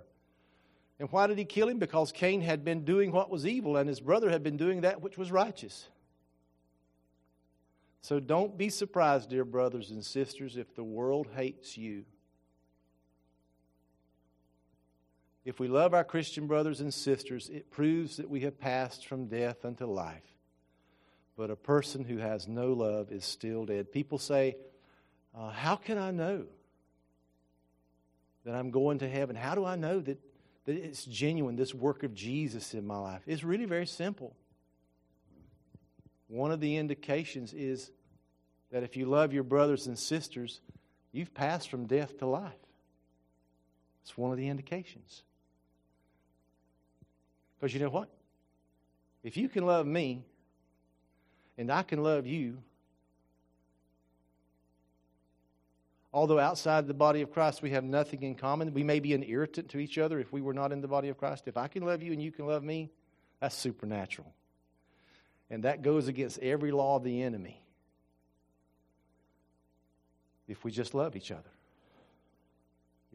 And 0.98 1.10
why 1.12 1.26
did 1.26 1.38
he 1.38 1.44
kill 1.44 1.68
him? 1.68 1.78
Because 1.78 2.10
Cain 2.12 2.40
had 2.40 2.64
been 2.64 2.84
doing 2.84 3.12
what 3.12 3.30
was 3.30 3.46
evil, 3.46 3.76
and 3.76 3.88
his 3.88 4.00
brother 4.00 4.30
had 4.30 4.42
been 4.42 4.56
doing 4.56 4.80
that 4.80 5.02
which 5.02 5.18
was 5.18 5.30
righteous. 5.30 5.88
So 8.00 8.20
don't 8.20 8.56
be 8.58 8.68
surprised, 8.68 9.30
dear 9.30 9.44
brothers 9.44 9.90
and 9.90 10.04
sisters, 10.04 10.56
if 10.56 10.74
the 10.74 10.84
world 10.84 11.28
hates 11.34 11.76
you. 11.76 12.04
If 15.44 15.60
we 15.60 15.68
love 15.68 15.92
our 15.92 16.04
Christian 16.04 16.46
brothers 16.46 16.80
and 16.80 16.92
sisters, 16.92 17.50
it 17.50 17.70
proves 17.70 18.16
that 18.16 18.30
we 18.30 18.40
have 18.40 18.58
passed 18.58 19.06
from 19.06 19.26
death 19.26 19.64
unto 19.64 19.84
life. 19.84 20.22
But 21.36 21.50
a 21.50 21.56
person 21.56 22.04
who 22.04 22.18
has 22.18 22.48
no 22.48 22.72
love 22.72 23.12
is 23.12 23.24
still 23.24 23.66
dead. 23.66 23.92
People 23.92 24.18
say, 24.18 24.56
uh, 25.36 25.50
How 25.50 25.76
can 25.76 25.98
I 25.98 26.12
know 26.12 26.46
that 28.44 28.54
I'm 28.54 28.70
going 28.70 28.98
to 29.00 29.08
heaven? 29.08 29.36
How 29.36 29.54
do 29.54 29.64
I 29.64 29.76
know 29.76 30.00
that, 30.00 30.18
that 30.64 30.76
it's 30.76 31.04
genuine, 31.04 31.56
this 31.56 31.74
work 31.74 32.04
of 32.04 32.14
Jesus 32.14 32.72
in 32.72 32.86
my 32.86 32.98
life? 32.98 33.22
It's 33.26 33.44
really 33.44 33.66
very 33.66 33.86
simple. 33.86 34.34
One 36.28 36.52
of 36.52 36.60
the 36.60 36.76
indications 36.76 37.52
is 37.52 37.90
that 38.70 38.82
if 38.82 38.96
you 38.96 39.06
love 39.06 39.34
your 39.34 39.44
brothers 39.44 39.86
and 39.86 39.98
sisters, 39.98 40.60
you've 41.12 41.34
passed 41.34 41.68
from 41.68 41.86
death 41.86 42.18
to 42.18 42.26
life. 42.26 42.52
It's 44.02 44.16
one 44.16 44.30
of 44.30 44.38
the 44.38 44.48
indications. 44.48 45.22
Because 47.64 47.72
you 47.72 47.80
know 47.80 47.88
what? 47.88 48.10
If 49.22 49.38
you 49.38 49.48
can 49.48 49.64
love 49.64 49.86
me 49.86 50.22
and 51.56 51.72
I 51.72 51.82
can 51.82 52.02
love 52.02 52.26
you, 52.26 52.58
although 56.12 56.38
outside 56.38 56.86
the 56.86 56.92
body 56.92 57.22
of 57.22 57.32
Christ 57.32 57.62
we 57.62 57.70
have 57.70 57.82
nothing 57.82 58.22
in 58.22 58.34
common, 58.34 58.74
we 58.74 58.82
may 58.82 59.00
be 59.00 59.14
an 59.14 59.22
irritant 59.22 59.70
to 59.70 59.78
each 59.78 59.96
other 59.96 60.20
if 60.20 60.30
we 60.30 60.42
were 60.42 60.52
not 60.52 60.72
in 60.72 60.82
the 60.82 60.88
body 60.88 61.08
of 61.08 61.16
Christ. 61.16 61.48
If 61.48 61.56
I 61.56 61.68
can 61.68 61.86
love 61.86 62.02
you 62.02 62.12
and 62.12 62.22
you 62.22 62.30
can 62.30 62.46
love 62.46 62.62
me, 62.62 62.90
that's 63.40 63.56
supernatural. 63.56 64.30
And 65.48 65.64
that 65.64 65.80
goes 65.80 66.06
against 66.06 66.40
every 66.40 66.70
law 66.70 66.96
of 66.96 67.02
the 67.02 67.22
enemy 67.22 67.62
if 70.48 70.64
we 70.64 70.70
just 70.70 70.92
love 70.92 71.16
each 71.16 71.30
other. 71.30 71.50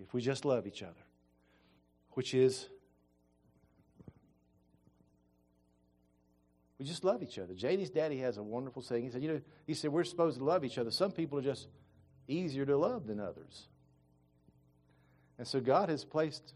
If 0.01 0.11
we 0.11 0.21
just 0.21 0.43
love 0.43 0.65
each 0.65 0.81
other, 0.81 1.05
which 2.13 2.33
is 2.33 2.67
We 6.79 6.85
just 6.85 7.03
love 7.03 7.21
each 7.21 7.37
other. 7.37 7.53
JD's 7.53 7.89
daddy 7.89 8.19
has 8.19 8.37
a 8.37 8.43
wonderful 8.43 8.81
saying. 8.81 9.03
He 9.03 9.09
said, 9.09 9.21
you 9.21 9.27
know, 9.27 9.41
he 9.67 9.73
said, 9.73 9.91
we're 9.91 10.05
supposed 10.05 10.37
to 10.37 10.43
love 10.45 10.63
each 10.63 10.77
other. 10.77 10.91
Some 10.91 11.11
people 11.11 11.37
are 11.37 11.41
just 11.41 11.67
easier 12.27 12.65
to 12.65 12.77
love 12.77 13.05
than 13.05 13.19
others. 13.19 13.67
And 15.37 15.45
so 15.45 15.59
God 15.59 15.89
has 15.89 16.05
placed, 16.05 16.53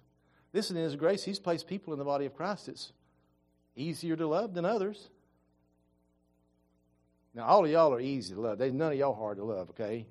this 0.54 0.72
in 0.72 0.78
His 0.78 0.96
grace, 0.96 1.24
He's 1.24 1.40
placed 1.40 1.68
people 1.68 1.94
in 1.94 2.00
the 2.00 2.06
body 2.06 2.26
of 2.26 2.36
Christ 2.36 2.68
that's 2.68 2.94
easier 3.76 4.16
to 4.16 4.26
love 4.26 4.54
than 4.54 4.64
others. 4.66 5.10
Now, 7.34 7.46
all 7.46 7.66
of 7.66 7.72
y'all 7.72 7.94
are 7.94 8.00
easy 8.00 8.34
to 8.34 8.40
love. 8.40 8.60
There's 8.60 8.74
none 8.74 8.92
of 8.92 8.98
y'all 8.98 9.16
hard 9.16 9.38
to 9.38 9.44
love, 9.44 9.72
okay? 9.72 10.06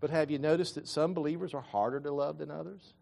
But 0.00 0.10
have 0.10 0.30
you 0.30 0.38
noticed 0.38 0.74
that 0.76 0.88
some 0.88 1.14
believers 1.14 1.54
are 1.54 1.60
harder 1.60 2.00
to 2.00 2.10
love 2.10 2.38
than 2.38 2.50
others? 2.50 2.94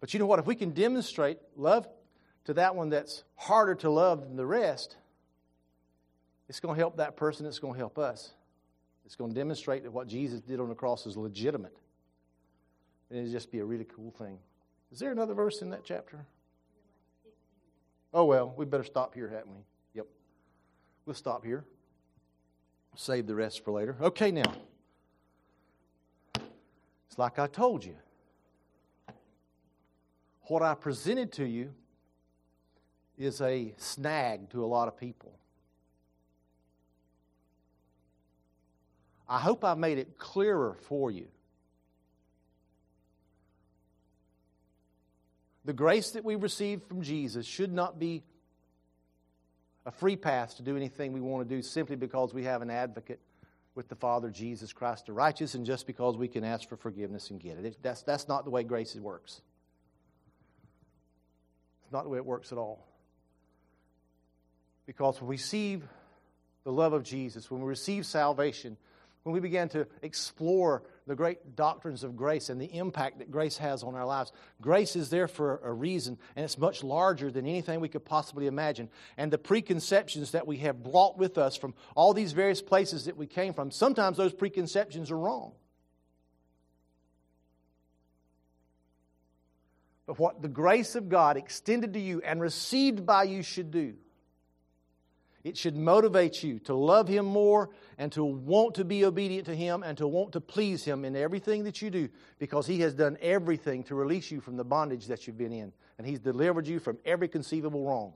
But 0.00 0.12
you 0.14 0.20
know 0.20 0.26
what? 0.26 0.38
If 0.38 0.46
we 0.46 0.54
can 0.54 0.70
demonstrate 0.70 1.38
love 1.56 1.88
to 2.44 2.54
that 2.54 2.74
one 2.74 2.88
that's 2.88 3.24
harder 3.36 3.74
to 3.76 3.90
love 3.90 4.22
than 4.22 4.36
the 4.36 4.46
rest, 4.46 4.96
it's 6.48 6.60
going 6.60 6.74
to 6.74 6.78
help 6.80 6.96
that 6.96 7.16
person, 7.16 7.46
it's 7.46 7.58
going 7.58 7.74
to 7.74 7.78
help 7.78 7.98
us. 7.98 8.32
It's 9.04 9.16
going 9.16 9.30
to 9.30 9.34
demonstrate 9.34 9.82
that 9.84 9.90
what 9.90 10.06
Jesus 10.06 10.40
did 10.40 10.60
on 10.60 10.68
the 10.68 10.74
cross 10.74 11.06
is 11.06 11.16
legitimate. 11.16 11.76
And 13.08 13.18
it'll 13.18 13.32
just 13.32 13.50
be 13.50 13.58
a 13.58 13.64
really 13.64 13.86
cool 13.96 14.12
thing. 14.12 14.38
Is 14.92 14.98
there 14.98 15.12
another 15.12 15.34
verse 15.34 15.62
in 15.62 15.70
that 15.70 15.84
chapter? 15.84 16.24
Oh, 18.12 18.24
well, 18.24 18.52
we 18.56 18.64
better 18.64 18.84
stop 18.84 19.14
here, 19.14 19.28
haven't 19.28 19.52
we? 19.52 19.62
Yep. 19.94 20.06
We'll 21.06 21.14
stop 21.14 21.44
here. 21.44 21.64
Save 22.96 23.26
the 23.26 23.34
rest 23.34 23.64
for 23.64 23.72
later. 23.72 23.96
Okay, 24.00 24.32
now. 24.32 24.52
It's 26.34 27.18
like 27.18 27.38
I 27.38 27.46
told 27.46 27.84
you. 27.84 27.94
What 30.42 30.62
I 30.62 30.74
presented 30.74 31.32
to 31.34 31.44
you 31.44 31.72
is 33.20 33.40
a 33.42 33.74
snag 33.76 34.50
to 34.50 34.64
a 34.64 34.66
lot 34.66 34.88
of 34.88 34.96
people. 34.96 35.32
I 39.28 39.38
hope 39.38 39.64
I 39.64 39.74
made 39.74 39.98
it 39.98 40.18
clearer 40.18 40.76
for 40.88 41.10
you. 41.10 41.28
The 45.66 45.72
grace 45.72 46.12
that 46.12 46.24
we 46.24 46.34
receive 46.34 46.82
from 46.82 47.02
Jesus 47.02 47.46
should 47.46 47.72
not 47.72 47.98
be 47.98 48.24
a 49.86 49.90
free 49.90 50.16
pass 50.16 50.54
to 50.54 50.62
do 50.62 50.76
anything 50.76 51.12
we 51.12 51.20
want 51.20 51.48
to 51.48 51.54
do 51.54 51.62
simply 51.62 51.96
because 51.96 52.34
we 52.34 52.44
have 52.44 52.62
an 52.62 52.70
advocate 52.70 53.20
with 53.74 53.88
the 53.88 53.94
Father, 53.94 54.30
Jesus 54.30 54.72
Christ 54.72 55.06
the 55.06 55.12
righteous, 55.12 55.54
and 55.54 55.64
just 55.64 55.86
because 55.86 56.16
we 56.16 56.26
can 56.26 56.42
ask 56.42 56.68
for 56.68 56.76
forgiveness 56.76 57.30
and 57.30 57.38
get 57.38 57.58
it. 57.58 57.76
That's, 57.82 58.02
that's 58.02 58.26
not 58.26 58.44
the 58.44 58.50
way 58.50 58.64
grace 58.64 58.96
works. 58.96 59.42
It's 61.84 61.92
not 61.92 62.02
the 62.04 62.08
way 62.08 62.18
it 62.18 62.26
works 62.26 62.50
at 62.50 62.58
all. 62.58 62.89
Because 64.90 65.20
when 65.20 65.28
we 65.28 65.34
receive 65.34 65.84
the 66.64 66.72
love 66.72 66.92
of 66.92 67.04
Jesus, 67.04 67.48
when 67.48 67.60
we 67.60 67.68
receive 67.68 68.04
salvation, 68.04 68.76
when 69.22 69.32
we 69.32 69.38
began 69.38 69.68
to 69.68 69.86
explore 70.02 70.82
the 71.06 71.14
great 71.14 71.54
doctrines 71.54 72.02
of 72.02 72.16
grace 72.16 72.48
and 72.48 72.60
the 72.60 72.76
impact 72.76 73.20
that 73.20 73.30
grace 73.30 73.56
has 73.58 73.84
on 73.84 73.94
our 73.94 74.04
lives, 74.04 74.32
grace 74.60 74.96
is 74.96 75.08
there 75.08 75.28
for 75.28 75.60
a 75.62 75.72
reason, 75.72 76.18
and 76.34 76.44
it's 76.44 76.58
much 76.58 76.82
larger 76.82 77.30
than 77.30 77.46
anything 77.46 77.78
we 77.78 77.88
could 77.88 78.04
possibly 78.04 78.48
imagine. 78.48 78.88
And 79.16 79.32
the 79.32 79.38
preconceptions 79.38 80.32
that 80.32 80.48
we 80.48 80.56
have 80.56 80.82
brought 80.82 81.16
with 81.16 81.38
us 81.38 81.54
from 81.54 81.74
all 81.94 82.12
these 82.12 82.32
various 82.32 82.60
places 82.60 83.04
that 83.04 83.16
we 83.16 83.28
came 83.28 83.54
from, 83.54 83.70
sometimes 83.70 84.16
those 84.16 84.34
preconceptions 84.34 85.12
are 85.12 85.18
wrong. 85.18 85.52
But 90.08 90.18
what 90.18 90.42
the 90.42 90.48
grace 90.48 90.96
of 90.96 91.08
God 91.08 91.36
extended 91.36 91.92
to 91.92 92.00
you 92.00 92.22
and 92.22 92.40
received 92.40 93.06
by 93.06 93.22
you 93.22 93.44
should 93.44 93.70
do 93.70 93.94
it 95.42 95.56
should 95.56 95.76
motivate 95.76 96.42
you 96.42 96.58
to 96.60 96.74
love 96.74 97.08
Him 97.08 97.24
more 97.24 97.70
and 97.96 98.12
to 98.12 98.24
want 98.24 98.74
to 98.74 98.84
be 98.84 99.04
obedient 99.04 99.46
to 99.46 99.54
Him 99.54 99.82
and 99.82 99.96
to 99.98 100.06
want 100.06 100.32
to 100.32 100.40
please 100.40 100.84
Him 100.84 101.04
in 101.04 101.16
everything 101.16 101.64
that 101.64 101.80
you 101.80 101.90
do 101.90 102.08
because 102.38 102.66
He 102.66 102.80
has 102.80 102.94
done 102.94 103.16
everything 103.22 103.82
to 103.84 103.94
release 103.94 104.30
you 104.30 104.40
from 104.40 104.56
the 104.56 104.64
bondage 104.64 105.06
that 105.06 105.26
you've 105.26 105.38
been 105.38 105.52
in. 105.52 105.72
And 105.96 106.06
He's 106.06 106.20
delivered 106.20 106.66
you 106.66 106.78
from 106.78 106.98
every 107.06 107.28
conceivable 107.28 107.86
wrong. 107.86 108.12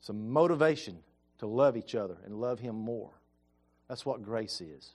Some 0.00 0.30
motivation 0.30 0.98
to 1.38 1.46
love 1.46 1.76
each 1.76 1.94
other 1.94 2.16
and 2.24 2.40
love 2.40 2.60
Him 2.60 2.76
more. 2.76 3.10
That's 3.88 4.06
what 4.06 4.22
grace 4.22 4.60
is. 4.60 4.94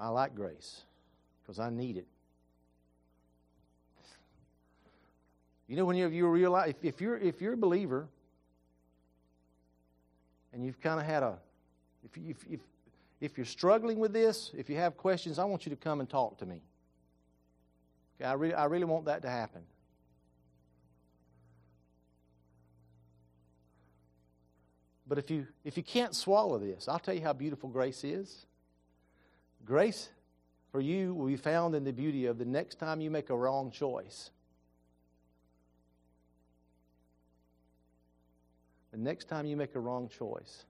I 0.00 0.08
like 0.08 0.34
grace 0.34 0.80
because 1.42 1.60
I 1.60 1.68
need 1.68 1.98
it. 1.98 2.06
You 5.68 5.76
know, 5.76 5.84
when 5.84 5.96
you, 5.96 6.08
you 6.08 6.26
realize, 6.26 6.70
if, 6.70 6.76
if, 6.82 7.00
you're, 7.00 7.18
if 7.18 7.40
you're 7.40 7.52
a 7.52 7.56
believer 7.56 8.08
and 10.52 10.64
you've 10.64 10.80
kind 10.80 10.98
of 10.98 11.06
had 11.06 11.22
a, 11.22 11.38
if, 12.02 12.16
if, 12.16 12.36
if, 12.50 12.60
if 13.20 13.36
you're 13.36 13.44
struggling 13.44 13.98
with 13.98 14.12
this, 14.12 14.50
if 14.56 14.70
you 14.70 14.76
have 14.76 14.96
questions, 14.96 15.38
I 15.38 15.44
want 15.44 15.66
you 15.66 15.70
to 15.70 15.76
come 15.76 16.00
and 16.00 16.08
talk 16.08 16.38
to 16.38 16.46
me. 16.46 16.62
Okay, 18.16 18.28
I, 18.28 18.32
really, 18.32 18.54
I 18.54 18.64
really 18.64 18.84
want 18.84 19.04
that 19.04 19.22
to 19.22 19.30
happen. 19.30 19.62
But 25.06 25.18
if 25.18 25.30
you, 25.30 25.46
if 25.62 25.76
you 25.76 25.82
can't 25.82 26.14
swallow 26.14 26.58
this, 26.58 26.88
I'll 26.88 26.98
tell 26.98 27.14
you 27.14 27.22
how 27.22 27.32
beautiful 27.32 27.68
grace 27.68 28.02
is. 28.02 28.46
Grace 29.64 30.10
for 30.70 30.80
you 30.80 31.14
will 31.14 31.26
be 31.26 31.36
found 31.36 31.74
in 31.74 31.84
the 31.84 31.92
beauty 31.92 32.26
of 32.26 32.38
the 32.38 32.44
next 32.44 32.78
time 32.78 33.00
you 33.00 33.10
make 33.10 33.30
a 33.30 33.36
wrong 33.36 33.70
choice. 33.70 34.30
The 38.92 38.98
next 38.98 39.28
time 39.28 39.46
you 39.46 39.56
make 39.56 39.74
a 39.74 39.80
wrong 39.80 40.08
choice, 40.08 40.64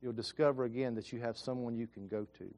you'll 0.00 0.12
discover 0.12 0.64
again 0.64 0.94
that 0.94 1.12
you 1.12 1.20
have 1.20 1.36
someone 1.36 1.76
you 1.76 1.86
can 1.86 2.08
go 2.08 2.26
to 2.38 2.54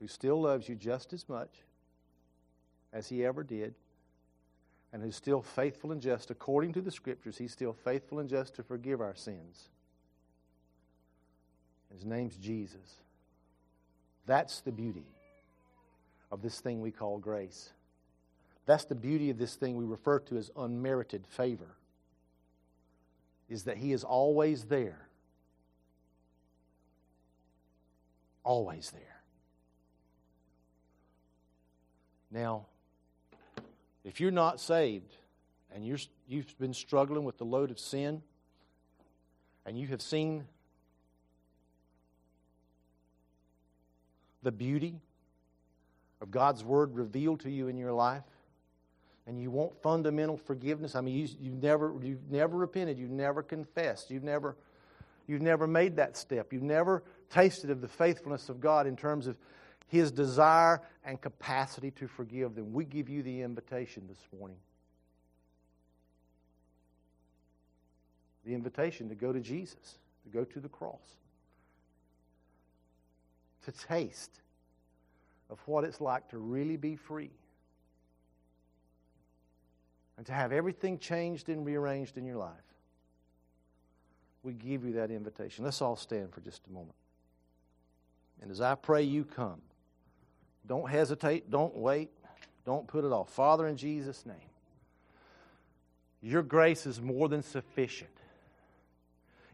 who 0.00 0.08
still 0.08 0.42
loves 0.42 0.68
you 0.68 0.74
just 0.74 1.12
as 1.12 1.28
much 1.28 1.62
as 2.92 3.08
he 3.08 3.24
ever 3.24 3.42
did 3.42 3.74
and 4.94 5.02
who's 5.02 5.16
still 5.16 5.42
faithful 5.42 5.90
and 5.90 6.00
just 6.00 6.30
according 6.30 6.72
to 6.72 6.80
the 6.80 6.90
scriptures. 6.90 7.36
He's 7.36 7.50
still 7.50 7.72
faithful 7.72 8.20
and 8.20 8.30
just 8.30 8.54
to 8.54 8.62
forgive 8.62 9.00
our 9.00 9.16
sins. 9.16 9.68
His 11.92 12.04
name's 12.04 12.36
Jesus. 12.36 13.02
That's 14.24 14.60
the 14.60 14.70
beauty 14.70 15.08
of 16.30 16.42
this 16.42 16.60
thing 16.60 16.80
we 16.80 16.92
call 16.92 17.18
grace. 17.18 17.70
That's 18.66 18.84
the 18.84 18.94
beauty 18.94 19.30
of 19.30 19.36
this 19.36 19.56
thing 19.56 19.76
we 19.76 19.84
refer 19.84 20.20
to 20.20 20.36
as 20.36 20.52
unmerited 20.56 21.26
favor. 21.26 21.74
Is 23.48 23.64
that 23.64 23.78
He 23.78 23.92
is 23.92 24.04
always 24.04 24.66
there. 24.66 25.08
Always 28.44 28.92
there. 28.92 29.22
Now, 32.30 32.66
if 34.04 34.20
you're 34.20 34.30
not 34.30 34.60
saved 34.60 35.16
and 35.74 35.84
you're, 35.86 35.98
you've 36.28 36.58
been 36.58 36.74
struggling 36.74 37.24
with 37.24 37.38
the 37.38 37.44
load 37.44 37.70
of 37.70 37.78
sin 37.78 38.22
and 39.66 39.78
you 39.78 39.88
have 39.88 40.02
seen 40.02 40.44
the 44.42 44.52
beauty 44.52 45.00
of 46.20 46.30
God's 46.30 46.62
Word 46.62 46.94
revealed 46.94 47.40
to 47.40 47.50
you 47.50 47.68
in 47.68 47.76
your 47.76 47.92
life, 47.92 48.22
and 49.26 49.40
you 49.40 49.50
want 49.50 49.74
fundamental 49.82 50.36
forgiveness. 50.36 50.94
I 50.94 51.00
mean, 51.00 51.14
you, 51.16 51.28
you've 51.40 51.62
never 51.62 51.94
you've 52.02 52.30
never 52.30 52.56
repented, 52.56 52.98
you've 52.98 53.10
never 53.10 53.42
confessed, 53.42 54.10
you've 54.10 54.22
never 54.22 54.56
you've 55.26 55.42
never 55.42 55.66
made 55.66 55.96
that 55.96 56.16
step, 56.16 56.52
you've 56.52 56.62
never 56.62 57.02
tasted 57.30 57.70
of 57.70 57.80
the 57.80 57.88
faithfulness 57.88 58.48
of 58.48 58.60
God 58.60 58.86
in 58.86 58.96
terms 58.96 59.26
of 59.26 59.36
his 59.88 60.10
desire 60.10 60.80
and 61.04 61.20
capacity 61.20 61.90
to 61.92 62.06
forgive 62.06 62.54
them. 62.54 62.72
We 62.72 62.84
give 62.84 63.08
you 63.08 63.22
the 63.22 63.42
invitation 63.42 64.04
this 64.08 64.18
morning. 64.38 64.56
The 68.44 68.54
invitation 68.54 69.08
to 69.08 69.14
go 69.14 69.32
to 69.32 69.40
Jesus, 69.40 69.98
to 70.24 70.30
go 70.30 70.44
to 70.44 70.60
the 70.60 70.68
cross, 70.68 71.16
to 73.64 73.72
taste 73.72 74.40
of 75.50 75.58
what 75.66 75.84
it's 75.84 76.00
like 76.00 76.28
to 76.30 76.38
really 76.38 76.76
be 76.76 76.96
free, 76.96 77.30
and 80.16 80.26
to 80.26 80.32
have 80.32 80.52
everything 80.52 80.98
changed 80.98 81.48
and 81.48 81.64
rearranged 81.64 82.18
in 82.18 82.24
your 82.24 82.36
life. 82.36 82.50
We 84.42 84.52
give 84.52 84.84
you 84.84 84.92
that 84.94 85.10
invitation. 85.10 85.64
Let's 85.64 85.80
all 85.80 85.96
stand 85.96 86.32
for 86.32 86.40
just 86.40 86.62
a 86.68 86.72
moment. 86.72 86.94
And 88.42 88.50
as 88.50 88.60
I 88.60 88.74
pray, 88.74 89.02
you 89.02 89.24
come. 89.24 89.60
Don't 90.66 90.88
hesitate. 90.88 91.50
Don't 91.50 91.76
wait. 91.76 92.10
Don't 92.64 92.86
put 92.86 93.04
it 93.04 93.12
off. 93.12 93.30
Father, 93.30 93.66
in 93.66 93.76
Jesus' 93.76 94.24
name, 94.24 94.36
your 96.22 96.42
grace 96.42 96.86
is 96.86 97.00
more 97.00 97.28
than 97.28 97.42
sufficient. 97.42 98.10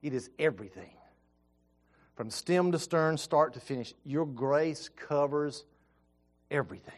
It 0.02 0.14
is 0.14 0.30
everything. 0.38 0.92
From 2.14 2.30
stem 2.30 2.72
to 2.72 2.78
stern, 2.78 3.16
start 3.16 3.54
to 3.54 3.60
finish, 3.60 3.94
your 4.04 4.26
grace 4.26 4.88
covers 4.94 5.64
everything. 6.50 6.94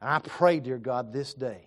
And 0.00 0.10
I 0.10 0.18
pray, 0.18 0.60
dear 0.60 0.78
God, 0.78 1.12
this 1.12 1.32
day 1.32 1.62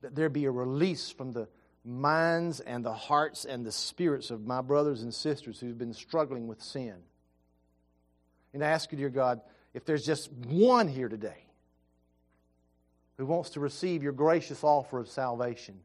that 0.00 0.14
there 0.14 0.28
be 0.28 0.46
a 0.46 0.50
release 0.50 1.10
from 1.10 1.32
the 1.32 1.48
minds 1.84 2.60
and 2.60 2.84
the 2.84 2.92
hearts 2.92 3.44
and 3.44 3.64
the 3.64 3.72
spirits 3.72 4.30
of 4.30 4.46
my 4.46 4.60
brothers 4.60 5.02
and 5.02 5.14
sisters 5.14 5.60
who've 5.60 5.78
been 5.78 5.94
struggling 5.94 6.48
with 6.48 6.60
sin. 6.62 6.94
And 8.52 8.64
I 8.64 8.68
ask 8.68 8.90
you, 8.90 8.98
dear 8.98 9.10
God, 9.10 9.40
if 9.76 9.84
there's 9.84 10.06
just 10.06 10.32
one 10.32 10.88
here 10.88 11.10
today 11.10 11.44
who 13.18 13.26
wants 13.26 13.50
to 13.50 13.60
receive 13.60 14.02
your 14.02 14.12
gracious 14.12 14.64
offer 14.64 14.98
of 14.98 15.06
salvation, 15.06 15.78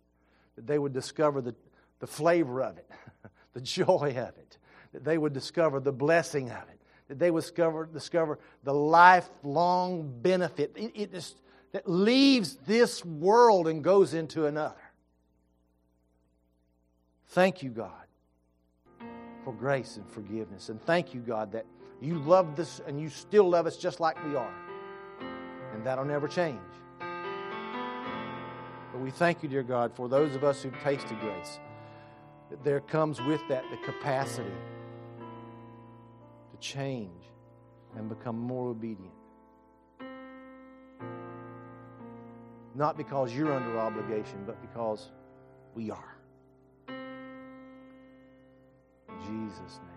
that 0.55 0.65
they 0.65 0.79
would 0.79 0.93
discover 0.93 1.41
the, 1.41 1.53
the 1.99 2.07
flavor 2.07 2.61
of 2.61 2.77
it, 2.77 2.89
the 3.53 3.59
joy 3.59 4.15
of 4.17 4.37
it, 4.37 4.57
that 4.93 5.03
they 5.03 5.17
would 5.17 5.33
discover 5.33 5.81
the 5.81 5.91
blessing 5.91 6.49
of 6.49 6.63
it, 6.69 6.79
that 7.09 7.19
they 7.19 7.29
would 7.31 7.41
discover, 7.41 7.85
discover 7.85 8.39
the 8.63 8.73
lifelong 8.73 10.09
benefit 10.21 10.71
it, 10.77 11.11
just, 11.11 11.41
that 11.73 11.85
leaves 11.85 12.55
this 12.65 13.03
world 13.03 13.67
and 13.67 13.83
goes 13.83 14.13
into 14.13 14.45
another. 14.45 14.75
Thank 17.27 17.61
you, 17.61 17.71
God, 17.71 17.91
for 19.43 19.51
grace 19.51 19.97
and 19.97 20.07
forgiveness. 20.07 20.69
And 20.69 20.81
thank 20.81 21.13
you, 21.13 21.19
God, 21.19 21.51
that 21.51 21.65
you 22.01 22.15
love 22.15 22.55
this 22.55 22.81
and 22.87 22.99
you 22.99 23.09
still 23.09 23.47
love 23.47 23.67
us 23.67 23.77
just 23.77 23.99
like 23.99 24.21
we 24.25 24.35
are. 24.35 24.53
And 25.73 25.85
that'll 25.85 26.05
never 26.05 26.27
change. 26.27 26.59
But 28.91 28.99
we 28.99 29.11
thank 29.11 29.43
you, 29.43 29.49
dear 29.49 29.63
God, 29.63 29.95
for 29.95 30.09
those 30.09 30.35
of 30.35 30.43
us 30.43 30.63
who've 30.63 30.77
tasted 30.83 31.19
grace, 31.19 31.59
that 32.49 32.63
there 32.63 32.81
comes 32.81 33.21
with 33.21 33.41
that 33.47 33.63
the 33.69 33.77
capacity 33.77 34.49
to 36.51 36.57
change 36.59 37.23
and 37.95 38.09
become 38.09 38.37
more 38.37 38.69
obedient. 38.69 39.13
Not 42.73 42.97
because 42.97 43.33
you're 43.33 43.53
under 43.53 43.77
obligation, 43.77 44.43
but 44.45 44.59
because 44.61 45.11
we 45.75 45.91
are. 45.91 46.17
In 49.07 49.19
Jesus' 49.19 49.79
name. 49.83 49.90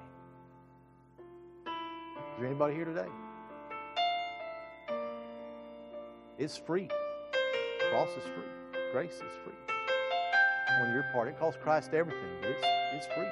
Is 2.35 2.41
there 2.41 2.49
anybody 2.49 2.75
here 2.75 2.85
today? 2.85 3.07
It's 6.37 6.57
free. 6.57 6.89
The 7.79 7.91
Cross 7.91 8.09
is 8.09 8.25
free. 8.25 8.83
Grace 8.91 9.15
is 9.15 9.33
free. 9.45 9.55
On 10.81 10.93
your 10.93 11.05
part, 11.13 11.29
it 11.29 11.39
costs 11.39 11.61
Christ 11.63 11.95
everything, 11.95 12.29
but 12.41 12.51
it's, 12.51 12.65
it's 12.93 13.07
free. 13.15 13.29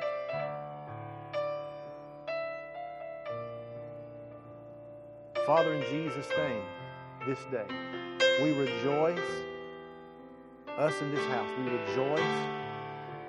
Father, 5.44 5.74
in 5.74 5.82
Jesus' 5.90 6.28
name, 6.36 6.62
this 7.26 7.40
day, 7.50 7.66
we 8.40 8.56
rejoice, 8.56 9.18
us 10.78 11.00
in 11.00 11.12
this 11.12 11.26
house, 11.26 11.50
we 11.58 11.64
rejoice 11.64 12.48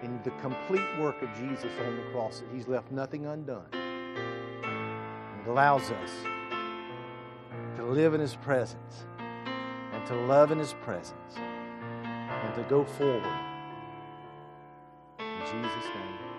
in 0.03 0.21
the 0.23 0.29
complete 0.39 0.99
work 0.99 1.19
of 1.23 1.29
Jesus 1.33 1.71
on 1.83 1.95
the 1.95 2.03
cross, 2.11 2.41
that 2.41 2.49
He's 2.53 2.67
left 2.67 2.91
nothing 2.91 3.25
undone. 3.25 3.82
It 5.43 5.49
allows 5.49 5.91
us 5.91 6.11
to 7.75 7.83
live 7.83 8.13
in 8.13 8.21
His 8.21 8.35
presence 8.35 9.05
and 9.19 10.05
to 10.07 10.15
love 10.15 10.51
in 10.51 10.59
His 10.59 10.73
presence 10.83 11.35
and 11.35 12.55
to 12.55 12.63
go 12.69 12.85
forward. 12.85 13.23
In 15.19 15.41
Jesus' 15.41 15.89
name. 15.95 16.32